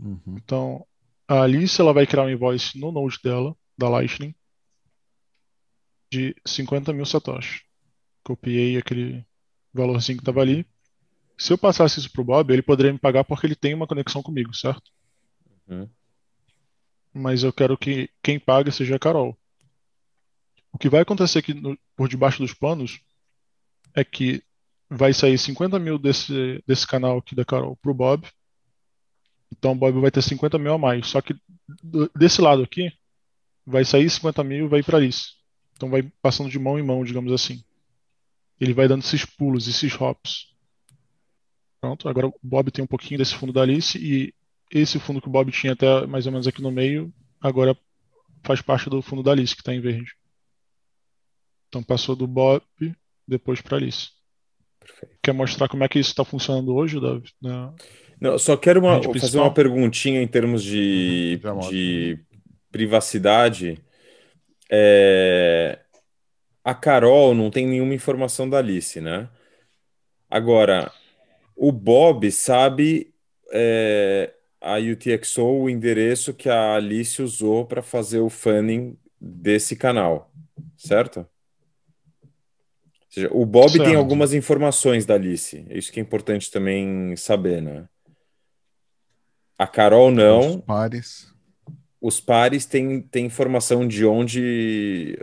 Uhum. 0.02 0.36
Então, 0.36 0.86
a 1.28 1.42
Alice 1.42 1.80
ela 1.80 1.92
vai 1.92 2.06
criar 2.06 2.24
um 2.24 2.30
invoice 2.30 2.78
no 2.78 2.90
Node 2.90 3.18
dela, 3.22 3.56
da 3.78 3.88
Lightning, 3.88 4.34
de 6.10 6.34
50 6.46 6.92
mil 6.92 7.06
satoshi. 7.06 7.64
Copiei 8.24 8.76
aquele 8.76 9.24
valorzinho 9.72 10.18
que 10.18 10.22
estava 10.22 10.40
ali. 10.40 10.66
Se 11.38 11.52
eu 11.52 11.58
passasse 11.58 12.00
isso 12.00 12.12
pro 12.12 12.24
Bob, 12.24 12.52
ele 12.52 12.62
poderia 12.62 12.92
me 12.92 12.98
pagar 12.98 13.24
porque 13.24 13.46
ele 13.46 13.56
tem 13.56 13.72
uma 13.72 13.86
conexão 13.86 14.22
comigo, 14.22 14.54
certo? 14.54 14.90
Uhum 15.68 15.88
mas 17.12 17.42
eu 17.42 17.52
quero 17.52 17.76
que 17.76 18.08
quem 18.22 18.38
pague 18.38 18.72
seja 18.72 18.96
a 18.96 18.98
Carol. 18.98 19.36
O 20.72 20.78
que 20.78 20.88
vai 20.88 21.02
acontecer 21.02 21.40
aqui 21.40 21.52
no, 21.52 21.78
por 21.94 22.08
debaixo 22.08 22.38
dos 22.38 22.54
panos 22.54 23.00
é 23.94 24.02
que 24.02 24.42
vai 24.88 25.12
sair 25.12 25.36
50 25.36 25.78
mil 25.78 25.98
desse, 25.98 26.62
desse 26.66 26.86
canal 26.86 27.18
aqui 27.18 27.34
da 27.34 27.44
Carol 27.44 27.76
pro 27.76 27.92
Bob. 27.92 28.26
Então 29.52 29.72
o 29.72 29.74
Bob 29.74 30.00
vai 30.00 30.10
ter 30.10 30.22
50 30.22 30.58
mil 30.58 30.72
a 30.72 30.78
mais. 30.78 31.06
Só 31.06 31.20
que 31.20 31.36
desse 32.16 32.40
lado 32.40 32.62
aqui, 32.62 32.90
vai 33.66 33.84
sair 33.84 34.08
50 34.08 34.42
mil 34.42 34.64
e 34.64 34.68
vai 34.68 34.82
para 34.82 34.96
Alice. 34.96 35.34
Então 35.74 35.90
vai 35.90 36.02
passando 36.22 36.50
de 36.50 36.58
mão 36.58 36.78
em 36.78 36.82
mão, 36.82 37.04
digamos 37.04 37.32
assim. 37.32 37.62
Ele 38.58 38.72
vai 38.72 38.88
dando 38.88 39.02
esses 39.02 39.24
pulos, 39.24 39.68
esses 39.68 40.00
hops. 40.00 40.52
Pronto, 41.80 42.08
agora 42.08 42.28
o 42.28 42.34
Bob 42.42 42.70
tem 42.70 42.82
um 42.82 42.88
pouquinho 42.88 43.18
desse 43.18 43.34
fundo 43.34 43.52
da 43.52 43.62
Alice 43.62 43.98
e 43.98 44.32
esse 44.70 44.98
fundo 44.98 45.20
que 45.20 45.28
o 45.28 45.30
Bob 45.30 45.50
tinha 45.52 45.74
até 45.74 46.06
mais 46.06 46.26
ou 46.26 46.32
menos 46.32 46.46
aqui 46.46 46.62
no 46.62 46.70
meio, 46.70 47.12
agora 47.40 47.76
faz 48.42 48.62
parte 48.62 48.88
do 48.88 49.02
fundo 49.02 49.22
da 49.22 49.32
Alice, 49.32 49.54
que 49.54 49.60
está 49.60 49.74
em 49.74 49.80
verde. 49.80 50.12
Então 51.68 51.82
passou 51.82 52.16
do 52.16 52.26
Bob 52.26 52.62
depois 53.26 53.60
para 53.60 53.76
Alice. 53.76 54.10
Perfeito. 54.78 55.18
Quer 55.22 55.32
mostrar 55.32 55.68
como 55.68 55.84
é 55.84 55.88
que 55.88 55.98
isso 55.98 56.10
está 56.10 56.24
funcionando 56.24 56.74
hoje, 56.74 57.00
Davi? 57.00 57.30
Na... 57.40 57.74
Não, 58.22 58.38
só 58.38 58.56
quero 58.56 58.78
uma, 58.78 59.02
fazer 59.18 59.36
uma 59.36 59.52
perguntinha 59.52 60.22
em 60.22 60.28
termos 60.28 60.62
de, 60.62 61.40
uhum, 61.42 61.58
de 61.68 62.20
privacidade. 62.70 63.82
É... 64.70 65.80
A 66.62 66.72
Carol 66.72 67.34
não 67.34 67.50
tem 67.50 67.66
nenhuma 67.66 67.94
informação 67.94 68.48
da 68.48 68.58
Alice, 68.58 69.00
né? 69.00 69.28
Agora, 70.30 70.92
o 71.56 71.72
Bob 71.72 72.30
sabe 72.30 73.12
é, 73.52 74.32
a 74.60 74.76
UTXO 74.76 75.42
o 75.42 75.68
endereço 75.68 76.32
que 76.32 76.48
a 76.48 76.76
Alice 76.76 77.20
usou 77.20 77.66
para 77.66 77.82
fazer 77.82 78.20
o 78.20 78.30
funding 78.30 78.96
desse 79.20 79.74
canal, 79.74 80.30
certo? 80.76 81.18
Ou 81.18 81.26
seja, 83.10 83.28
o 83.32 83.44
Bob 83.44 83.72
certo. 83.72 83.84
tem 83.84 83.96
algumas 83.96 84.32
informações 84.32 85.04
da 85.04 85.14
Alice, 85.14 85.66
é 85.68 85.76
isso 85.76 85.90
que 85.90 85.98
é 85.98 86.02
importante 86.02 86.52
também 86.52 87.16
saber, 87.16 87.60
né? 87.60 87.88
A 89.62 89.66
Carol 89.68 90.10
não. 90.10 90.56
Os 90.56 90.64
pares. 90.64 91.32
Os 92.00 92.18
pares 92.18 92.66
têm, 92.66 93.00
têm 93.00 93.26
informação 93.26 93.86
de 93.86 94.04
onde. 94.04 95.16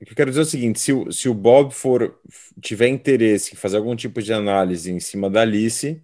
O 0.00 0.06
que 0.06 0.12
eu 0.12 0.16
quero 0.16 0.30
dizer 0.30 0.40
é 0.40 0.44
o 0.44 0.46
seguinte: 0.46 0.80
se 0.80 0.90
o, 0.90 1.12
se 1.12 1.28
o 1.28 1.34
Bob 1.34 1.70
for 1.70 2.18
tiver 2.62 2.88
interesse 2.88 3.52
em 3.52 3.56
fazer 3.56 3.76
algum 3.76 3.94
tipo 3.94 4.22
de 4.22 4.32
análise 4.32 4.90
em 4.90 4.98
cima 5.00 5.28
da 5.28 5.42
Alice, 5.42 6.02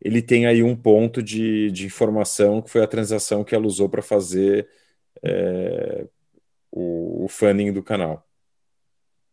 ele 0.00 0.22
tem 0.22 0.46
aí 0.46 0.62
um 0.62 0.74
ponto 0.74 1.22
de, 1.22 1.70
de 1.70 1.84
informação 1.84 2.62
que 2.62 2.70
foi 2.70 2.82
a 2.82 2.86
transação 2.88 3.44
que 3.44 3.54
ela 3.54 3.66
usou 3.66 3.86
para 3.86 4.00
fazer 4.00 4.66
é, 5.22 6.06
o, 6.72 7.26
o 7.26 7.28
funding 7.28 7.74
do 7.74 7.82
canal. 7.82 8.26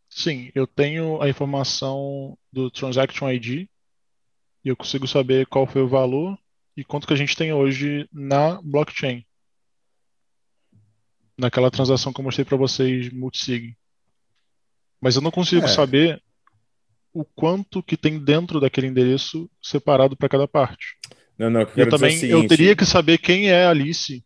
Sim, 0.10 0.52
eu 0.54 0.68
tenho 0.68 1.22
a 1.22 1.30
informação 1.30 2.38
do 2.52 2.70
Transaction 2.70 3.32
ID 3.32 3.70
e 4.66 4.70
eu 4.70 4.76
consigo 4.76 5.08
saber 5.08 5.48
qual 5.48 5.66
foi 5.66 5.82
o 5.82 5.88
valor 5.88 6.38
e 6.78 6.84
quanto 6.84 7.08
que 7.08 7.14
a 7.14 7.18
gente 7.18 7.36
tem 7.36 7.52
hoje 7.52 8.08
na 8.14 8.62
blockchain. 8.62 9.26
Naquela 11.36 11.72
transação 11.72 12.14
que 12.14 12.20
eu 12.20 12.24
mostrei 12.24 12.46
para 12.46 12.56
vocês, 12.56 13.12
multisig. 13.12 13.76
Mas 15.02 15.16
eu 15.16 15.22
não 15.22 15.32
consigo 15.32 15.66
é. 15.66 15.68
saber 15.68 16.22
o 17.12 17.26
quanto 17.26 17.82
que 17.82 17.98
tem 17.98 18.24
dentro 18.24 18.60
daquele 18.60 18.86
endereço 18.86 19.50
separado 19.62 20.16
para 20.16 20.30
cada 20.30 20.48
parte. 20.48 20.98
Não, 21.38 21.50
não, 21.50 21.62
eu, 21.62 21.70
eu 21.76 21.90
também 21.90 22.16
é 22.24 22.34
eu 22.34 22.48
teria 22.48 22.76
que 22.76 22.86
saber 22.86 23.18
quem 23.18 23.50
é 23.50 23.66
a 23.66 23.72
Alice 23.72 24.24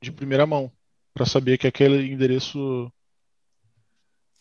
de 0.00 0.12
primeira 0.12 0.46
mão 0.46 0.72
para 1.14 1.26
saber 1.26 1.58
que 1.58 1.66
aquele 1.66 2.12
endereço 2.12 2.92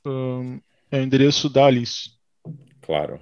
um, 0.05 0.59
é 0.91 0.99
o 0.99 1.03
endereço 1.03 1.49
da 1.49 1.65
Alice. 1.65 2.11
Claro. 2.81 3.19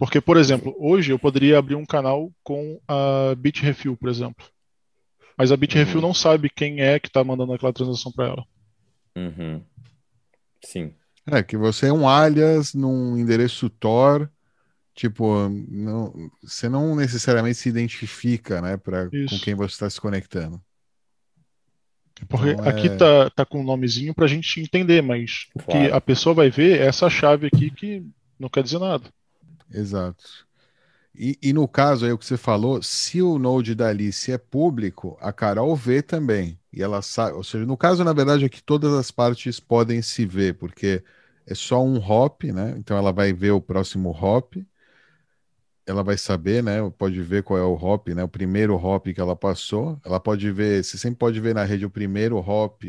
Porque, 0.00 0.18
por 0.20 0.38
exemplo, 0.38 0.74
hoje 0.78 1.12
eu 1.12 1.18
poderia 1.18 1.58
abrir 1.58 1.74
um 1.74 1.84
canal 1.84 2.32
com 2.42 2.80
a 2.88 3.34
Bitrefill, 3.36 3.96
por 3.98 4.08
exemplo. 4.08 4.46
Mas 5.36 5.52
a 5.52 5.56
Bitrefill 5.56 5.96
uhum. 5.96 6.08
não 6.08 6.14
sabe 6.14 6.48
quem 6.48 6.80
é 6.80 6.98
que 6.98 7.08
está 7.08 7.22
mandando 7.22 7.52
aquela 7.52 7.72
transação 7.72 8.10
para 8.10 8.28
ela. 8.28 8.44
Uhum. 9.14 9.62
Sim. 10.64 10.94
É, 11.26 11.42
que 11.42 11.56
você 11.56 11.88
é 11.88 11.92
um 11.92 12.08
alias 12.08 12.72
num 12.72 13.18
endereço 13.18 13.68
Tor 13.68 14.30
Tipo, 14.94 15.48
não, 15.48 16.30
você 16.42 16.68
não 16.68 16.94
necessariamente 16.94 17.56
se 17.56 17.68
identifica, 17.68 18.60
né, 18.60 18.76
para 18.76 19.06
com 19.08 19.38
quem 19.42 19.54
você 19.54 19.72
está 19.72 19.88
se 19.88 20.00
conectando. 20.00 20.60
Porque 22.28 22.50
Então, 22.50 22.68
aqui 22.68 22.88
é- 22.88 22.96
tá, 22.96 23.30
tá 23.30 23.46
com 23.46 23.60
um 23.60 23.64
nomezinho 23.64 24.14
pra 24.14 24.26
gente 24.26 24.60
entender, 24.60 25.00
mas 25.00 25.46
o 25.54 25.60
que 25.60 25.64
Claro. 25.64 25.94
a 25.94 26.00
pessoa 26.00 26.34
vai 26.34 26.50
ver 26.50 26.80
é 26.80 26.86
essa 26.86 27.08
chave 27.08 27.46
aqui 27.46 27.70
que 27.70 28.04
não 28.38 28.50
quer 28.50 28.62
dizer 28.62 28.78
nada. 28.78 29.10
Exato. 29.72 30.24
E, 31.14 31.38
e 31.42 31.52
no 31.52 31.68
caso 31.68 32.06
aí, 32.06 32.12
o 32.12 32.18
que 32.18 32.26
você 32.26 32.36
falou, 32.36 32.82
se 32.82 33.22
o 33.22 33.38
Node 33.38 33.74
da 33.74 33.88
Alice 33.88 34.30
é 34.32 34.38
público, 34.38 35.18
a 35.20 35.32
Carol 35.32 35.74
vê 35.76 36.02
também. 36.02 36.58
E 36.72 36.82
ela 36.82 37.02
sabe, 37.02 37.34
ou 37.36 37.44
seja, 37.44 37.66
no 37.66 37.76
caso, 37.76 38.04
na 38.04 38.12
verdade, 38.12 38.44
é 38.44 38.48
que 38.48 38.62
todas 38.62 38.92
as 38.94 39.10
partes 39.10 39.60
podem 39.60 40.02
se 40.02 40.24
ver, 40.26 40.54
porque 40.56 41.04
é 41.46 41.54
só 41.54 41.82
um 41.84 41.98
hop, 41.98 42.44
né? 42.44 42.74
Então 42.78 42.96
ela 42.96 43.12
vai 43.12 43.32
ver 43.32 43.50
o 43.52 43.60
próximo 43.60 44.10
hop, 44.10 44.56
ela 45.86 46.02
vai 46.04 46.16
saber, 46.16 46.62
né? 46.62 46.78
Pode 46.96 47.20
ver 47.22 47.42
qual 47.42 47.58
é 47.58 47.62
o 47.62 47.74
hop, 47.74 48.08
né? 48.08 48.22
O 48.22 48.28
primeiro 48.28 48.74
hop 48.76 49.06
que 49.08 49.20
ela 49.20 49.34
passou. 49.36 49.98
Ela 50.04 50.20
pode 50.20 50.50
ver, 50.52 50.84
você 50.84 50.96
sempre 50.98 51.18
pode 51.18 51.40
ver 51.40 51.54
na 51.54 51.64
rede 51.64 51.84
o 51.84 51.90
primeiro 51.90 52.36
hop, 52.38 52.84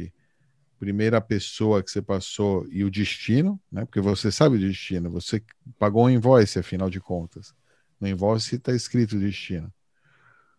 primeira 0.82 1.22
pessoa 1.22 1.84
que 1.84 1.92
você 1.92 2.02
passou 2.02 2.68
e 2.72 2.84
o 2.84 2.90
destino, 2.90 3.62
né? 3.72 3.86
Porque 3.86 4.02
você 4.02 4.32
sabe 4.32 4.56
o 4.56 4.60
destino, 4.60 5.12
você 5.12 5.40
pagou 5.78 6.06
um 6.06 6.10
invoice, 6.10 6.58
afinal 6.58 6.90
de 6.90 7.00
contas. 7.00 7.54
No 8.00 8.08
invoice 8.08 8.56
está 8.56 8.74
escrito 8.74 9.20
destino. 9.20 9.72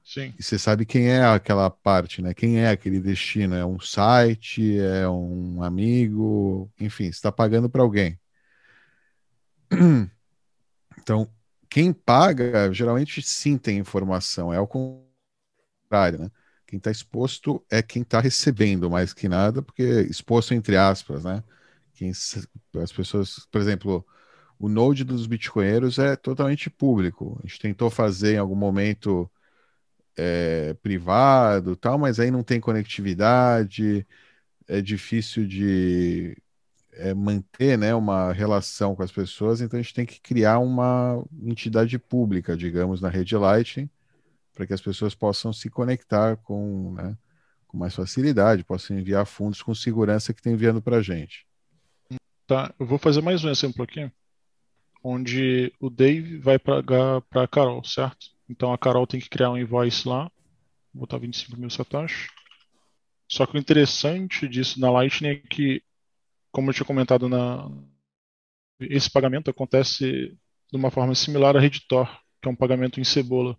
Sim. 0.04 0.32
E 0.38 0.42
você 0.42 0.60
sabe 0.60 0.86
quem 0.86 1.08
é 1.08 1.24
aquela 1.24 1.68
parte, 1.68 2.22
né? 2.22 2.32
Quem 2.32 2.60
é 2.60 2.70
aquele 2.70 3.00
destino? 3.00 3.56
É 3.56 3.66
um 3.66 3.80
site, 3.80 4.78
é 4.78 5.08
um 5.08 5.60
amigo, 5.60 6.70
enfim, 6.78 7.06
você 7.06 7.10
está 7.10 7.32
pagando 7.32 7.68
para 7.68 7.82
alguém. 7.82 8.16
Então, 10.98 11.28
quem 11.68 11.92
paga 11.92 12.72
geralmente 12.72 13.20
sim 13.22 13.58
tem 13.58 13.78
informação, 13.78 14.52
é 14.52 14.58
ao 14.58 14.68
contrário, 14.68 16.20
né? 16.20 16.30
Quem 16.72 16.78
está 16.78 16.90
exposto 16.90 17.62
é 17.70 17.82
quem 17.82 18.00
está 18.00 18.18
recebendo 18.18 18.88
mais 18.88 19.12
que 19.12 19.28
nada, 19.28 19.60
porque 19.60 19.82
exposto 19.82 20.54
entre 20.54 20.74
aspas, 20.74 21.22
né? 21.22 21.44
Quem, 21.92 22.10
as 22.10 22.90
pessoas, 22.90 23.46
por 23.50 23.60
exemplo, 23.60 24.06
o 24.58 24.70
Node 24.70 25.04
dos 25.04 25.26
bitcoinheiros 25.26 25.98
é 25.98 26.16
totalmente 26.16 26.70
público. 26.70 27.38
A 27.44 27.46
gente 27.46 27.60
tentou 27.60 27.90
fazer 27.90 28.36
em 28.36 28.38
algum 28.38 28.54
momento 28.56 29.30
é, 30.16 30.72
privado, 30.82 31.76
tal, 31.76 31.98
mas 31.98 32.18
aí 32.18 32.30
não 32.30 32.42
tem 32.42 32.58
conectividade, 32.58 34.06
é 34.66 34.80
difícil 34.80 35.46
de 35.46 36.34
é, 36.92 37.12
manter, 37.12 37.76
né, 37.76 37.94
uma 37.94 38.32
relação 38.32 38.96
com 38.96 39.02
as 39.02 39.12
pessoas, 39.12 39.60
então 39.60 39.78
a 39.78 39.82
gente 39.82 39.94
tem 39.94 40.06
que 40.06 40.20
criar 40.22 40.58
uma 40.58 41.22
entidade 41.42 41.98
pública, 41.98 42.56
digamos, 42.56 43.02
na 43.02 43.10
rede 43.10 43.36
Lightning, 43.36 43.90
para 44.53 44.66
que 44.66 44.72
as 44.72 44.80
pessoas 44.80 45.14
possam 45.14 45.53
se 45.53 45.70
conectar 45.70 46.36
com, 46.38 46.92
né, 46.94 47.16
com 47.66 47.78
mais 47.78 47.94
facilidade, 47.94 48.64
possam 48.64 48.98
enviar 48.98 49.26
fundos 49.26 49.62
com 49.62 49.74
segurança 49.74 50.32
que 50.32 50.40
estão 50.40 50.53
enviando 50.53 50.82
para 50.82 50.98
a 50.98 51.03
gente. 51.03 51.46
Tá, 52.46 52.74
eu 52.78 52.86
vou 52.86 52.98
fazer 52.98 53.22
mais 53.22 53.44
um 53.44 53.48
exemplo 53.48 53.82
aqui, 53.82 54.11
onde 55.03 55.72
o 55.80 55.88
Dave 55.88 56.38
vai 56.38 56.59
pagar 56.59 57.20
para 57.22 57.44
a 57.44 57.48
Carol, 57.48 57.82
certo? 57.84 58.26
Então 58.48 58.72
a 58.72 58.78
Carol 58.78 59.07
tem 59.07 59.20
que 59.20 59.30
criar 59.30 59.50
um 59.50 59.59
invoice 59.59 60.07
lá, 60.07 60.30
vou 60.92 61.00
botar 61.03 61.18
25 61.18 61.59
mil 61.59 61.70
satoshi. 61.70 62.28
Só 63.28 63.46
que 63.46 63.57
o 63.57 63.59
interessante 63.59 64.46
disso 64.46 64.78
na 64.78 64.90
Lightning 64.90 65.30
é 65.30 65.36
que, 65.36 65.82
como 66.50 66.68
eu 66.68 66.74
tinha 66.74 66.84
comentado 66.84 67.28
na, 67.30 67.70
esse 68.80 69.11
pagamento 69.11 69.50
acontece 69.50 70.36
de 70.70 70.76
uma 70.76 70.90
forma 70.90 71.14
similar 71.14 71.57
à 71.57 71.61
Redditor, 71.61 72.07
que 72.40 72.48
é 72.48 72.50
um 72.50 72.57
pagamento 72.57 73.00
em 73.00 73.05
cebola. 73.05 73.57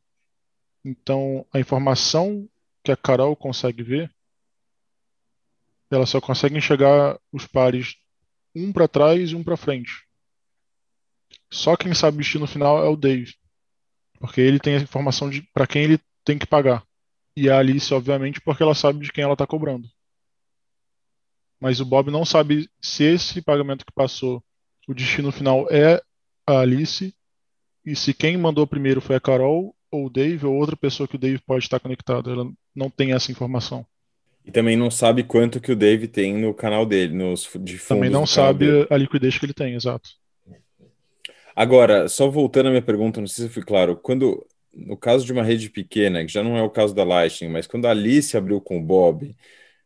Então 0.84 1.46
a 1.54 1.60
informação 1.60 2.50
que 2.84 2.92
a 2.92 2.98
Carol 2.98 3.36
consegue 3.36 3.84
ver, 3.84 4.14
ela 5.90 6.06
só 6.06 6.20
consegue 6.20 6.58
enxergar 6.58 7.20
os 7.32 7.46
pares 7.46 7.96
um 8.56 8.72
para 8.72 8.88
trás 8.88 9.32
e 9.32 9.36
um 9.36 9.44
para 9.44 9.58
frente. 9.58 10.06
Só 11.52 11.78
quem 11.78 11.94
sabe 11.94 12.18
o 12.18 12.20
destino 12.20 12.48
final 12.48 12.84
é 12.84 12.90
o 12.90 12.96
Dave, 12.96 13.36
porque 14.20 14.42
ele 14.42 14.60
tem 14.60 14.76
a 14.76 14.82
informação 14.82 15.30
de 15.30 15.42
para 15.54 15.68
quem 15.68 15.84
ele 15.84 16.00
tem 16.26 16.38
que 16.38 16.48
pagar. 16.48 16.86
E 17.36 17.50
a 17.50 17.58
Alice, 17.58 17.94
obviamente, 17.94 18.42
porque 18.42 18.62
ela 18.62 18.76
sabe 18.76 19.00
de 19.00 19.12
quem 19.12 19.24
ela 19.24 19.34
está 19.34 19.48
cobrando. 19.48 19.88
Mas 21.60 21.80
o 21.80 21.86
Bob 21.86 22.12
não 22.12 22.26
sabe 22.26 22.70
se 22.82 23.04
esse 23.04 23.42
pagamento 23.42 23.86
que 23.86 23.94
passou, 23.94 24.44
o 24.88 24.94
destino 24.94 25.32
final 25.32 25.68
é 25.72 26.02
a 26.46 26.60
Alice, 26.60 27.16
e 27.86 27.96
se 27.96 28.14
quem 28.14 28.38
mandou 28.38 28.68
primeiro 28.68 29.02
foi 29.02 29.16
a 29.16 29.22
Carol, 29.22 29.76
ou 29.94 30.08
o 30.08 30.10
Dave, 30.10 30.46
ou 30.46 30.56
outra 30.56 30.76
pessoa 30.76 31.08
que 31.08 31.16
o 31.16 31.20
Dave 31.20 31.40
pode 31.46 31.64
estar 31.64 31.80
conectado. 31.80 32.32
Ela 32.32 32.52
não 32.76 32.90
tem 32.90 33.14
essa 33.14 33.32
informação. 33.32 33.86
E 34.44 34.52
também 34.52 34.76
não 34.76 34.92
sabe 34.92 35.24
quanto 35.24 35.62
que 35.62 35.72
o 35.72 35.76
Dave 35.76 36.08
tem 36.08 36.34
no 36.34 36.54
canal 36.54 36.86
dele, 36.86 37.14
nos 37.14 37.44
de 37.44 37.78
fundos 37.78 37.88
Também 37.88 38.10
não 38.10 38.26
sabe 38.26 38.66
dele. 38.66 38.88
a 38.90 38.98
liquidez 38.98 39.38
que 39.38 39.46
ele 39.46 39.54
tem, 39.54 39.76
exato. 39.76 40.10
Agora, 41.56 42.10
só 42.10 42.28
voltando 42.28 42.68
à 42.68 42.70
minha 42.72 42.82
pergunta, 42.82 43.22
não 43.22 43.28
sei 43.28 43.44
se 43.44 43.50
eu 43.50 43.54
fui 43.54 43.64
claro, 43.64 43.96
quando 43.96 44.46
no 44.74 44.98
caso 44.98 45.24
de 45.24 45.32
uma 45.32 45.44
rede 45.44 45.70
pequena, 45.70 46.26
que 46.26 46.32
já 46.32 46.42
não 46.44 46.58
é 46.58 46.64
o 46.64 46.70
caso 46.70 46.96
da 46.96 47.04
Lightning, 47.04 47.50
mas 47.52 47.68
quando 47.68 47.86
a 47.86 47.92
Alice 47.92 48.36
abriu 48.36 48.60
com 48.60 48.80
o 48.80 48.82
Bob, 48.84 49.36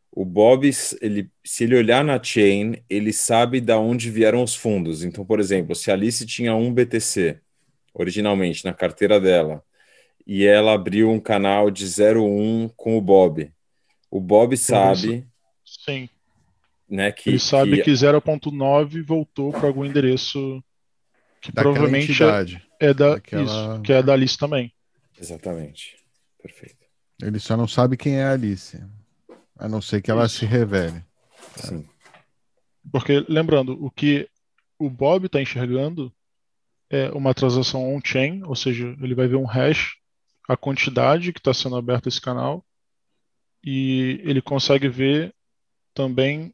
o 0.10 0.24
Bob, 0.24 0.70
ele, 1.02 1.30
se 1.44 1.66
ele 1.66 1.76
olhar 1.76 2.04
na 2.04 2.22
chain, 2.24 2.78
ele 2.90 3.12
sabe 3.12 3.60
da 3.60 3.78
onde 3.78 4.10
vieram 4.10 4.42
os 4.42 4.56
fundos. 4.56 5.04
Então, 5.04 5.26
por 5.26 5.40
exemplo, 5.42 5.76
se 5.76 5.92
a 5.92 5.94
Alice 5.94 6.26
tinha 6.26 6.56
um 6.56 6.74
BTC 6.74 7.40
originalmente 7.94 8.64
na 8.64 8.74
carteira 8.74 9.20
dela 9.20 9.62
e 10.28 10.46
ela 10.46 10.74
abriu 10.74 11.10
um 11.10 11.20
canal 11.22 11.72
de 11.72 11.86
01 11.86 12.68
com 12.76 12.98
o 12.98 13.02
Bob, 13.02 13.50
o 14.12 14.20
Bob 14.20 14.56
sabe, 14.58 15.26
Sim. 15.66 16.10
né, 16.90 17.12
que, 17.14 17.30
Ele 17.30 17.40
sabe 17.40 17.78
que 17.78 17.84
que 17.84 17.92
0.9 17.92 19.02
voltou 19.04 19.52
para 19.52 19.68
algum 19.68 19.86
endereço 19.86 20.62
que 21.42 21.52
Daquela 21.52 21.74
provavelmente 21.74 22.10
é, 22.10 22.12
entidade. 22.14 22.68
é 22.80 22.94
da 22.94 23.14
daquela- 23.16 23.44
isso, 23.44 23.82
que 23.84 23.94
é 23.94 24.04
da 24.04 24.14
Alice 24.14 24.38
também. 24.38 24.74
exatamente, 25.20 25.98
perfeito. 26.42 26.76
Ele 27.22 27.40
só 27.40 27.56
não 27.58 27.68
sabe 27.68 27.96
quem 27.98 28.18
é 28.20 28.24
a 28.26 28.34
Alice, 28.34 28.80
a 29.58 29.68
não 29.68 29.82
ser 29.82 30.02
que 30.02 30.12
ela 30.12 30.26
Isso. 30.26 30.40
se 30.40 30.46
revele. 30.46 31.02
Sim. 31.56 31.84
Porque, 32.92 33.26
lembrando, 33.28 33.74
o 33.84 33.90
que 33.90 34.30
o 34.80 34.90
Bob 34.90 35.26
está 35.26 35.42
enxergando 35.42 36.14
é 36.90 37.10
uma 37.10 37.34
transação 37.34 37.94
on-chain, 37.96 38.44
ou 38.46 38.56
seja, 38.56 38.96
ele 39.02 39.16
vai 39.16 39.28
ver 39.28 39.36
um 39.36 39.46
hash, 39.46 39.97
a 40.48 40.58
quantidade 40.58 41.34
que 41.34 41.40
está 41.40 41.54
sendo 41.54 41.76
aberta 41.76 42.10
esse 42.10 42.22
canal, 42.22 42.66
e 43.64 44.22
ele 44.24 44.42
consegue 44.42 44.88
ver 44.88 45.36
também 45.94 46.54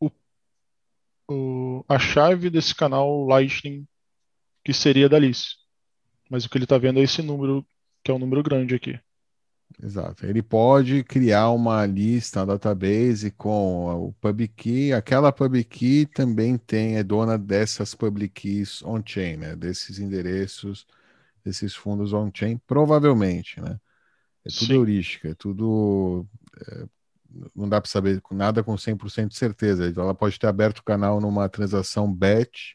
o, 0.00 0.10
o- 1.30 1.84
a 1.88 1.98
chave 1.98 2.50
desse 2.50 2.74
canal 2.74 3.24
Lightning, 3.26 3.86
que 4.64 4.72
seria 4.72 5.08
da 5.08 5.16
Alice. 5.16 5.56
Mas 6.30 6.44
o 6.44 6.50
que 6.50 6.58
ele 6.58 6.64
está 6.64 6.78
vendo 6.78 7.00
é 7.00 7.02
esse 7.02 7.22
número, 7.22 7.66
que 8.04 8.10
é 8.10 8.14
um 8.14 8.18
número 8.18 8.42
grande 8.42 8.74
aqui. 8.74 8.98
Exato. 9.82 10.26
Ele 10.26 10.42
pode 10.42 11.04
criar 11.04 11.50
uma 11.50 11.86
lista, 11.86 12.40
uma 12.40 12.46
database 12.46 13.30
com 13.30 14.08
o 14.08 14.12
PubKey. 14.14 14.92
Aquela 14.92 15.30
PubKey 15.32 16.06
também 16.06 16.56
tem, 16.58 16.96
é 16.96 17.02
dona 17.04 17.38
dessas 17.38 17.94
public 17.94 18.40
keys 18.40 18.82
on-chain, 18.82 19.36
né? 19.36 19.54
Desses 19.56 19.98
endereços, 19.98 20.86
desses 21.44 21.74
fundos 21.74 22.12
on-chain, 22.12 22.58
provavelmente, 22.66 23.60
né? 23.60 23.78
É 24.44 24.50
tudo 24.50 24.66
Sim. 24.66 24.74
heurística, 24.74 25.28
é 25.30 25.34
tudo. 25.34 26.26
é, 26.60 26.86
não 27.54 27.68
dá 27.68 27.80
para 27.80 27.90
saber 27.90 28.22
nada 28.32 28.62
com 28.64 28.76
100% 28.76 29.28
de 29.28 29.36
certeza. 29.36 29.92
Ela 29.96 30.14
pode 30.14 30.38
ter 30.38 30.46
aberto 30.46 30.78
o 30.78 30.84
canal 30.84 31.20
numa 31.20 31.48
transação 31.48 32.12
batch, 32.12 32.74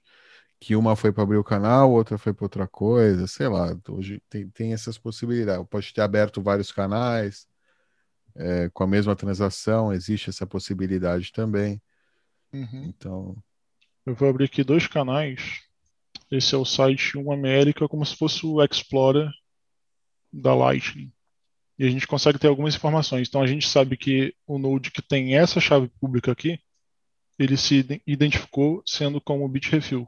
que 0.60 0.76
uma 0.76 0.96
foi 0.96 1.12
para 1.12 1.24
abrir 1.24 1.38
o 1.38 1.44
canal, 1.44 1.92
outra 1.92 2.18
foi 2.18 2.34
para 2.34 2.46
outra 2.46 2.68
coisa, 2.68 3.28
sei 3.28 3.48
lá. 3.48 3.76
Hoje 3.90 4.22
tem, 4.30 4.50
tem 4.50 4.74
essas 4.74 4.98
possibilidades. 4.98 5.68
Pode 5.70 5.94
ter 5.94 6.02
aberto 6.02 6.42
vários 6.42 6.72
canais 6.72 7.48
é, 8.36 8.70
com 8.70 8.84
a 8.84 8.88
mesma 8.88 9.16
transação, 9.16 9.94
existe 9.94 10.30
essa 10.30 10.46
possibilidade 10.48 11.32
também. 11.32 11.82
Uhum. 12.54 12.86
Então, 12.86 13.36
Eu 14.06 14.16
vou 14.16 14.30
abrir 14.30 14.46
aqui 14.46 14.64
dois 14.64 14.88
canais. 14.88 15.62
Esse 16.34 16.56
é 16.56 16.58
o 16.58 16.66
site 16.66 17.18
1ML, 17.18 17.74
que 17.74 17.84
é 17.84 17.88
como 17.88 18.06
se 18.06 18.16
fosse 18.16 18.46
o 18.46 18.64
Explorer 18.64 19.30
da 20.32 20.56
Lightning. 20.56 21.12
E 21.78 21.86
a 21.86 21.90
gente 21.90 22.08
consegue 22.08 22.40
ter 22.40 22.48
algumas 22.48 22.76
informações. 22.76 23.28
Então 23.28 23.42
a 23.42 23.48
gente 23.48 23.68
sabe 23.68 23.98
que 23.98 24.36
o 24.48 24.58
node 24.58 24.92
que 24.92 25.02
tem 25.02 25.36
essa 25.36 25.60
chave 25.60 25.90
pública 26.00 26.32
aqui, 26.32 26.60
ele 27.38 27.58
se 27.58 27.76
ide- 27.76 28.02
identificou 28.06 28.82
sendo 28.86 29.22
como 29.22 29.48
Bitrefill. 29.48 30.08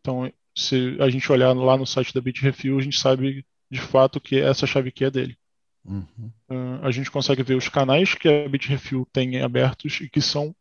Então, 0.00 0.32
se 0.56 0.96
a 1.00 1.08
gente 1.08 1.30
olhar 1.30 1.52
lá 1.54 1.76
no 1.76 1.86
site 1.86 2.12
da 2.14 2.20
Bitrefill, 2.20 2.78
a 2.78 2.82
gente 2.82 2.98
sabe 2.98 3.46
de 3.70 3.80
fato 3.80 4.20
que 4.20 4.38
essa 4.38 4.66
chave 4.66 4.88
aqui 4.90 5.04
é 5.04 5.10
dele. 5.10 5.38
uhum, 5.84 6.32
Ah, 6.48 6.86
a 6.86 6.90
gente 6.90 7.10
consegue 7.10 7.42
ver 7.42 7.56
os 7.56 7.68
canais 7.68 8.14
que 8.14 8.28
a 8.28 8.48
Bitrefill 8.48 9.06
tem 9.12 9.40
abertos 9.40 10.00
e 10.00 10.08
que 10.08 10.20
são 10.20 10.54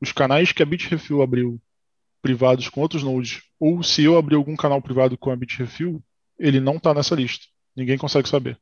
os 0.00 0.12
canais 0.12 0.52
que 0.52 0.62
a 0.62 0.66
Bitrefill 0.66 1.22
abriu 1.22 1.60
privados 2.22 2.68
com 2.68 2.80
outros 2.80 3.02
nodes, 3.02 3.42
ou 3.58 3.82
se 3.82 4.04
eu 4.04 4.16
abrir 4.16 4.36
algum 4.36 4.56
canal 4.56 4.80
privado 4.80 5.16
com 5.16 5.30
a 5.30 5.36
Bitrefill, 5.36 6.02
ele 6.38 6.60
não 6.60 6.76
está 6.76 6.94
nessa 6.94 7.14
lista. 7.14 7.46
Ninguém 7.76 7.98
consegue 7.98 8.28
saber. 8.28 8.58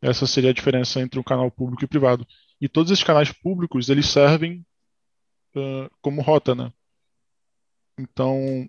Essa 0.00 0.26
seria 0.26 0.50
a 0.50 0.54
diferença 0.54 1.00
entre 1.00 1.18
um 1.18 1.22
canal 1.22 1.50
público 1.50 1.84
e 1.84 1.88
privado. 1.88 2.26
E 2.60 2.68
todos 2.68 2.90
esses 2.90 3.04
canais 3.04 3.32
públicos, 3.32 3.88
eles 3.88 4.06
servem 4.06 4.64
uh, 5.56 5.90
como 6.02 6.22
rota, 6.22 6.54
né? 6.54 6.72
Então, 7.98 8.68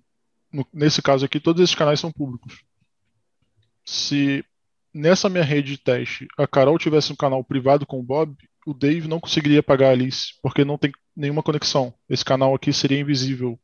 no, 0.52 0.66
nesse 0.72 1.02
caso 1.02 1.26
aqui, 1.26 1.40
todos 1.40 1.62
esses 1.62 1.76
canais 1.76 2.00
são 2.00 2.12
públicos. 2.12 2.64
Se 3.84 4.44
nessa 4.94 5.30
minha 5.30 5.44
rede 5.44 5.74
de 5.74 5.78
teste 5.78 6.28
a 6.38 6.48
Carol 6.48 6.78
tivesse 6.80 7.12
um 7.12 7.16
canal 7.16 7.44
privado 7.44 7.86
com 7.86 8.00
o 8.00 8.04
Bob, 8.04 8.36
o 8.66 8.74
Dave 8.74 9.08
não 9.08 9.20
conseguiria 9.20 9.62
pagar 9.62 9.90
a 9.90 9.92
Alice, 9.92 10.34
porque 10.42 10.64
não 10.64 10.78
tem 10.78 10.92
nenhuma 11.16 11.44
conexão. 11.44 11.94
Esse 12.10 12.26
canal 12.26 12.56
aqui 12.56 12.72
seria 12.72 13.00
invisível 13.00 13.60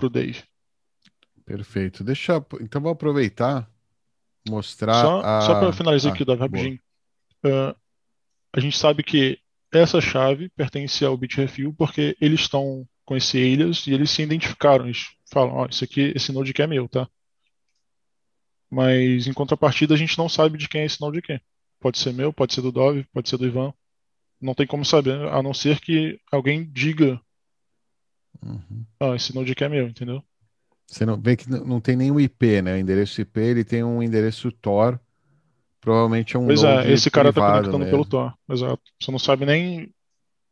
para 0.00 0.06
o 0.06 0.10
Dave. 0.10 0.42
Perfeito. 1.44 2.02
Deixa, 2.02 2.44
então 2.60 2.80
vou 2.80 2.92
aproveitar 2.92 3.68
mostrar 4.48 5.00
só, 5.00 5.20
a... 5.20 5.40
só 5.42 5.60
para 5.60 5.72
finalizar 5.72 6.10
ah, 6.10 6.14
aqui, 6.14 6.24
Davi, 6.24 6.40
rapidinho. 6.40 6.80
Uh, 7.44 7.74
a 8.52 8.60
gente 8.60 8.78
sabe 8.78 9.02
que 9.02 9.38
essa 9.72 10.00
chave 10.00 10.48
pertence 10.50 11.04
ao 11.04 11.16
Bitrefill 11.16 11.72
porque 11.74 12.16
eles 12.20 12.40
estão 12.40 12.86
com 13.04 13.16
esse 13.16 13.38
alias 13.38 13.86
e 13.86 13.92
eles 13.92 14.10
se 14.10 14.22
identificaram. 14.22 14.86
Eles 14.86 15.08
falam, 15.30 15.54
ó, 15.54 15.64
oh, 15.64 15.66
isso 15.66 15.84
aqui, 15.84 16.12
esse 16.14 16.32
node 16.32 16.50
aqui 16.50 16.62
é 16.62 16.66
meu, 16.66 16.88
tá? 16.88 17.08
Mas 18.70 19.26
em 19.26 19.32
contrapartida 19.32 19.94
a 19.94 19.96
gente 19.96 20.16
não 20.16 20.28
sabe 20.28 20.56
de 20.56 20.68
quem 20.68 20.82
é 20.82 20.84
esse 20.84 21.00
node 21.00 21.18
aqui. 21.18 21.40
Pode 21.80 21.98
ser 21.98 22.12
meu, 22.12 22.32
pode 22.32 22.54
ser 22.54 22.60
do 22.60 22.70
Dove, 22.70 23.04
pode 23.12 23.28
ser 23.28 23.36
do 23.36 23.46
Ivan. 23.46 23.72
Não 24.40 24.54
tem 24.54 24.66
como 24.66 24.84
saber, 24.84 25.28
a 25.28 25.42
não 25.42 25.52
ser 25.52 25.80
que 25.80 26.20
alguém 26.30 26.64
diga, 26.70 27.20
Uhum. 28.44 28.84
ah, 29.00 29.14
esse 29.14 29.34
node 29.34 29.52
aqui 29.52 29.64
é 29.64 29.68
meu, 29.68 29.86
entendeu? 29.88 30.22
Você 30.86 31.06
não 31.06 31.20
vê 31.20 31.36
que 31.36 31.48
não 31.48 31.80
tem 31.80 31.96
nenhum 31.96 32.18
IP, 32.18 32.62
né? 32.62 32.74
O 32.74 32.78
endereço 32.78 33.20
IP 33.20 33.38
ele 33.40 33.64
tem 33.64 33.84
um 33.84 34.02
endereço 34.02 34.50
Tor. 34.50 35.00
Provavelmente 35.80 36.36
é 36.36 36.38
um 36.38 36.46
Pois 36.46 36.64
é, 36.64 36.92
esse 36.92 37.10
cara 37.10 37.32
tá 37.32 37.40
conectando 37.40 37.78
mesmo. 37.78 37.90
pelo 37.90 38.04
Tor, 38.04 38.34
exato. 38.50 38.82
Você 39.00 39.10
não 39.10 39.18
sabe 39.18 39.46
nem 39.46 39.94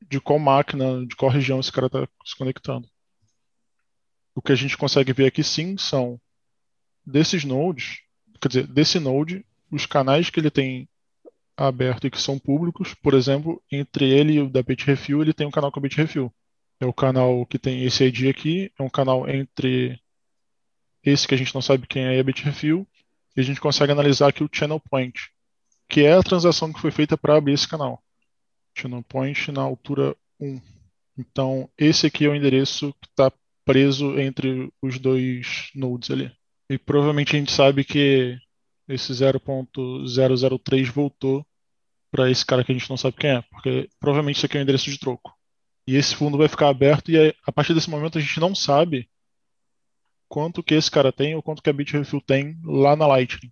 de 0.09 0.21
qual 0.21 0.39
máquina, 0.39 1.05
de 1.05 1.17
qual 1.17 1.31
região 1.31 1.59
esse 1.59 1.73
cara 1.73 1.91
tá 1.91 2.07
se 2.25 2.37
conectando. 2.37 2.89
O 4.35 4.41
que 4.41 4.53
a 4.53 4.55
gente 4.55 4.77
consegue 4.77 5.13
ver 5.13 5.27
aqui 5.27 5.43
sim 5.43 5.77
são 5.77 6.21
desses 7.05 7.45
nodes, 7.45 7.99
quer 8.41 8.49
dizer, 8.49 8.67
desse 8.69 9.01
node, 9.01 9.45
os 9.71 9.87
canais 9.87 10.31
que 10.31 10.39
ele 10.39 10.51
tem 10.51 10.89
aberto 11.57 12.07
e 12.07 12.11
que 12.11 12.21
são 12.21 12.39
públicos, 12.39 12.95
por 12.95 13.15
exemplo, 13.15 13.61
entre 13.73 14.09
ele 14.09 14.35
e 14.35 14.41
o 14.41 14.49
da 14.49 14.63
Bitrefill, 14.63 15.21
ele 15.21 15.33
tem 15.33 15.47
um 15.47 15.51
canal 15.51 15.73
com 15.73 15.81
a 15.81 15.83
Bitrefill. 15.83 16.33
É 16.81 16.87
o 16.87 16.93
canal 16.93 17.45
que 17.47 17.59
tem 17.59 17.85
esse 17.85 18.05
ID 18.05 18.29
aqui, 18.31 18.73
é 18.79 18.83
um 18.83 18.89
canal 18.89 19.29
entre 19.29 20.01
esse 21.03 21.27
que 21.27 21.35
a 21.35 21.39
gente 21.39 21.55
não 21.55 21.63
sabe 21.63 21.87
quem 21.87 22.05
é 22.05 22.17
e 22.17 22.21
a 22.21 22.25
Bitrefill, 22.25 22.87
e 23.37 23.41
a 23.41 23.45
gente 23.45 23.61
consegue 23.61 23.93
analisar 23.93 24.29
aqui 24.29 24.45
o 24.45 24.51
channel 24.53 24.81
point, 24.81 25.31
que 25.89 26.03
é 26.03 26.13
a 26.13 26.23
transação 26.23 26.73
que 26.73 26.81
foi 26.81 26.91
feita 26.91 27.17
para 27.17 27.37
abrir 27.37 27.55
esse 27.55 27.69
canal. 27.69 28.03
Channel 28.77 29.03
point 29.03 29.51
na 29.51 29.63
altura 29.63 30.17
1. 30.41 30.61
Então, 31.19 31.69
esse 31.77 32.07
aqui 32.07 32.27
é 32.27 32.29
o 32.29 32.35
endereço 32.35 32.93
que 33.01 33.09
está 33.09 33.33
preso 33.65 34.19
entre 34.19 34.73
os 34.81 34.99
dois 34.99 35.71
nodes 35.75 36.11
ali. 36.11 36.33
E 36.71 36.79
provavelmente 36.79 37.35
a 37.35 37.39
gente 37.39 37.53
sabe 37.53 37.85
que 37.85 38.39
esse 38.89 39.13
0.003 39.13 40.91
voltou 40.91 41.47
para 42.11 42.31
esse 42.31 42.45
cara 42.45 42.65
que 42.65 42.73
a 42.73 42.75
gente 42.75 42.89
não 42.89 42.97
sabe 42.97 43.17
quem 43.17 43.31
é, 43.31 43.43
porque 43.43 43.89
provavelmente 44.01 44.37
isso 44.37 44.47
aqui 44.47 44.57
é 44.57 44.61
o 44.61 44.63
endereço 44.63 44.91
de 44.91 44.99
troco. 44.99 45.38
E 45.89 45.97
esse 45.97 46.15
fundo 46.15 46.37
vai 46.37 46.49
ficar 46.49 46.69
aberto 46.69 47.11
e 47.11 47.35
a 47.47 47.51
partir 47.51 47.73
desse 47.73 47.89
momento 47.89 48.19
a 48.19 48.21
gente 48.21 48.39
não 48.39 48.55
sabe 48.55 49.09
quanto 50.29 50.63
que 50.63 50.75
esse 50.75 50.91
cara 50.91 51.11
tem 51.11 51.35
ou 51.35 51.43
quanto 51.43 51.63
que 51.63 51.71
a 51.71 51.73
Bitrefill 51.73 52.21
tem 52.21 52.61
lá 52.63 52.95
na 52.95 53.07
Lightning. 53.07 53.51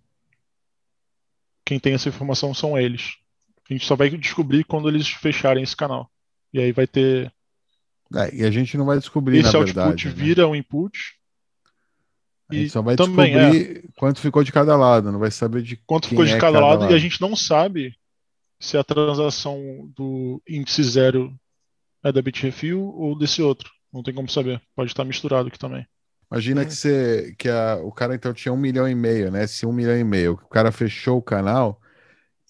Quem 1.65 1.79
tem 1.79 1.95
essa 1.95 2.09
informação 2.09 2.53
são 2.53 2.77
eles. 2.77 3.15
A 3.67 3.73
gente 3.73 3.87
só 3.87 3.95
vai 3.95 4.11
descobrir 4.11 4.63
quando 4.65 4.87
eles 4.87 5.07
fecharem 5.09 5.63
esse 5.63 5.75
canal. 5.75 6.11
E 6.53 6.59
aí 6.59 6.71
vai 6.71 6.85
ter 6.85 7.33
É, 8.13 8.35
e 8.35 8.43
a 8.45 8.51
gente 8.51 8.77
não 8.77 8.85
vai 8.85 8.99
descobrir, 8.99 9.39
esse 9.39 9.51
na 9.51 9.57
output 9.57 9.73
verdade. 9.73 10.07
né? 10.07 10.13
vira 10.13 10.47
um 10.47 10.55
input 10.55 11.17
A 12.49 12.53
gente 12.53 12.67
e 12.67 12.69
só 12.69 12.83
vai 12.83 12.95
também 12.95 13.33
é. 13.35 13.49
descobrir 13.49 13.89
quanto 13.95 14.21
ficou 14.21 14.43
de 14.43 14.51
cada 14.51 14.77
lado, 14.77 15.11
não 15.11 15.17
vai 15.19 15.31
saber 15.31 15.63
de 15.63 15.75
quanto 15.75 16.07
ficou 16.07 16.23
de 16.23 16.33
é 16.33 16.37
cada 16.39 16.59
lado, 16.59 16.83
e 16.83 16.85
a 16.85 16.89
lado. 16.89 16.99
gente 16.99 17.19
não 17.19 17.35
sabe 17.35 17.97
se 18.59 18.77
a 18.77 18.83
transação 18.83 19.91
do 19.95 20.39
índice 20.47 20.83
zero 20.83 21.35
é 22.03 22.11
da 22.11 22.21
Bitrefill 22.21 22.79
ou 22.79 23.17
desse 23.17 23.41
outro. 23.41 23.69
Não 23.93 24.03
tem 24.03 24.13
como 24.13 24.29
saber. 24.29 24.61
Pode 24.75 24.91
estar 24.91 25.03
misturado 25.05 25.47
aqui 25.47 25.57
também. 25.59 25.85
Imagina 26.31 26.65
que, 26.65 26.73
você, 26.73 27.33
que 27.37 27.47
a, 27.47 27.77
o 27.81 27.91
cara 27.91 28.13
então 28.15 28.33
tinha 28.33 28.51
um 28.53 28.57
milhão 28.57 28.87
e 28.87 28.93
meio, 28.93 29.31
né? 29.31 29.47
Se 29.47 29.65
um 29.65 29.71
milhão 29.71 29.97
e 29.97 30.03
meio, 30.03 30.33
o 30.33 30.49
cara 30.49 30.71
fechou 30.71 31.17
o 31.17 31.21
canal 31.21 31.79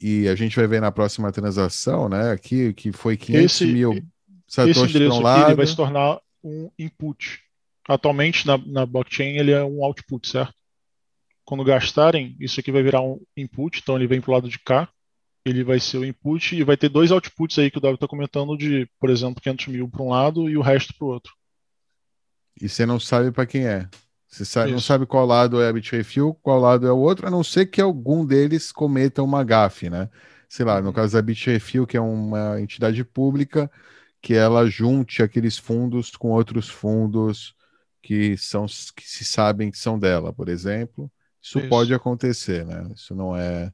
e 0.02 0.28
a 0.28 0.36
gente 0.36 0.56
vai 0.56 0.68
ver 0.68 0.82
na 0.82 0.92
próxima 0.92 1.32
transação, 1.32 2.10
né? 2.10 2.32
Aqui 2.32 2.74
que 2.74 2.92
foi 2.92 3.16
500 3.16 3.46
Esse- 3.46 3.66
mil 3.68 4.04
satoshis 4.48 4.94
para 4.94 5.02
um 5.04 5.08
aqui 5.08 5.16
ele 5.18 5.24
lado. 5.24 5.56
vai 5.58 5.68
se 5.68 5.76
tornar 5.76 6.20
um 6.44 6.72
input. 6.78 7.40
Atualmente 7.88 8.46
na, 8.48 8.58
na 8.58 8.86
blockchain 8.86 9.38
ele 9.38 9.52
é 9.52 9.64
um 9.64 9.84
output, 9.84 10.28
certo? 10.28 10.54
Quando 11.46 11.64
gastarem, 11.64 12.36
isso 12.40 12.60
aqui 12.60 12.72
vai 12.72 12.84
virar 12.84 13.02
um 13.02 13.20
input, 13.38 13.80
então 13.82 13.96
ele 13.96 14.08
vem 14.08 14.20
para 14.20 14.32
o 14.32 14.34
lado 14.34 14.50
de 14.50 14.60
cá, 14.60 14.90
ele 15.50 15.64
vai 15.64 15.80
ser 15.80 15.98
o 15.98 16.06
input 16.06 16.56
e 16.56 16.64
vai 16.64 16.78
ter 16.78 16.90
dois 16.90 17.12
outputs 17.12 17.58
aí 17.60 17.72
que 17.72 17.78
o 17.78 17.82
Davi 17.82 17.96
está 17.96 18.08
comentando 18.08 18.58
de, 18.58 18.88
por 19.00 19.10
exemplo, 19.10 19.42
500 19.42 19.68
mil 19.68 19.90
para 19.90 20.04
um 20.04 20.10
lado 20.10 20.50
e 20.50 20.58
o 20.58 20.62
resto 20.62 20.94
para 20.98 21.06
o 21.06 21.10
outro. 21.10 21.34
E 22.60 22.68
você 22.68 22.86
não 22.86 23.00
sabe 23.00 23.32
para 23.32 23.46
quem 23.46 23.66
é. 23.68 23.90
Você 24.28 24.44
sabe, 24.46 24.72
não 24.72 24.82
sabe 24.82 25.06
qual 25.06 25.26
lado 25.26 25.62
é 25.62 25.70
a 25.70 25.74
Bitrefill, 25.74 26.34
qual 26.42 26.60
lado 26.60 26.86
é 26.88 26.92
o 26.92 26.98
outro, 26.98 27.28
a 27.28 27.32
não 27.32 27.44
ser 27.44 27.68
que 27.68 27.80
algum 27.82 28.26
deles 28.26 28.72
cometa 28.72 29.24
uma 29.24 29.44
gafe, 29.44 29.90
né? 29.90 30.10
Sei 30.50 30.66
lá, 30.66 30.82
no 30.82 30.92
Uhum. 30.92 30.94
caso 30.94 31.14
da 31.14 31.22
Bitrefill, 31.22 31.88
que 31.88 31.96
é 31.98 32.02
uma 32.02 32.60
entidade 32.60 33.04
pública, 33.06 33.72
que 34.22 34.34
ela 34.34 34.66
junte 34.68 35.24
aqueles 35.24 35.58
fundos 35.58 36.12
com 36.12 36.30
outros 36.32 36.68
fundos 36.70 37.56
que 38.02 38.38
são 38.38 38.66
que 38.96 39.08
se 39.08 39.26
sabem 39.26 39.72
que 39.72 39.78
são 39.78 39.98
dela, 40.00 40.34
por 40.34 40.50
exemplo. 40.50 41.12
Isso, 41.42 41.60
Isso. 41.60 41.68
pode 41.70 41.94
acontecer, 41.94 42.66
né? 42.66 42.90
Isso 42.94 43.16
não 43.16 43.36
é 43.36 43.72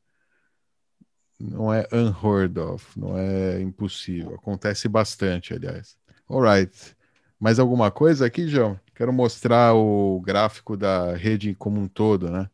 não 1.43 1.73
é 1.73 1.85
unheard 1.91 2.57
of, 2.57 2.97
não 2.97 3.17
é 3.17 3.61
impossível. 3.61 4.35
Acontece 4.35 4.87
bastante, 4.87 5.53
aliás. 5.53 5.97
Alright. 6.29 6.95
Mais 7.39 7.59
alguma 7.59 7.91
coisa 7.91 8.25
aqui, 8.25 8.47
João? 8.47 8.79
Quero 8.95 9.11
mostrar 9.11 9.73
o 9.73 10.21
gráfico 10.21 10.77
da 10.77 11.13
rede 11.15 11.53
como 11.55 11.81
um 11.81 11.87
todo, 11.87 12.29
né? 12.29 12.49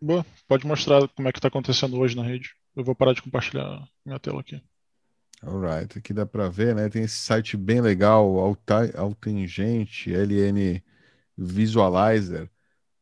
Boa, 0.00 0.24
pode 0.48 0.66
mostrar 0.66 1.06
como 1.08 1.28
é 1.28 1.32
que 1.32 1.38
está 1.38 1.48
acontecendo 1.48 1.98
hoje 1.98 2.16
na 2.16 2.22
rede. 2.22 2.54
Eu 2.74 2.82
vou 2.82 2.94
parar 2.94 3.12
de 3.12 3.20
compartilhar 3.20 3.86
minha 4.04 4.18
tela 4.18 4.40
aqui. 4.40 4.62
Alright, 5.42 5.98
aqui 5.98 6.14
dá 6.14 6.24
para 6.24 6.48
ver, 6.48 6.74
né? 6.74 6.88
Tem 6.88 7.02
esse 7.02 7.16
site 7.16 7.56
bem 7.56 7.80
legal, 7.80 8.56
Altangente, 8.96 10.10
LN 10.10 10.82
Visualizer. 11.36 12.48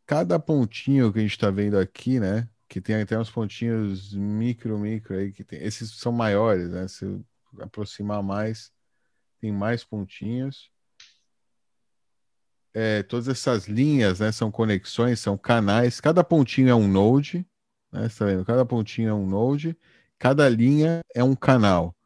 Cada 0.06 0.40
pontinho 0.40 1.12
que 1.12 1.20
a 1.20 1.22
gente 1.22 1.32
está 1.32 1.50
vendo 1.50 1.78
aqui, 1.78 2.18
né? 2.18 2.48
Que 2.70 2.80
tem 2.80 3.02
até 3.02 3.18
uns 3.18 3.28
pontinhos 3.28 4.14
micro, 4.14 4.78
micro 4.78 5.16
aí, 5.16 5.32
que 5.32 5.42
tem. 5.42 5.60
Esses 5.60 5.90
são 5.90 6.12
maiores, 6.12 6.70
né? 6.70 6.86
Se 6.86 7.20
aproximar 7.60 8.22
mais, 8.22 8.72
tem 9.40 9.50
mais 9.50 9.82
pontinhos. 9.82 10.70
É, 12.72 13.02
todas 13.02 13.26
essas 13.26 13.66
linhas, 13.66 14.20
né? 14.20 14.30
São 14.30 14.52
conexões, 14.52 15.18
são 15.18 15.36
canais. 15.36 16.00
Cada 16.00 16.22
pontinho 16.22 16.68
é 16.68 16.74
um 16.74 16.86
node, 16.86 17.44
né? 17.90 18.08
Tá 18.08 18.24
vendo? 18.26 18.44
Cada 18.44 18.64
pontinho 18.64 19.08
é 19.08 19.14
um 19.14 19.26
node. 19.26 19.76
Cada 20.16 20.48
linha 20.48 21.00
é 21.12 21.24
um 21.24 21.34
canal. 21.34 21.96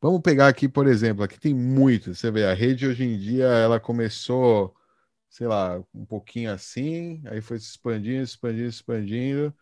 Vamos 0.00 0.22
pegar 0.22 0.48
aqui, 0.48 0.68
por 0.68 0.88
exemplo, 0.88 1.22
aqui 1.22 1.38
tem 1.38 1.54
muito. 1.54 2.14
Você 2.16 2.32
vê, 2.32 2.46
a 2.46 2.54
rede 2.54 2.84
hoje 2.84 3.04
em 3.04 3.16
dia 3.16 3.44
ela 3.46 3.78
começou, 3.78 4.74
sei 5.28 5.46
lá, 5.46 5.80
um 5.94 6.04
pouquinho 6.04 6.50
assim, 6.52 7.22
aí 7.26 7.40
foi 7.40 7.60
se 7.60 7.66
expandindo, 7.70 8.24
expandindo, 8.24 8.68
expandindo. 8.68 9.54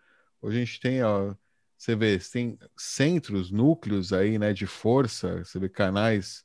A 0.42 0.50
gente 0.50 0.80
tem, 0.80 1.02
ó, 1.02 1.34
você 1.76 1.94
vê, 1.96 2.18
tem 2.18 2.58
centros, 2.76 3.50
núcleos 3.50 4.12
aí, 4.12 4.38
né, 4.38 4.52
de 4.52 4.66
força. 4.66 5.44
Você 5.44 5.58
vê 5.58 5.68
canais 5.68 6.44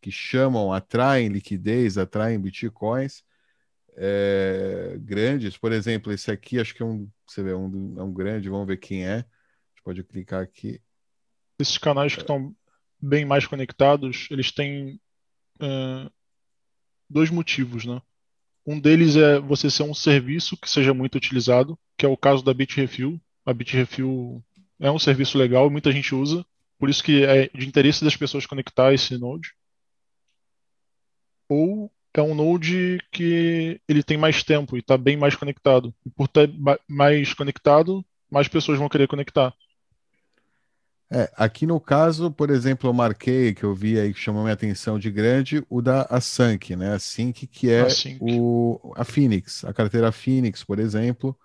que 0.00 0.10
chamam, 0.10 0.72
atraem 0.72 1.28
liquidez, 1.28 1.98
atraem 1.98 2.40
bitcoins 2.40 3.24
é, 3.96 4.96
grandes. 5.00 5.56
Por 5.56 5.72
exemplo, 5.72 6.12
esse 6.12 6.30
aqui, 6.30 6.60
acho 6.60 6.74
que 6.74 6.82
é 6.82 6.86
um, 6.86 7.08
você 7.26 7.42
vê, 7.42 7.54
um, 7.54 7.94
é 7.98 8.02
um 8.02 8.12
grande. 8.12 8.48
Vamos 8.48 8.66
ver 8.66 8.76
quem 8.76 9.06
é. 9.06 9.14
A 9.14 9.16
gente 9.16 9.82
pode 9.82 10.04
clicar 10.04 10.42
aqui. 10.42 10.80
Esses 11.58 11.78
canais 11.78 12.14
que 12.14 12.20
estão 12.20 12.54
bem 13.00 13.24
mais 13.24 13.46
conectados, 13.46 14.28
eles 14.30 14.52
têm 14.52 15.00
eh, 15.60 16.10
dois 17.08 17.30
motivos, 17.30 17.84
né? 17.86 18.00
Um 18.66 18.80
deles 18.80 19.16
é 19.16 19.38
você 19.38 19.70
ser 19.70 19.84
um 19.84 19.94
serviço 19.94 20.56
que 20.56 20.68
seja 20.68 20.92
muito 20.92 21.16
utilizado, 21.16 21.78
que 21.96 22.04
é 22.04 22.08
o 22.08 22.16
caso 22.16 22.42
da 22.42 22.52
Bitrefill. 22.52 23.20
A 23.46 23.54
Bitrefill 23.54 24.42
é 24.80 24.90
um 24.90 24.98
serviço 24.98 25.38
legal, 25.38 25.70
muita 25.70 25.92
gente 25.92 26.14
usa, 26.14 26.44
por 26.78 26.90
isso 26.90 27.02
que 27.02 27.24
é 27.24 27.48
de 27.54 27.66
interesse 27.66 28.04
das 28.04 28.16
pessoas 28.16 28.44
conectar 28.44 28.92
esse 28.92 29.16
node. 29.16 29.52
Ou 31.48 31.90
é 32.12 32.22
um 32.22 32.34
node 32.34 32.98
que 33.12 33.80
ele 33.88 34.02
tem 34.02 34.16
mais 34.16 34.42
tempo 34.42 34.76
e 34.76 34.80
está 34.80 34.96
bem 34.98 35.16
mais 35.16 35.34
conectado. 35.34 35.94
E 36.04 36.10
por 36.10 36.24
estar 36.24 36.48
mais 36.88 37.32
conectado, 37.32 38.04
mais 38.30 38.48
pessoas 38.48 38.78
vão 38.78 38.88
querer 38.88 39.06
conectar. 39.06 39.54
É, 41.08 41.30
aqui 41.36 41.66
no 41.66 41.78
caso, 41.78 42.32
por 42.32 42.50
exemplo, 42.50 42.90
eu 42.90 42.92
marquei 42.92 43.54
que 43.54 43.62
eu 43.62 43.72
vi 43.74 43.98
aí 43.98 44.12
que 44.12 44.18
chamou 44.18 44.42
minha 44.42 44.54
atenção 44.54 44.98
de 44.98 45.08
grande 45.08 45.64
o 45.70 45.80
da 45.80 46.02
Async, 46.10 46.74
né? 46.74 46.94
A 46.94 46.98
Sync, 46.98 47.46
que 47.46 47.70
é 47.70 47.82
Async. 47.82 48.18
o 48.20 48.92
a 48.96 49.04
Phoenix, 49.04 49.64
a 49.64 49.72
carteira 49.72 50.10
Phoenix, 50.10 50.64
por 50.64 50.80
exemplo. 50.80 51.38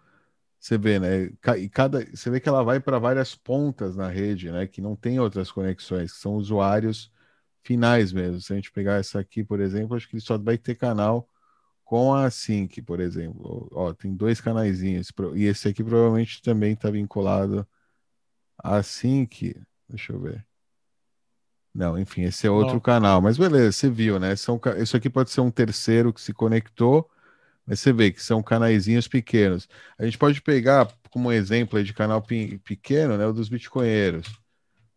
Você 0.62 0.78
vê, 0.78 1.00
né? 1.00 1.32
E 1.58 1.70
cada, 1.70 2.06
você 2.06 2.30
vê 2.30 2.40
que 2.40 2.48
ela 2.48 2.64
vai 2.64 2.80
para 2.80 3.00
várias 3.00 3.36
pontas 3.36 3.96
na 3.96 4.08
rede, 4.08 4.52
né? 4.52 4.68
Que 4.68 4.80
não 4.82 4.96
tem 4.96 5.20
outras 5.20 5.52
conexões, 5.52 6.14
que 6.14 6.20
são 6.20 6.36
usuários 6.36 7.12
finais 7.64 8.14
mesmo. 8.14 8.40
Se 8.40 8.54
a 8.54 8.56
gente 8.56 8.72
pegar 8.72 8.96
essa 8.96 9.20
aqui, 9.20 9.44
por 9.44 9.60
exemplo, 9.60 9.98
acho 9.98 10.08
que 10.08 10.16
ele 10.16 10.22
só 10.22 10.38
vai 10.38 10.58
ter 10.58 10.76
canal 10.76 11.28
com 11.84 12.14
a 12.14 12.30
Sync, 12.30 12.82
por 12.84 13.00
exemplo. 13.00 13.68
Ó, 13.74 13.94
tem 13.94 14.16
dois 14.16 14.40
canaizinhos. 14.40 15.12
E 15.36 15.46
esse 15.46 15.68
aqui 15.68 15.84
provavelmente 15.84 16.42
também 16.42 16.74
está 16.74 16.90
vinculado 16.92 17.68
Assim 18.64 19.26
que. 19.26 19.56
Deixa 19.90 20.14
eu 20.14 20.20
ver. 20.20 20.46
Não, 21.74 21.98
enfim, 21.98 22.24
esse 22.24 22.46
é 22.46 22.52
outro 22.52 22.76
Não. 22.76 22.80
canal. 22.80 23.22
Mas 23.22 23.38
beleza, 23.38 23.72
você 23.72 23.90
viu, 23.90 24.20
né? 24.20 24.36
São, 24.36 24.60
isso 24.78 24.96
aqui 24.96 25.10
pode 25.10 25.32
ser 25.32 25.42
um 25.42 25.52
terceiro 25.52 26.14
que 26.14 26.22
se 26.22 26.34
conectou, 26.34 27.10
mas 27.66 27.80
você 27.80 27.94
vê 27.94 28.12
que 28.12 28.22
são 28.22 28.42
canaizinhos 28.44 29.08
pequenos. 29.08 29.68
A 29.98 30.06
gente 30.06 30.18
pode 30.18 30.42
pegar 30.42 30.88
como 31.10 31.32
exemplo 31.32 31.84
de 31.84 31.94
canal 31.94 32.22
pequeno, 32.22 33.18
né? 33.18 33.26
O 33.26 33.34
dos 33.34 33.50
bitcoinheiros. 33.50 34.28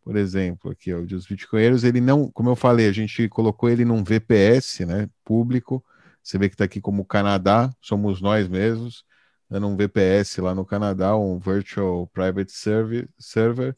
Por 0.03 0.17
exemplo, 0.17 0.71
aqui, 0.71 0.93
ó, 0.93 0.99
o 0.99 1.07
dos 1.07 1.27
bitcoinheiros, 1.27 1.85
ele 1.85 2.01
não, 2.01 2.31
como 2.31 2.51
eu 2.51 2.57
falei, 2.57 2.89
a 2.89 2.93
gente 2.93 3.29
colocou 3.29 3.69
ele 3.71 3.85
num 3.85 4.05
VPS, 4.05 4.85
né? 4.87 5.09
Público. 5.25 5.85
Você 6.23 6.39
vê 6.39 6.49
que 6.49 6.55
está 6.55 6.65
aqui 6.65 6.81
como 6.81 7.05
Canadá, 7.05 7.71
somos 7.81 8.21
nós 8.21 8.49
mesmos 8.49 9.05
dando 9.49 9.69
um 9.69 9.77
VPS 9.77 10.39
lá 10.39 10.55
no 10.55 10.65
Canadá, 10.65 11.17
um 11.17 11.39
Virtual 11.39 12.07
Private 12.09 12.53
Server. 12.53 13.77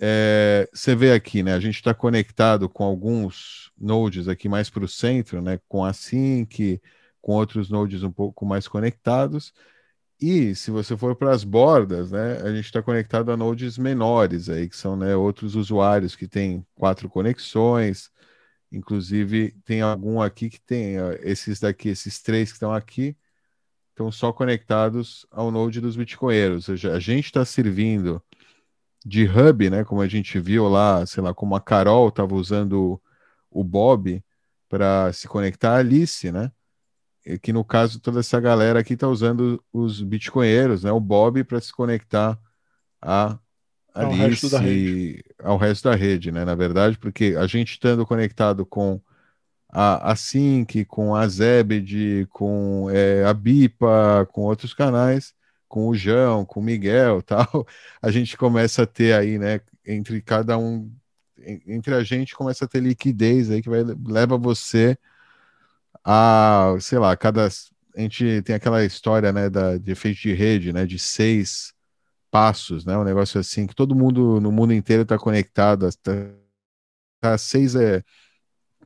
É, 0.00 0.68
você 0.72 0.94
vê 0.94 1.12
aqui, 1.12 1.42
né? 1.42 1.54
A 1.54 1.60
gente 1.60 1.74
está 1.76 1.92
conectado 1.92 2.68
com 2.68 2.84
alguns 2.84 3.72
nodes 3.76 4.28
aqui 4.28 4.48
mais 4.48 4.70
para 4.70 4.84
o 4.84 4.88
centro, 4.88 5.42
né? 5.42 5.58
Com 5.68 5.84
a 5.84 5.92
Sync, 5.92 6.80
com 7.28 7.34
outros 7.34 7.68
nodes 7.68 8.02
um 8.02 8.10
pouco 8.10 8.46
mais 8.46 8.66
conectados. 8.66 9.52
E 10.18 10.54
se 10.54 10.70
você 10.70 10.96
for 10.96 11.14
para 11.14 11.30
as 11.30 11.44
bordas, 11.44 12.10
né? 12.10 12.38
A 12.40 12.54
gente 12.54 12.64
está 12.64 12.82
conectado 12.82 13.30
a 13.30 13.36
nodes 13.36 13.76
menores 13.76 14.48
aí, 14.48 14.66
que 14.66 14.74
são 14.74 14.96
né, 14.96 15.14
outros 15.14 15.54
usuários 15.54 16.16
que 16.16 16.26
têm 16.26 16.66
quatro 16.74 17.06
conexões. 17.06 18.10
Inclusive, 18.72 19.52
tem 19.62 19.82
algum 19.82 20.22
aqui 20.22 20.48
que 20.48 20.58
tem 20.58 20.94
esses 21.22 21.60
daqui, 21.60 21.90
esses 21.90 22.22
três 22.22 22.48
que 22.48 22.56
estão 22.56 22.72
aqui 22.72 23.14
estão 23.90 24.10
só 24.10 24.32
conectados 24.32 25.26
ao 25.30 25.50
node 25.50 25.82
dos 25.82 25.96
bitcoinheiros. 25.96 26.66
Ou 26.70 26.76
seja, 26.76 26.94
a 26.94 27.00
gente 27.00 27.26
está 27.26 27.44
servindo 27.44 28.22
de 29.04 29.26
hub, 29.28 29.68
né? 29.68 29.84
Como 29.84 30.00
a 30.00 30.08
gente 30.08 30.40
viu 30.40 30.66
lá, 30.66 31.04
sei 31.04 31.22
lá, 31.22 31.34
como 31.34 31.54
a 31.54 31.60
Carol 31.60 32.08
estava 32.08 32.34
usando 32.34 32.98
o 33.50 33.62
Bob 33.62 34.24
para 34.66 35.12
se 35.12 35.28
conectar 35.28 35.74
à 35.74 35.78
Alice, 35.78 36.32
né? 36.32 36.50
Que 37.42 37.52
no 37.52 37.64
caso 37.64 38.00
toda 38.00 38.20
essa 38.20 38.40
galera 38.40 38.80
aqui 38.80 38.94
está 38.94 39.08
usando 39.08 39.62
os 39.72 40.02
bitcoinheiros, 40.02 40.84
né? 40.84 40.92
O 40.92 41.00
Bob 41.00 41.44
para 41.44 41.60
se 41.60 41.72
conectar 41.72 42.38
a 43.02 43.38
Alice 43.94 44.46
ao 44.46 44.60
resto, 44.60 44.68
e 44.68 45.24
ao 45.42 45.56
resto 45.56 45.88
da 45.88 45.94
rede, 45.94 46.30
né? 46.30 46.44
Na 46.44 46.54
verdade, 46.54 46.96
porque 46.98 47.34
a 47.38 47.46
gente 47.46 47.72
estando 47.72 48.06
conectado 48.06 48.64
com 48.64 49.00
a, 49.68 50.12
a 50.12 50.16
Sync, 50.16 50.84
com 50.86 51.14
a 51.14 51.26
Zebed, 51.28 52.26
com 52.30 52.88
é, 52.90 53.24
a 53.24 53.34
Bipa, 53.34 54.26
com 54.32 54.42
outros 54.42 54.72
canais, 54.72 55.34
com 55.68 55.88
o 55.88 55.94
João, 55.94 56.44
com 56.44 56.60
o 56.60 56.62
Miguel 56.62 57.22
tal, 57.22 57.66
a 58.00 58.10
gente 58.10 58.36
começa 58.36 58.82
a 58.82 58.86
ter 58.86 59.12
aí, 59.14 59.38
né, 59.38 59.60
entre 59.86 60.22
cada 60.22 60.56
um, 60.56 60.90
entre 61.66 61.94
a 61.94 62.02
gente 62.02 62.34
começa 62.34 62.64
a 62.64 62.68
ter 62.68 62.80
liquidez 62.80 63.50
aí 63.50 63.62
que 63.62 63.68
vai, 63.68 63.84
leva 64.06 64.38
você 64.38 64.98
a, 66.10 66.74
sei 66.80 66.98
lá, 66.98 67.14
cada, 67.14 67.46
a 67.46 68.00
gente 68.00 68.40
tem 68.42 68.54
aquela 68.56 68.82
história, 68.82 69.30
né, 69.30 69.50
da, 69.50 69.76
de 69.76 69.90
efeito 69.92 70.18
de 70.22 70.32
rede, 70.32 70.72
né, 70.72 70.86
de 70.86 70.98
seis 70.98 71.74
passos, 72.30 72.86
né, 72.86 72.96
um 72.96 73.04
negócio 73.04 73.38
assim, 73.38 73.66
que 73.66 73.74
todo 73.74 73.94
mundo 73.94 74.40
no 74.40 74.50
mundo 74.50 74.72
inteiro 74.72 75.02
está 75.02 75.18
conectado, 75.18 75.86
tá, 76.02 76.12
tá 77.20 77.36
seis 77.36 77.74
é 77.74 78.02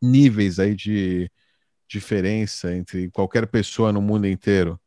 níveis 0.02 0.58
aí 0.58 0.74
de 0.74 1.30
diferença 1.88 2.74
entre 2.74 3.08
qualquer 3.12 3.46
pessoa 3.46 3.92
no 3.92 4.02
mundo 4.02 4.26
inteiro. 4.26 4.80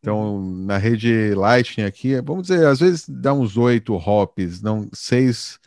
Então, 0.00 0.36
uhum. 0.36 0.64
na 0.64 0.78
rede 0.78 1.34
Lightning 1.34 1.84
aqui, 1.84 2.18
vamos 2.22 2.48
dizer, 2.48 2.66
às 2.66 2.80
vezes 2.80 3.06
dá 3.06 3.34
uns 3.34 3.58
oito 3.58 3.94
hops, 3.94 4.62
não 4.62 4.88
seis, 4.94 5.58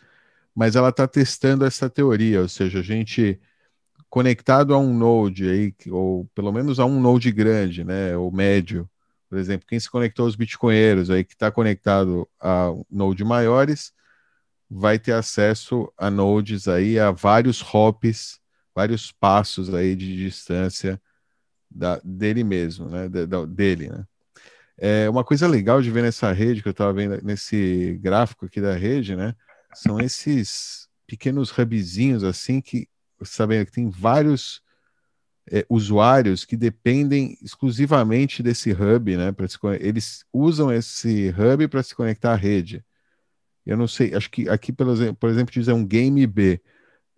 mas 0.55 0.76
ela 0.76 0.89
está 0.89 1.07
testando 1.07 1.63
essa 1.63 1.89
teoria, 1.89 2.41
ou 2.41 2.49
seja, 2.49 2.80
a 2.80 2.84
gente 2.84 3.39
conectado 4.10 4.74
a 4.74 4.80
um 4.80 4.93
node 4.93 5.49
aí, 5.49 5.74
ou 5.89 6.26
pelo 6.34 6.51
menos 6.51 6.80
a 6.80 6.86
um 6.86 6.99
node 6.99 7.32
grande, 7.32 7.84
né, 7.84 8.16
ou 8.18 8.32
médio, 8.32 8.89
por 9.30 9.38
exemplo, 9.38 9.68
quem 9.68 9.80
se 9.80 9.89
conectou 9.89 10.26
aos 10.26 10.36
bitcoinheiros 10.36 11.10
aí 11.10 11.24
que 11.24 11.34
está 11.34 11.51
conectado 11.51 12.28
a 12.39 12.72
node 12.89 13.24
maiores, 13.24 13.91
vai 14.70 14.97
ter 14.97 15.14
acesso 15.14 15.91
a 15.97 16.10
nodes 16.10 16.68
aí 16.68 16.99
a 16.99 17.12
vários 17.12 17.62
hops 17.62 18.39
vários 18.78 19.12
passos 19.12 19.74
aí 19.74 19.95
de 19.95 20.16
distância 20.16 21.01
da, 21.68 21.99
dele 22.03 22.43
mesmo, 22.43 22.88
né? 22.88 23.10
De, 23.10 23.26
dele, 23.47 23.89
né? 23.89 24.05
É, 24.78 25.10
uma 25.10 25.24
coisa 25.24 25.47
legal 25.47 25.82
de 25.82 25.89
ver 25.89 26.03
nessa 26.03 26.32
rede, 26.32 26.62
que 26.62 26.68
eu 26.68 26.72
estava 26.72 26.93
vendo 26.93 27.20
nesse 27.24 27.97
gráfico 27.99 28.45
aqui 28.45 28.62
da 28.62 28.76
rede, 28.76 29.16
né? 29.16 29.34
São 29.74 29.99
esses 29.99 30.88
pequenos 31.08 31.49
hubzinhos 31.49 32.24
assim 32.24 32.62
que, 32.62 32.88
sabendo 33.24 33.65
que 33.65 33.72
tem 33.72 33.89
vários 33.89 34.61
é, 35.51 35.65
usuários 35.70 36.45
que 36.45 36.57
dependem 36.57 37.38
exclusivamente 37.41 38.43
desse 38.43 38.72
hub, 38.72 39.15
né? 39.15 39.34
Se, 39.47 39.59
eles 39.80 40.26
usam 40.32 40.72
esse 40.72 41.30
hub 41.30 41.68
para 41.68 41.84
se 41.84 41.95
conectar 41.95 42.34
à 42.34 42.36
rede. 42.36 42.84
Eu 43.65 43.78
não 43.78 43.88
sei, 43.88 44.13
acho 44.13 44.30
que 44.30 44.47
aqui, 44.49 44.72
por 44.72 44.88
exemplo, 44.88 45.15
por 45.15 45.30
exemplo 45.30 45.53
diz 45.53 45.68
é 45.68 45.74
um 45.74 45.86
Game 45.86 46.26
B. 46.28 46.61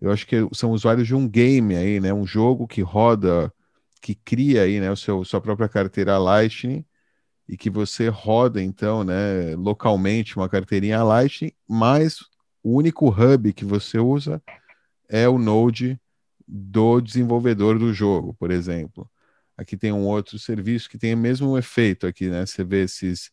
Eu 0.01 0.11
acho 0.11 0.25
que 0.25 0.35
são 0.53 0.71
usuários 0.71 1.07
de 1.07 1.13
um 1.13 1.27
game 1.27 1.75
aí, 1.75 1.99
né? 1.99 2.13
Um 2.13 2.25
jogo 2.25 2.67
que 2.67 2.81
roda, 2.81 3.53
que 4.01 4.15
cria 4.15 4.63
aí, 4.63 4.79
né? 4.79 4.89
O 4.89 4.95
seu 4.95 5.25
sua 5.25 5.41
própria 5.41 5.67
carteira 5.67 6.17
Lightning 6.17 6.85
e 7.47 7.57
que 7.57 7.69
você 7.69 8.07
roda 8.07 8.61
então, 8.61 9.03
né? 9.03 9.55
Localmente 9.57 10.37
uma 10.37 10.47
carteirinha 10.47 11.03
Lightning, 11.03 11.51
mas 11.67 12.19
o 12.63 12.77
único 12.77 13.09
hub 13.09 13.51
que 13.53 13.65
você 13.65 13.99
usa 13.99 14.41
é 15.09 15.27
o 15.27 15.37
Node 15.37 15.99
do 16.47 17.01
desenvolvedor 17.01 17.77
do 17.77 17.93
jogo, 17.93 18.33
por 18.35 18.51
exemplo. 18.51 19.09
Aqui 19.57 19.75
tem 19.75 19.91
um 19.91 20.07
outro 20.07 20.39
serviço 20.39 20.89
que 20.89 20.97
tem 20.97 21.13
o 21.13 21.17
mesmo 21.17 21.57
efeito 21.57 22.07
aqui, 22.07 22.29
né? 22.29 22.45
Você 22.45 22.63
vê 22.63 22.83
esses, 22.83 23.31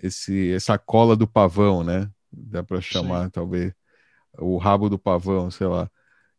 esse, 0.00 0.52
essa 0.52 0.76
cola 0.76 1.16
do 1.16 1.26
pavão, 1.26 1.82
né? 1.82 2.10
Dá 2.30 2.62
para 2.62 2.80
chamar, 2.80 3.24
Sim. 3.24 3.30
talvez, 3.30 3.72
o 4.38 4.58
rabo 4.58 4.88
do 4.88 4.98
pavão, 4.98 5.50
sei 5.50 5.66
lá. 5.66 5.90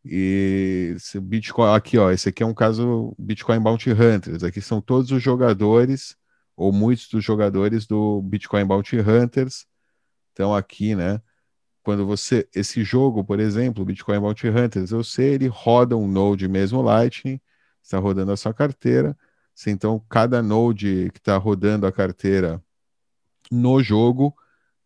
E 0.04 0.96
Bitcoin, 1.22 1.74
aqui 1.74 1.96
ó, 1.98 2.10
esse 2.10 2.28
aqui 2.28 2.42
é 2.42 2.46
um 2.46 2.54
caso 2.54 3.14
Bitcoin 3.18 3.60
Bounty 3.60 3.90
Hunters. 3.90 4.44
Aqui 4.44 4.60
são 4.60 4.80
todos 4.80 5.10
os 5.10 5.22
jogadores, 5.22 6.16
ou 6.56 6.72
muitos 6.72 7.08
dos 7.08 7.24
jogadores 7.24 7.86
do 7.86 8.20
Bitcoin 8.22 8.64
Bounty 8.66 8.98
Hunters. 8.98 9.66
Então 10.32 10.54
aqui, 10.54 10.94
né? 10.94 11.20
Quando 11.84 12.06
você, 12.06 12.48
esse 12.54 12.82
jogo, 12.82 13.22
por 13.22 13.38
exemplo, 13.38 13.84
Bitcoin 13.84 14.18
Bounty 14.18 14.48
Hunters, 14.48 14.90
eu 14.90 15.04
sei, 15.04 15.34
ele 15.34 15.48
roda 15.48 15.94
um 15.94 16.08
node 16.08 16.48
mesmo 16.48 16.80
Lightning, 16.80 17.38
está 17.82 17.98
rodando 17.98 18.32
a 18.32 18.36
sua 18.38 18.54
carteira. 18.54 19.14
Então, 19.66 20.02
cada 20.08 20.42
node 20.42 21.10
que 21.12 21.18
está 21.18 21.36
rodando 21.36 21.86
a 21.86 21.92
carteira 21.92 22.60
no 23.52 23.82
jogo 23.82 24.34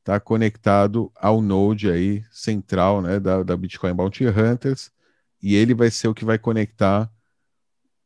está 0.01 0.19
conectado 0.19 1.11
ao 1.15 1.41
node 1.41 1.89
aí 1.89 2.25
central, 2.33 3.01
né, 3.01 3.21
da, 3.21 3.45
da 3.45 3.57
Bitcoin 3.57 3.95
Bounty 3.95 4.27
Hunters 4.27 4.91
e 5.41 5.55
ele 5.55 5.75
vai 5.75 5.93
ser 5.93 6.09
o 6.09 6.15
que 6.15 6.25
vai 6.25 6.37
conectar 6.37 7.09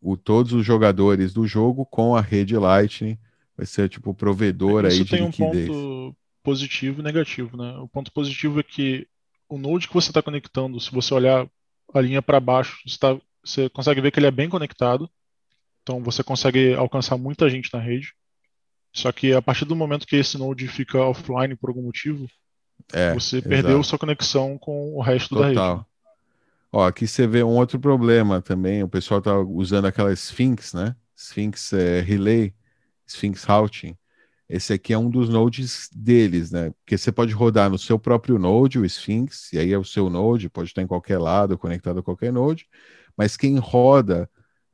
o, 0.03 0.18
todos 0.18 0.53
os 0.53 0.66
jogadores 0.66 1.32
do 1.32 1.47
jogo 1.47 1.86
com 1.86 2.14
a 2.14 2.20
rede 2.20 2.57
Lightning. 2.59 3.18
Vai 3.57 3.64
ser 3.64 3.88
tipo 3.88 4.11
o 4.11 4.14
provedor 4.14 4.84
Isso 4.84 4.99
aí 4.99 5.05
de 5.05 5.16
liquidez. 5.16 5.64
Isso 5.64 5.72
tem 5.72 5.86
um 5.86 6.11
ponto 6.11 6.16
positivo 6.43 7.01
e 7.01 7.05
negativo, 7.05 7.57
né? 7.57 7.76
O 7.78 7.88
ponto 7.88 8.12
positivo 8.12 8.61
é 8.61 8.62
que 8.62 9.07
o 9.49 9.59
node 9.59 9.86
que 9.86 9.95
você 9.95 10.11
está 10.11 10.22
conectando, 10.22 10.80
se 10.80 10.90
você 10.90 11.12
olhar 11.12 11.47
a 11.93 12.01
linha 12.01 12.22
para 12.22 12.40
baixo, 12.40 12.78
você, 12.86 12.99
tá, 12.99 13.18
você 13.45 13.68
consegue 13.68 14.01
ver 14.01 14.11
que 14.11 14.18
ele 14.18 14.26
é 14.26 14.30
bem 14.30 14.49
conectado. 14.49 15.09
Então 15.82 16.03
você 16.03 16.22
consegue 16.22 16.74
alcançar 16.74 17.16
muita 17.16 17.51
gente 17.51 17.70
na 17.72 17.80
rede. 17.80 18.14
Só 18.93 19.11
que 19.11 19.32
a 19.32 19.43
partir 19.43 19.64
do 19.64 19.76
momento 19.76 20.07
que 20.07 20.16
esse 20.16 20.36
node 20.38 20.68
fica 20.68 20.99
offline 20.99 21.57
por 21.57 21.70
algum 21.70 21.82
motivo, 21.82 22.28
é, 22.93 23.14
você 23.14 23.36
exato. 23.36 23.49
perdeu 23.49 23.82
sua 23.82 23.99
conexão 23.99 24.59
com 24.59 24.95
o 24.95 25.01
resto 25.01 25.34
Total. 25.34 25.55
da 25.55 25.72
rede. 25.74 25.86
Ó, 26.70 26.86
aqui 26.86 27.07
você 27.07 27.26
vê 27.26 27.43
um 27.43 27.57
outro 27.57 27.78
problema 27.78 28.40
também. 28.40 28.82
O 28.82 28.88
pessoal 28.88 29.20
tá 29.20 29.38
usando 29.38 29.86
aquela 29.86 30.12
Sphinx, 30.12 30.72
né? 30.72 30.97
Sphinx 31.14 31.72
é, 31.72 32.01
Relay, 32.01 32.55
Sphinx 33.07 33.45
Routing. 33.45 33.97
Esse 34.53 34.74
aqui 34.74 34.92
é 34.92 34.98
um 34.98 35.09
dos 35.09 35.30
nodes 35.30 35.88
deles, 35.94 36.50
né? 36.50 36.72
Porque 36.72 36.98
você 36.98 37.11
pode 37.11 37.32
rodar 37.32 37.70
no 37.70 37.78
seu 37.78 37.98
próprio 37.98 38.38
node, 38.38 38.78
o 38.78 38.84
Sphinx, 38.84 39.50
e 39.55 39.59
aí 39.59 39.72
é 39.72 39.78
o 39.78 39.84
seu 39.84 40.11
node, 40.11 40.50
pode 40.50 40.68
estar 40.68 40.82
em 40.82 40.86
qualquer 40.86 41.16
lado, 41.16 41.57
conectado 41.57 42.00
a 42.00 42.03
qualquer 42.03 42.30
node. 42.30 42.68
Mas 43.16 43.34
quem 43.34 43.57
roda 43.57 44.28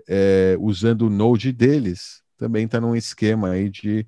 é, 0.09 0.57
usando 0.59 1.03
o 1.03 1.11
node 1.11 1.53
deles 1.53 2.25
também 2.37 2.65
está 2.65 2.81
num 2.81 2.97
esquema 2.97 3.51
aí 3.51 3.71
de. 3.71 4.05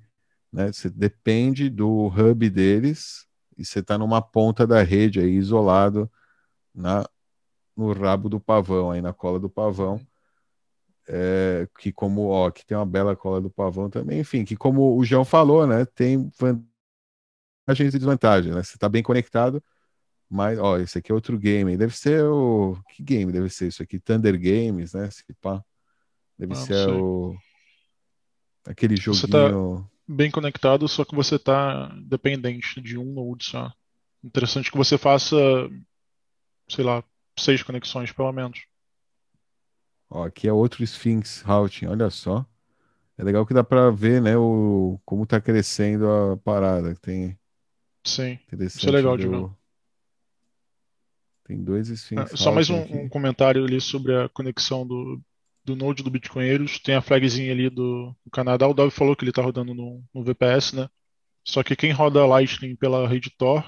Né, 0.51 0.73
você 0.73 0.89
depende 0.89 1.69
do 1.69 2.07
hub 2.07 2.49
deles 2.49 3.25
e 3.57 3.63
você 3.63 3.79
está 3.79 3.97
numa 3.97 4.21
ponta 4.21 4.67
da 4.67 4.83
rede 4.83 5.21
aí 5.21 5.31
isolado 5.35 6.11
na, 6.75 7.07
no 7.77 7.93
rabo 7.93 8.27
do 8.27 8.41
pavão, 8.41 8.91
aí 8.91 9.01
na 9.01 9.13
cola 9.13 9.39
do 9.39 9.49
pavão. 9.49 10.01
É, 11.07 11.67
que 11.79 11.91
como 11.91 12.27
ó, 12.27 12.51
que 12.51 12.65
tem 12.65 12.77
uma 12.77 12.85
bela 12.85 13.15
cola 13.15 13.41
do 13.41 13.49
pavão 13.49 13.89
também, 13.89 14.19
enfim, 14.19 14.45
que 14.45 14.55
como 14.55 14.97
o 14.97 15.03
João 15.03 15.25
falou, 15.25 15.65
né, 15.65 15.83
tem 15.83 16.31
vantagens 16.39 17.93
e 17.93 17.97
desvantagens, 17.97 18.55
né? 18.55 18.63
Você 18.63 18.75
está 18.75 18.87
bem 18.87 19.03
conectado, 19.03 19.63
mas 20.29 20.57
ó, 20.59 20.77
esse 20.77 20.97
aqui 20.97 21.11
é 21.11 21.15
outro 21.15 21.37
game, 21.37 21.75
deve 21.75 21.97
ser 21.97 22.23
o 22.23 22.77
que 22.95 23.03
game 23.03 23.31
deve 23.31 23.49
ser 23.49 23.67
isso 23.67 23.83
aqui? 23.83 23.99
Thunder 23.99 24.39
Games, 24.39 24.93
né? 24.93 25.09
Se 25.09 25.23
pá. 25.41 25.63
Deve 26.37 26.53
ah, 26.53 26.55
ser 26.55 26.89
o 26.89 27.35
aquele 28.65 28.95
joguinho 28.95 29.21
você 29.21 29.27
tá 29.27 29.49
bem 30.07 30.29
conectado, 30.29 30.87
só 30.87 31.05
que 31.05 31.15
você 31.15 31.35
está 31.35 31.87
dependente 32.03 32.81
de 32.81 32.97
um 32.97 33.05
node 33.05 33.45
só. 33.45 33.71
Interessante 34.23 34.71
que 34.71 34.77
você 34.77 34.97
faça, 34.97 35.35
sei 36.67 36.83
lá, 36.83 37.03
seis 37.37 37.63
conexões, 37.63 38.11
pelo 38.11 38.31
menos. 38.31 38.59
Ó, 40.13 40.25
aqui 40.25 40.45
é 40.45 40.51
outro 40.51 40.83
Sphinx 40.83 41.41
Routing, 41.41 41.85
olha 41.85 42.09
só. 42.09 42.45
É 43.17 43.23
legal 43.23 43.45
que 43.45 43.53
dá 43.53 43.63
para 43.63 43.89
ver, 43.89 44.21
né, 44.21 44.35
o, 44.35 44.99
como 45.05 45.25
tá 45.25 45.39
crescendo 45.39 46.09
a 46.09 46.37
parada. 46.37 46.93
Tem, 46.95 47.39
Sim, 48.03 48.37
isso 48.59 48.89
é 48.89 48.91
legal 48.91 49.17
de 49.17 49.29
ver. 49.29 49.49
Tem 51.45 51.63
dois 51.63 51.87
Sphinx 51.87 52.33
é, 52.33 52.35
Só 52.35 52.51
mais 52.51 52.69
um, 52.69 52.81
um, 52.81 53.07
comentário 53.07 53.63
ali 53.63 53.79
sobre 53.79 54.13
a 54.15 54.27
conexão 54.27 54.85
do, 54.85 55.21
do 55.63 55.77
Node 55.77 56.03
do 56.03 56.11
Bitcoinheiros. 56.11 56.79
Tem 56.79 56.95
a 56.95 57.01
flagzinha 57.01 57.51
ali 57.51 57.69
do, 57.69 58.13
do 58.25 58.31
Canadá. 58.31 58.67
O 58.67 58.73
Dove 58.73 58.91
falou 58.91 59.15
que 59.15 59.23
ele 59.23 59.31
tá 59.31 59.41
rodando 59.41 59.73
no, 59.73 60.03
no 60.13 60.23
VPS, 60.23 60.75
né? 60.75 60.89
Só 61.43 61.63
que 61.63 61.75
quem 61.75 61.91
roda 61.91 62.25
Lightning 62.25 62.75
pela 62.75 63.07
rede 63.07 63.29
Tor 63.29 63.63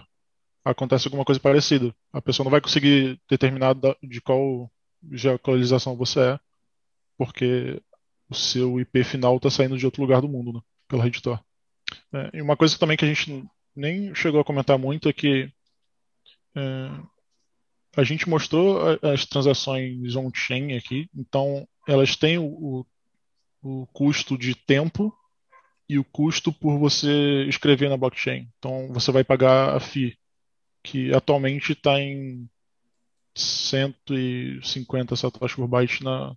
acontece 0.63 1.07
alguma 1.07 1.25
coisa 1.25 1.39
parecida. 1.39 1.95
A 2.11 2.21
pessoa 2.21 2.43
não 2.43 2.51
vai 2.51 2.61
conseguir 2.61 3.19
determinar 3.29 3.75
de 4.01 4.21
qual 4.21 4.69
geolocalização 5.11 5.95
você 5.95 6.19
é, 6.19 6.39
porque 7.17 7.81
o 8.29 8.35
seu 8.35 8.79
IP 8.79 9.03
final 9.03 9.37
está 9.37 9.49
saindo 9.49 9.77
de 9.77 9.85
outro 9.85 10.01
lugar 10.01 10.21
do 10.21 10.29
mundo, 10.29 10.53
né, 10.53 10.61
pela 10.87 11.03
rede 11.03 11.21
Tor. 11.21 11.43
É, 12.13 12.37
e 12.37 12.41
uma 12.41 12.57
coisa 12.57 12.77
também 12.77 12.97
que 12.97 13.05
a 13.05 13.07
gente 13.07 13.43
nem 13.75 14.13
chegou 14.15 14.39
a 14.39 14.45
comentar 14.45 14.77
muito 14.77 15.09
é 15.09 15.13
que 15.13 15.51
é, 16.55 16.89
a 17.95 18.03
gente 18.03 18.27
mostrou 18.27 18.79
as 19.01 19.25
transações 19.25 20.15
on-chain 20.15 20.75
aqui, 20.75 21.09
então 21.15 21.67
elas 21.87 22.15
têm 22.15 22.37
o, 22.37 22.45
o, 22.45 22.85
o 23.61 23.87
custo 23.87 24.37
de 24.37 24.55
tempo 24.55 25.15
e 25.87 25.99
o 25.99 26.03
custo 26.03 26.51
por 26.51 26.77
você 26.79 27.45
escrever 27.47 27.89
na 27.89 27.97
blockchain. 27.97 28.49
Então 28.57 28.91
você 28.91 29.11
vai 29.11 29.23
pagar 29.23 29.75
a 29.75 29.79
FII 29.79 30.17
que 30.83 31.13
atualmente 31.13 31.73
está 31.73 31.99
em 31.99 32.49
150 33.35 35.15
satoshis 35.15 35.55
por 35.55 35.67
byte 35.67 36.03
na 36.03 36.35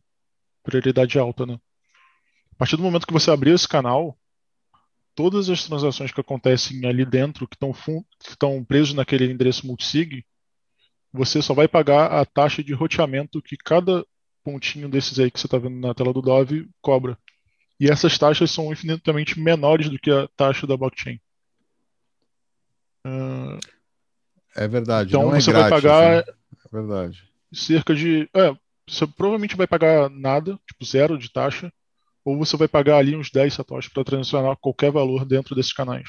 prioridade 0.62 1.18
alta, 1.18 1.46
né? 1.46 1.58
A 2.52 2.58
partir 2.58 2.76
do 2.76 2.82
momento 2.82 3.06
que 3.06 3.12
você 3.12 3.30
abrir 3.30 3.52
esse 3.52 3.68
canal, 3.68 4.18
todas 5.14 5.48
as 5.50 5.64
transações 5.64 6.12
que 6.12 6.20
acontecem 6.20 6.86
ali 6.86 7.04
dentro, 7.04 7.46
que 7.46 7.56
estão 7.56 8.64
presos 8.64 8.94
naquele 8.94 9.30
endereço 9.30 9.66
multisig, 9.66 10.24
você 11.12 11.40
só 11.42 11.54
vai 11.54 11.68
pagar 11.68 12.12
a 12.12 12.24
taxa 12.24 12.62
de 12.62 12.72
roteamento 12.72 13.42
que 13.42 13.56
cada 13.56 14.04
pontinho 14.44 14.88
desses 14.88 15.18
aí 15.18 15.30
que 15.30 15.40
você 15.40 15.46
está 15.46 15.58
vendo 15.58 15.80
na 15.80 15.94
tela 15.94 16.12
do 16.12 16.22
Dove 16.22 16.68
cobra. 16.80 17.18
E 17.80 17.90
essas 17.90 18.16
taxas 18.16 18.50
são 18.50 18.72
infinitamente 18.72 19.38
menores 19.38 19.88
do 19.88 19.98
que 19.98 20.10
a 20.10 20.28
taxa 20.36 20.66
da 20.66 20.76
blockchain. 20.76 21.20
Uh, 23.06 23.58
é 24.54 24.66
verdade. 24.66 25.10
Então 25.10 25.34
é 25.34 25.40
você 25.40 25.52
grátis, 25.52 25.70
vai 25.70 25.82
pagar 25.82 26.26
né? 26.26 26.34
É 26.52 26.68
verdade. 26.70 27.24
cerca 27.52 27.94
de. 27.94 28.28
É, 28.34 28.56
você 28.88 29.06
provavelmente 29.06 29.56
vai 29.56 29.66
pagar 29.66 30.08
nada, 30.10 30.58
tipo 30.66 30.84
zero 30.84 31.18
de 31.18 31.30
taxa, 31.30 31.72
ou 32.24 32.36
você 32.36 32.56
vai 32.56 32.68
pagar 32.68 32.98
ali 32.98 33.16
uns 33.16 33.30
10 33.30 33.54
satoshis 33.54 33.92
para 33.92 34.04
transacionar 34.04 34.56
qualquer 34.56 34.90
valor 34.90 35.24
dentro 35.24 35.54
desses 35.54 35.72
canais. 35.72 36.08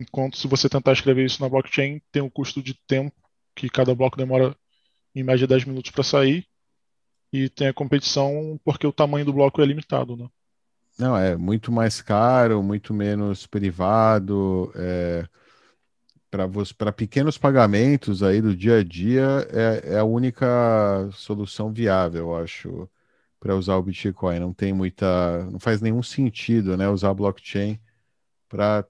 Enquanto 0.00 0.36
se 0.36 0.48
você 0.48 0.68
tentar 0.68 0.92
escrever 0.92 1.26
isso 1.26 1.42
na 1.42 1.48
blockchain, 1.48 2.00
tem 2.10 2.22
o 2.22 2.30
custo 2.30 2.62
de 2.62 2.74
tempo, 2.86 3.14
que 3.54 3.68
cada 3.68 3.94
bloco 3.94 4.16
demora 4.16 4.56
em 5.14 5.22
média 5.22 5.46
10 5.46 5.64
minutos 5.64 5.90
para 5.90 6.04
sair, 6.04 6.46
e 7.32 7.48
tem 7.48 7.68
a 7.68 7.74
competição 7.74 8.58
porque 8.64 8.86
o 8.86 8.92
tamanho 8.92 9.24
do 9.24 9.32
bloco 9.32 9.60
é 9.60 9.66
limitado, 9.66 10.16
né? 10.16 10.28
Não, 10.98 11.16
é 11.16 11.36
muito 11.36 11.70
mais 11.70 12.02
caro, 12.02 12.62
muito 12.62 12.92
menos 12.92 13.46
privado. 13.46 14.72
É 14.74 15.26
para 16.30 16.92
pequenos 16.92 17.36
pagamentos 17.36 18.22
aí 18.22 18.40
do 18.40 18.56
dia 18.56 18.78
a 18.78 18.84
dia 18.84 19.46
é, 19.50 19.94
é 19.94 19.98
a 19.98 20.04
única 20.04 20.46
solução 21.12 21.72
viável, 21.72 22.28
eu 22.28 22.36
acho, 22.36 22.88
para 23.40 23.56
usar 23.56 23.76
o 23.76 23.82
Bitcoin. 23.82 24.38
Não 24.38 24.52
tem 24.52 24.72
muita, 24.72 25.44
não 25.50 25.58
faz 25.58 25.80
nenhum 25.80 26.02
sentido, 26.02 26.76
né, 26.76 26.88
usar 26.88 27.12
blockchain 27.14 27.80
para 28.48 28.86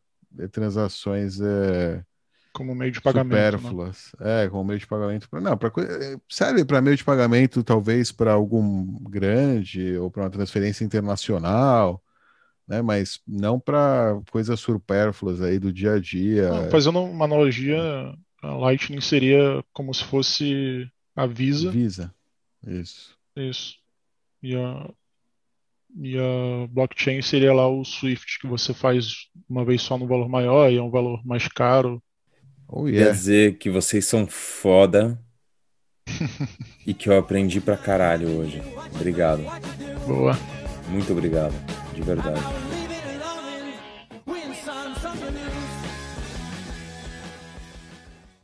transações 0.52 1.40
é, 1.40 2.04
como 2.52 2.74
meio 2.74 2.92
de 2.92 3.00
pagamento, 3.00 3.32
né? 3.32 3.50
supérfluas. 3.50 4.12
Né? 4.18 4.44
É, 4.44 4.48
como 4.48 4.64
meio 4.64 4.78
de 4.78 4.86
pagamento. 4.86 5.28
Não, 5.32 5.56
pra, 5.56 5.70
serve 6.28 6.64
para 6.64 6.82
meio 6.82 6.96
de 6.96 7.04
pagamento 7.04 7.62
talvez 7.62 8.10
para 8.12 8.32
algum 8.32 8.98
grande 9.04 9.96
ou 9.96 10.10
para 10.10 10.24
uma 10.24 10.30
transferência 10.30 10.84
internacional 10.84 12.02
né? 12.70 12.80
Mas 12.80 13.18
não 13.26 13.58
para 13.58 14.20
coisas 14.30 14.60
supérfluas 14.60 15.42
aí 15.42 15.58
do 15.58 15.72
dia 15.72 15.94
a 15.94 16.00
dia. 16.00 16.48
Não, 16.48 16.70
fazendo 16.70 17.02
uma 17.02 17.24
analogia, 17.24 17.76
a 18.40 18.54
Lightning 18.54 19.00
seria 19.00 19.62
como 19.72 19.92
se 19.92 20.04
fosse 20.04 20.88
a 21.16 21.26
Visa. 21.26 21.72
Visa, 21.72 22.14
isso. 22.64 23.18
Isso. 23.34 23.74
E 24.40 24.54
a, 24.54 24.88
e 26.00 26.16
a 26.16 26.68
blockchain 26.68 27.20
seria 27.20 27.52
lá 27.52 27.68
o 27.68 27.84
Swift, 27.84 28.38
que 28.38 28.46
você 28.46 28.72
faz 28.72 29.26
uma 29.48 29.64
vez 29.64 29.82
só 29.82 29.98
no 29.98 30.06
valor 30.06 30.28
maior 30.28 30.70
e 30.70 30.76
é 30.76 30.82
um 30.82 30.90
valor 30.90 31.26
mais 31.26 31.48
caro. 31.48 32.00
Oh, 32.68 32.86
yeah. 32.86 33.10
Quer 33.10 33.16
dizer 33.16 33.58
que 33.58 33.68
vocês 33.68 34.04
são 34.04 34.28
foda 34.28 35.20
e 36.86 36.94
que 36.94 37.08
eu 37.08 37.18
aprendi 37.18 37.60
pra 37.60 37.76
caralho 37.76 38.38
hoje. 38.38 38.62
Obrigado. 38.94 39.42
Boa. 40.06 40.38
Muito 40.88 41.12
obrigado, 41.12 41.54
de 42.00 42.06
verdade. 42.06 42.69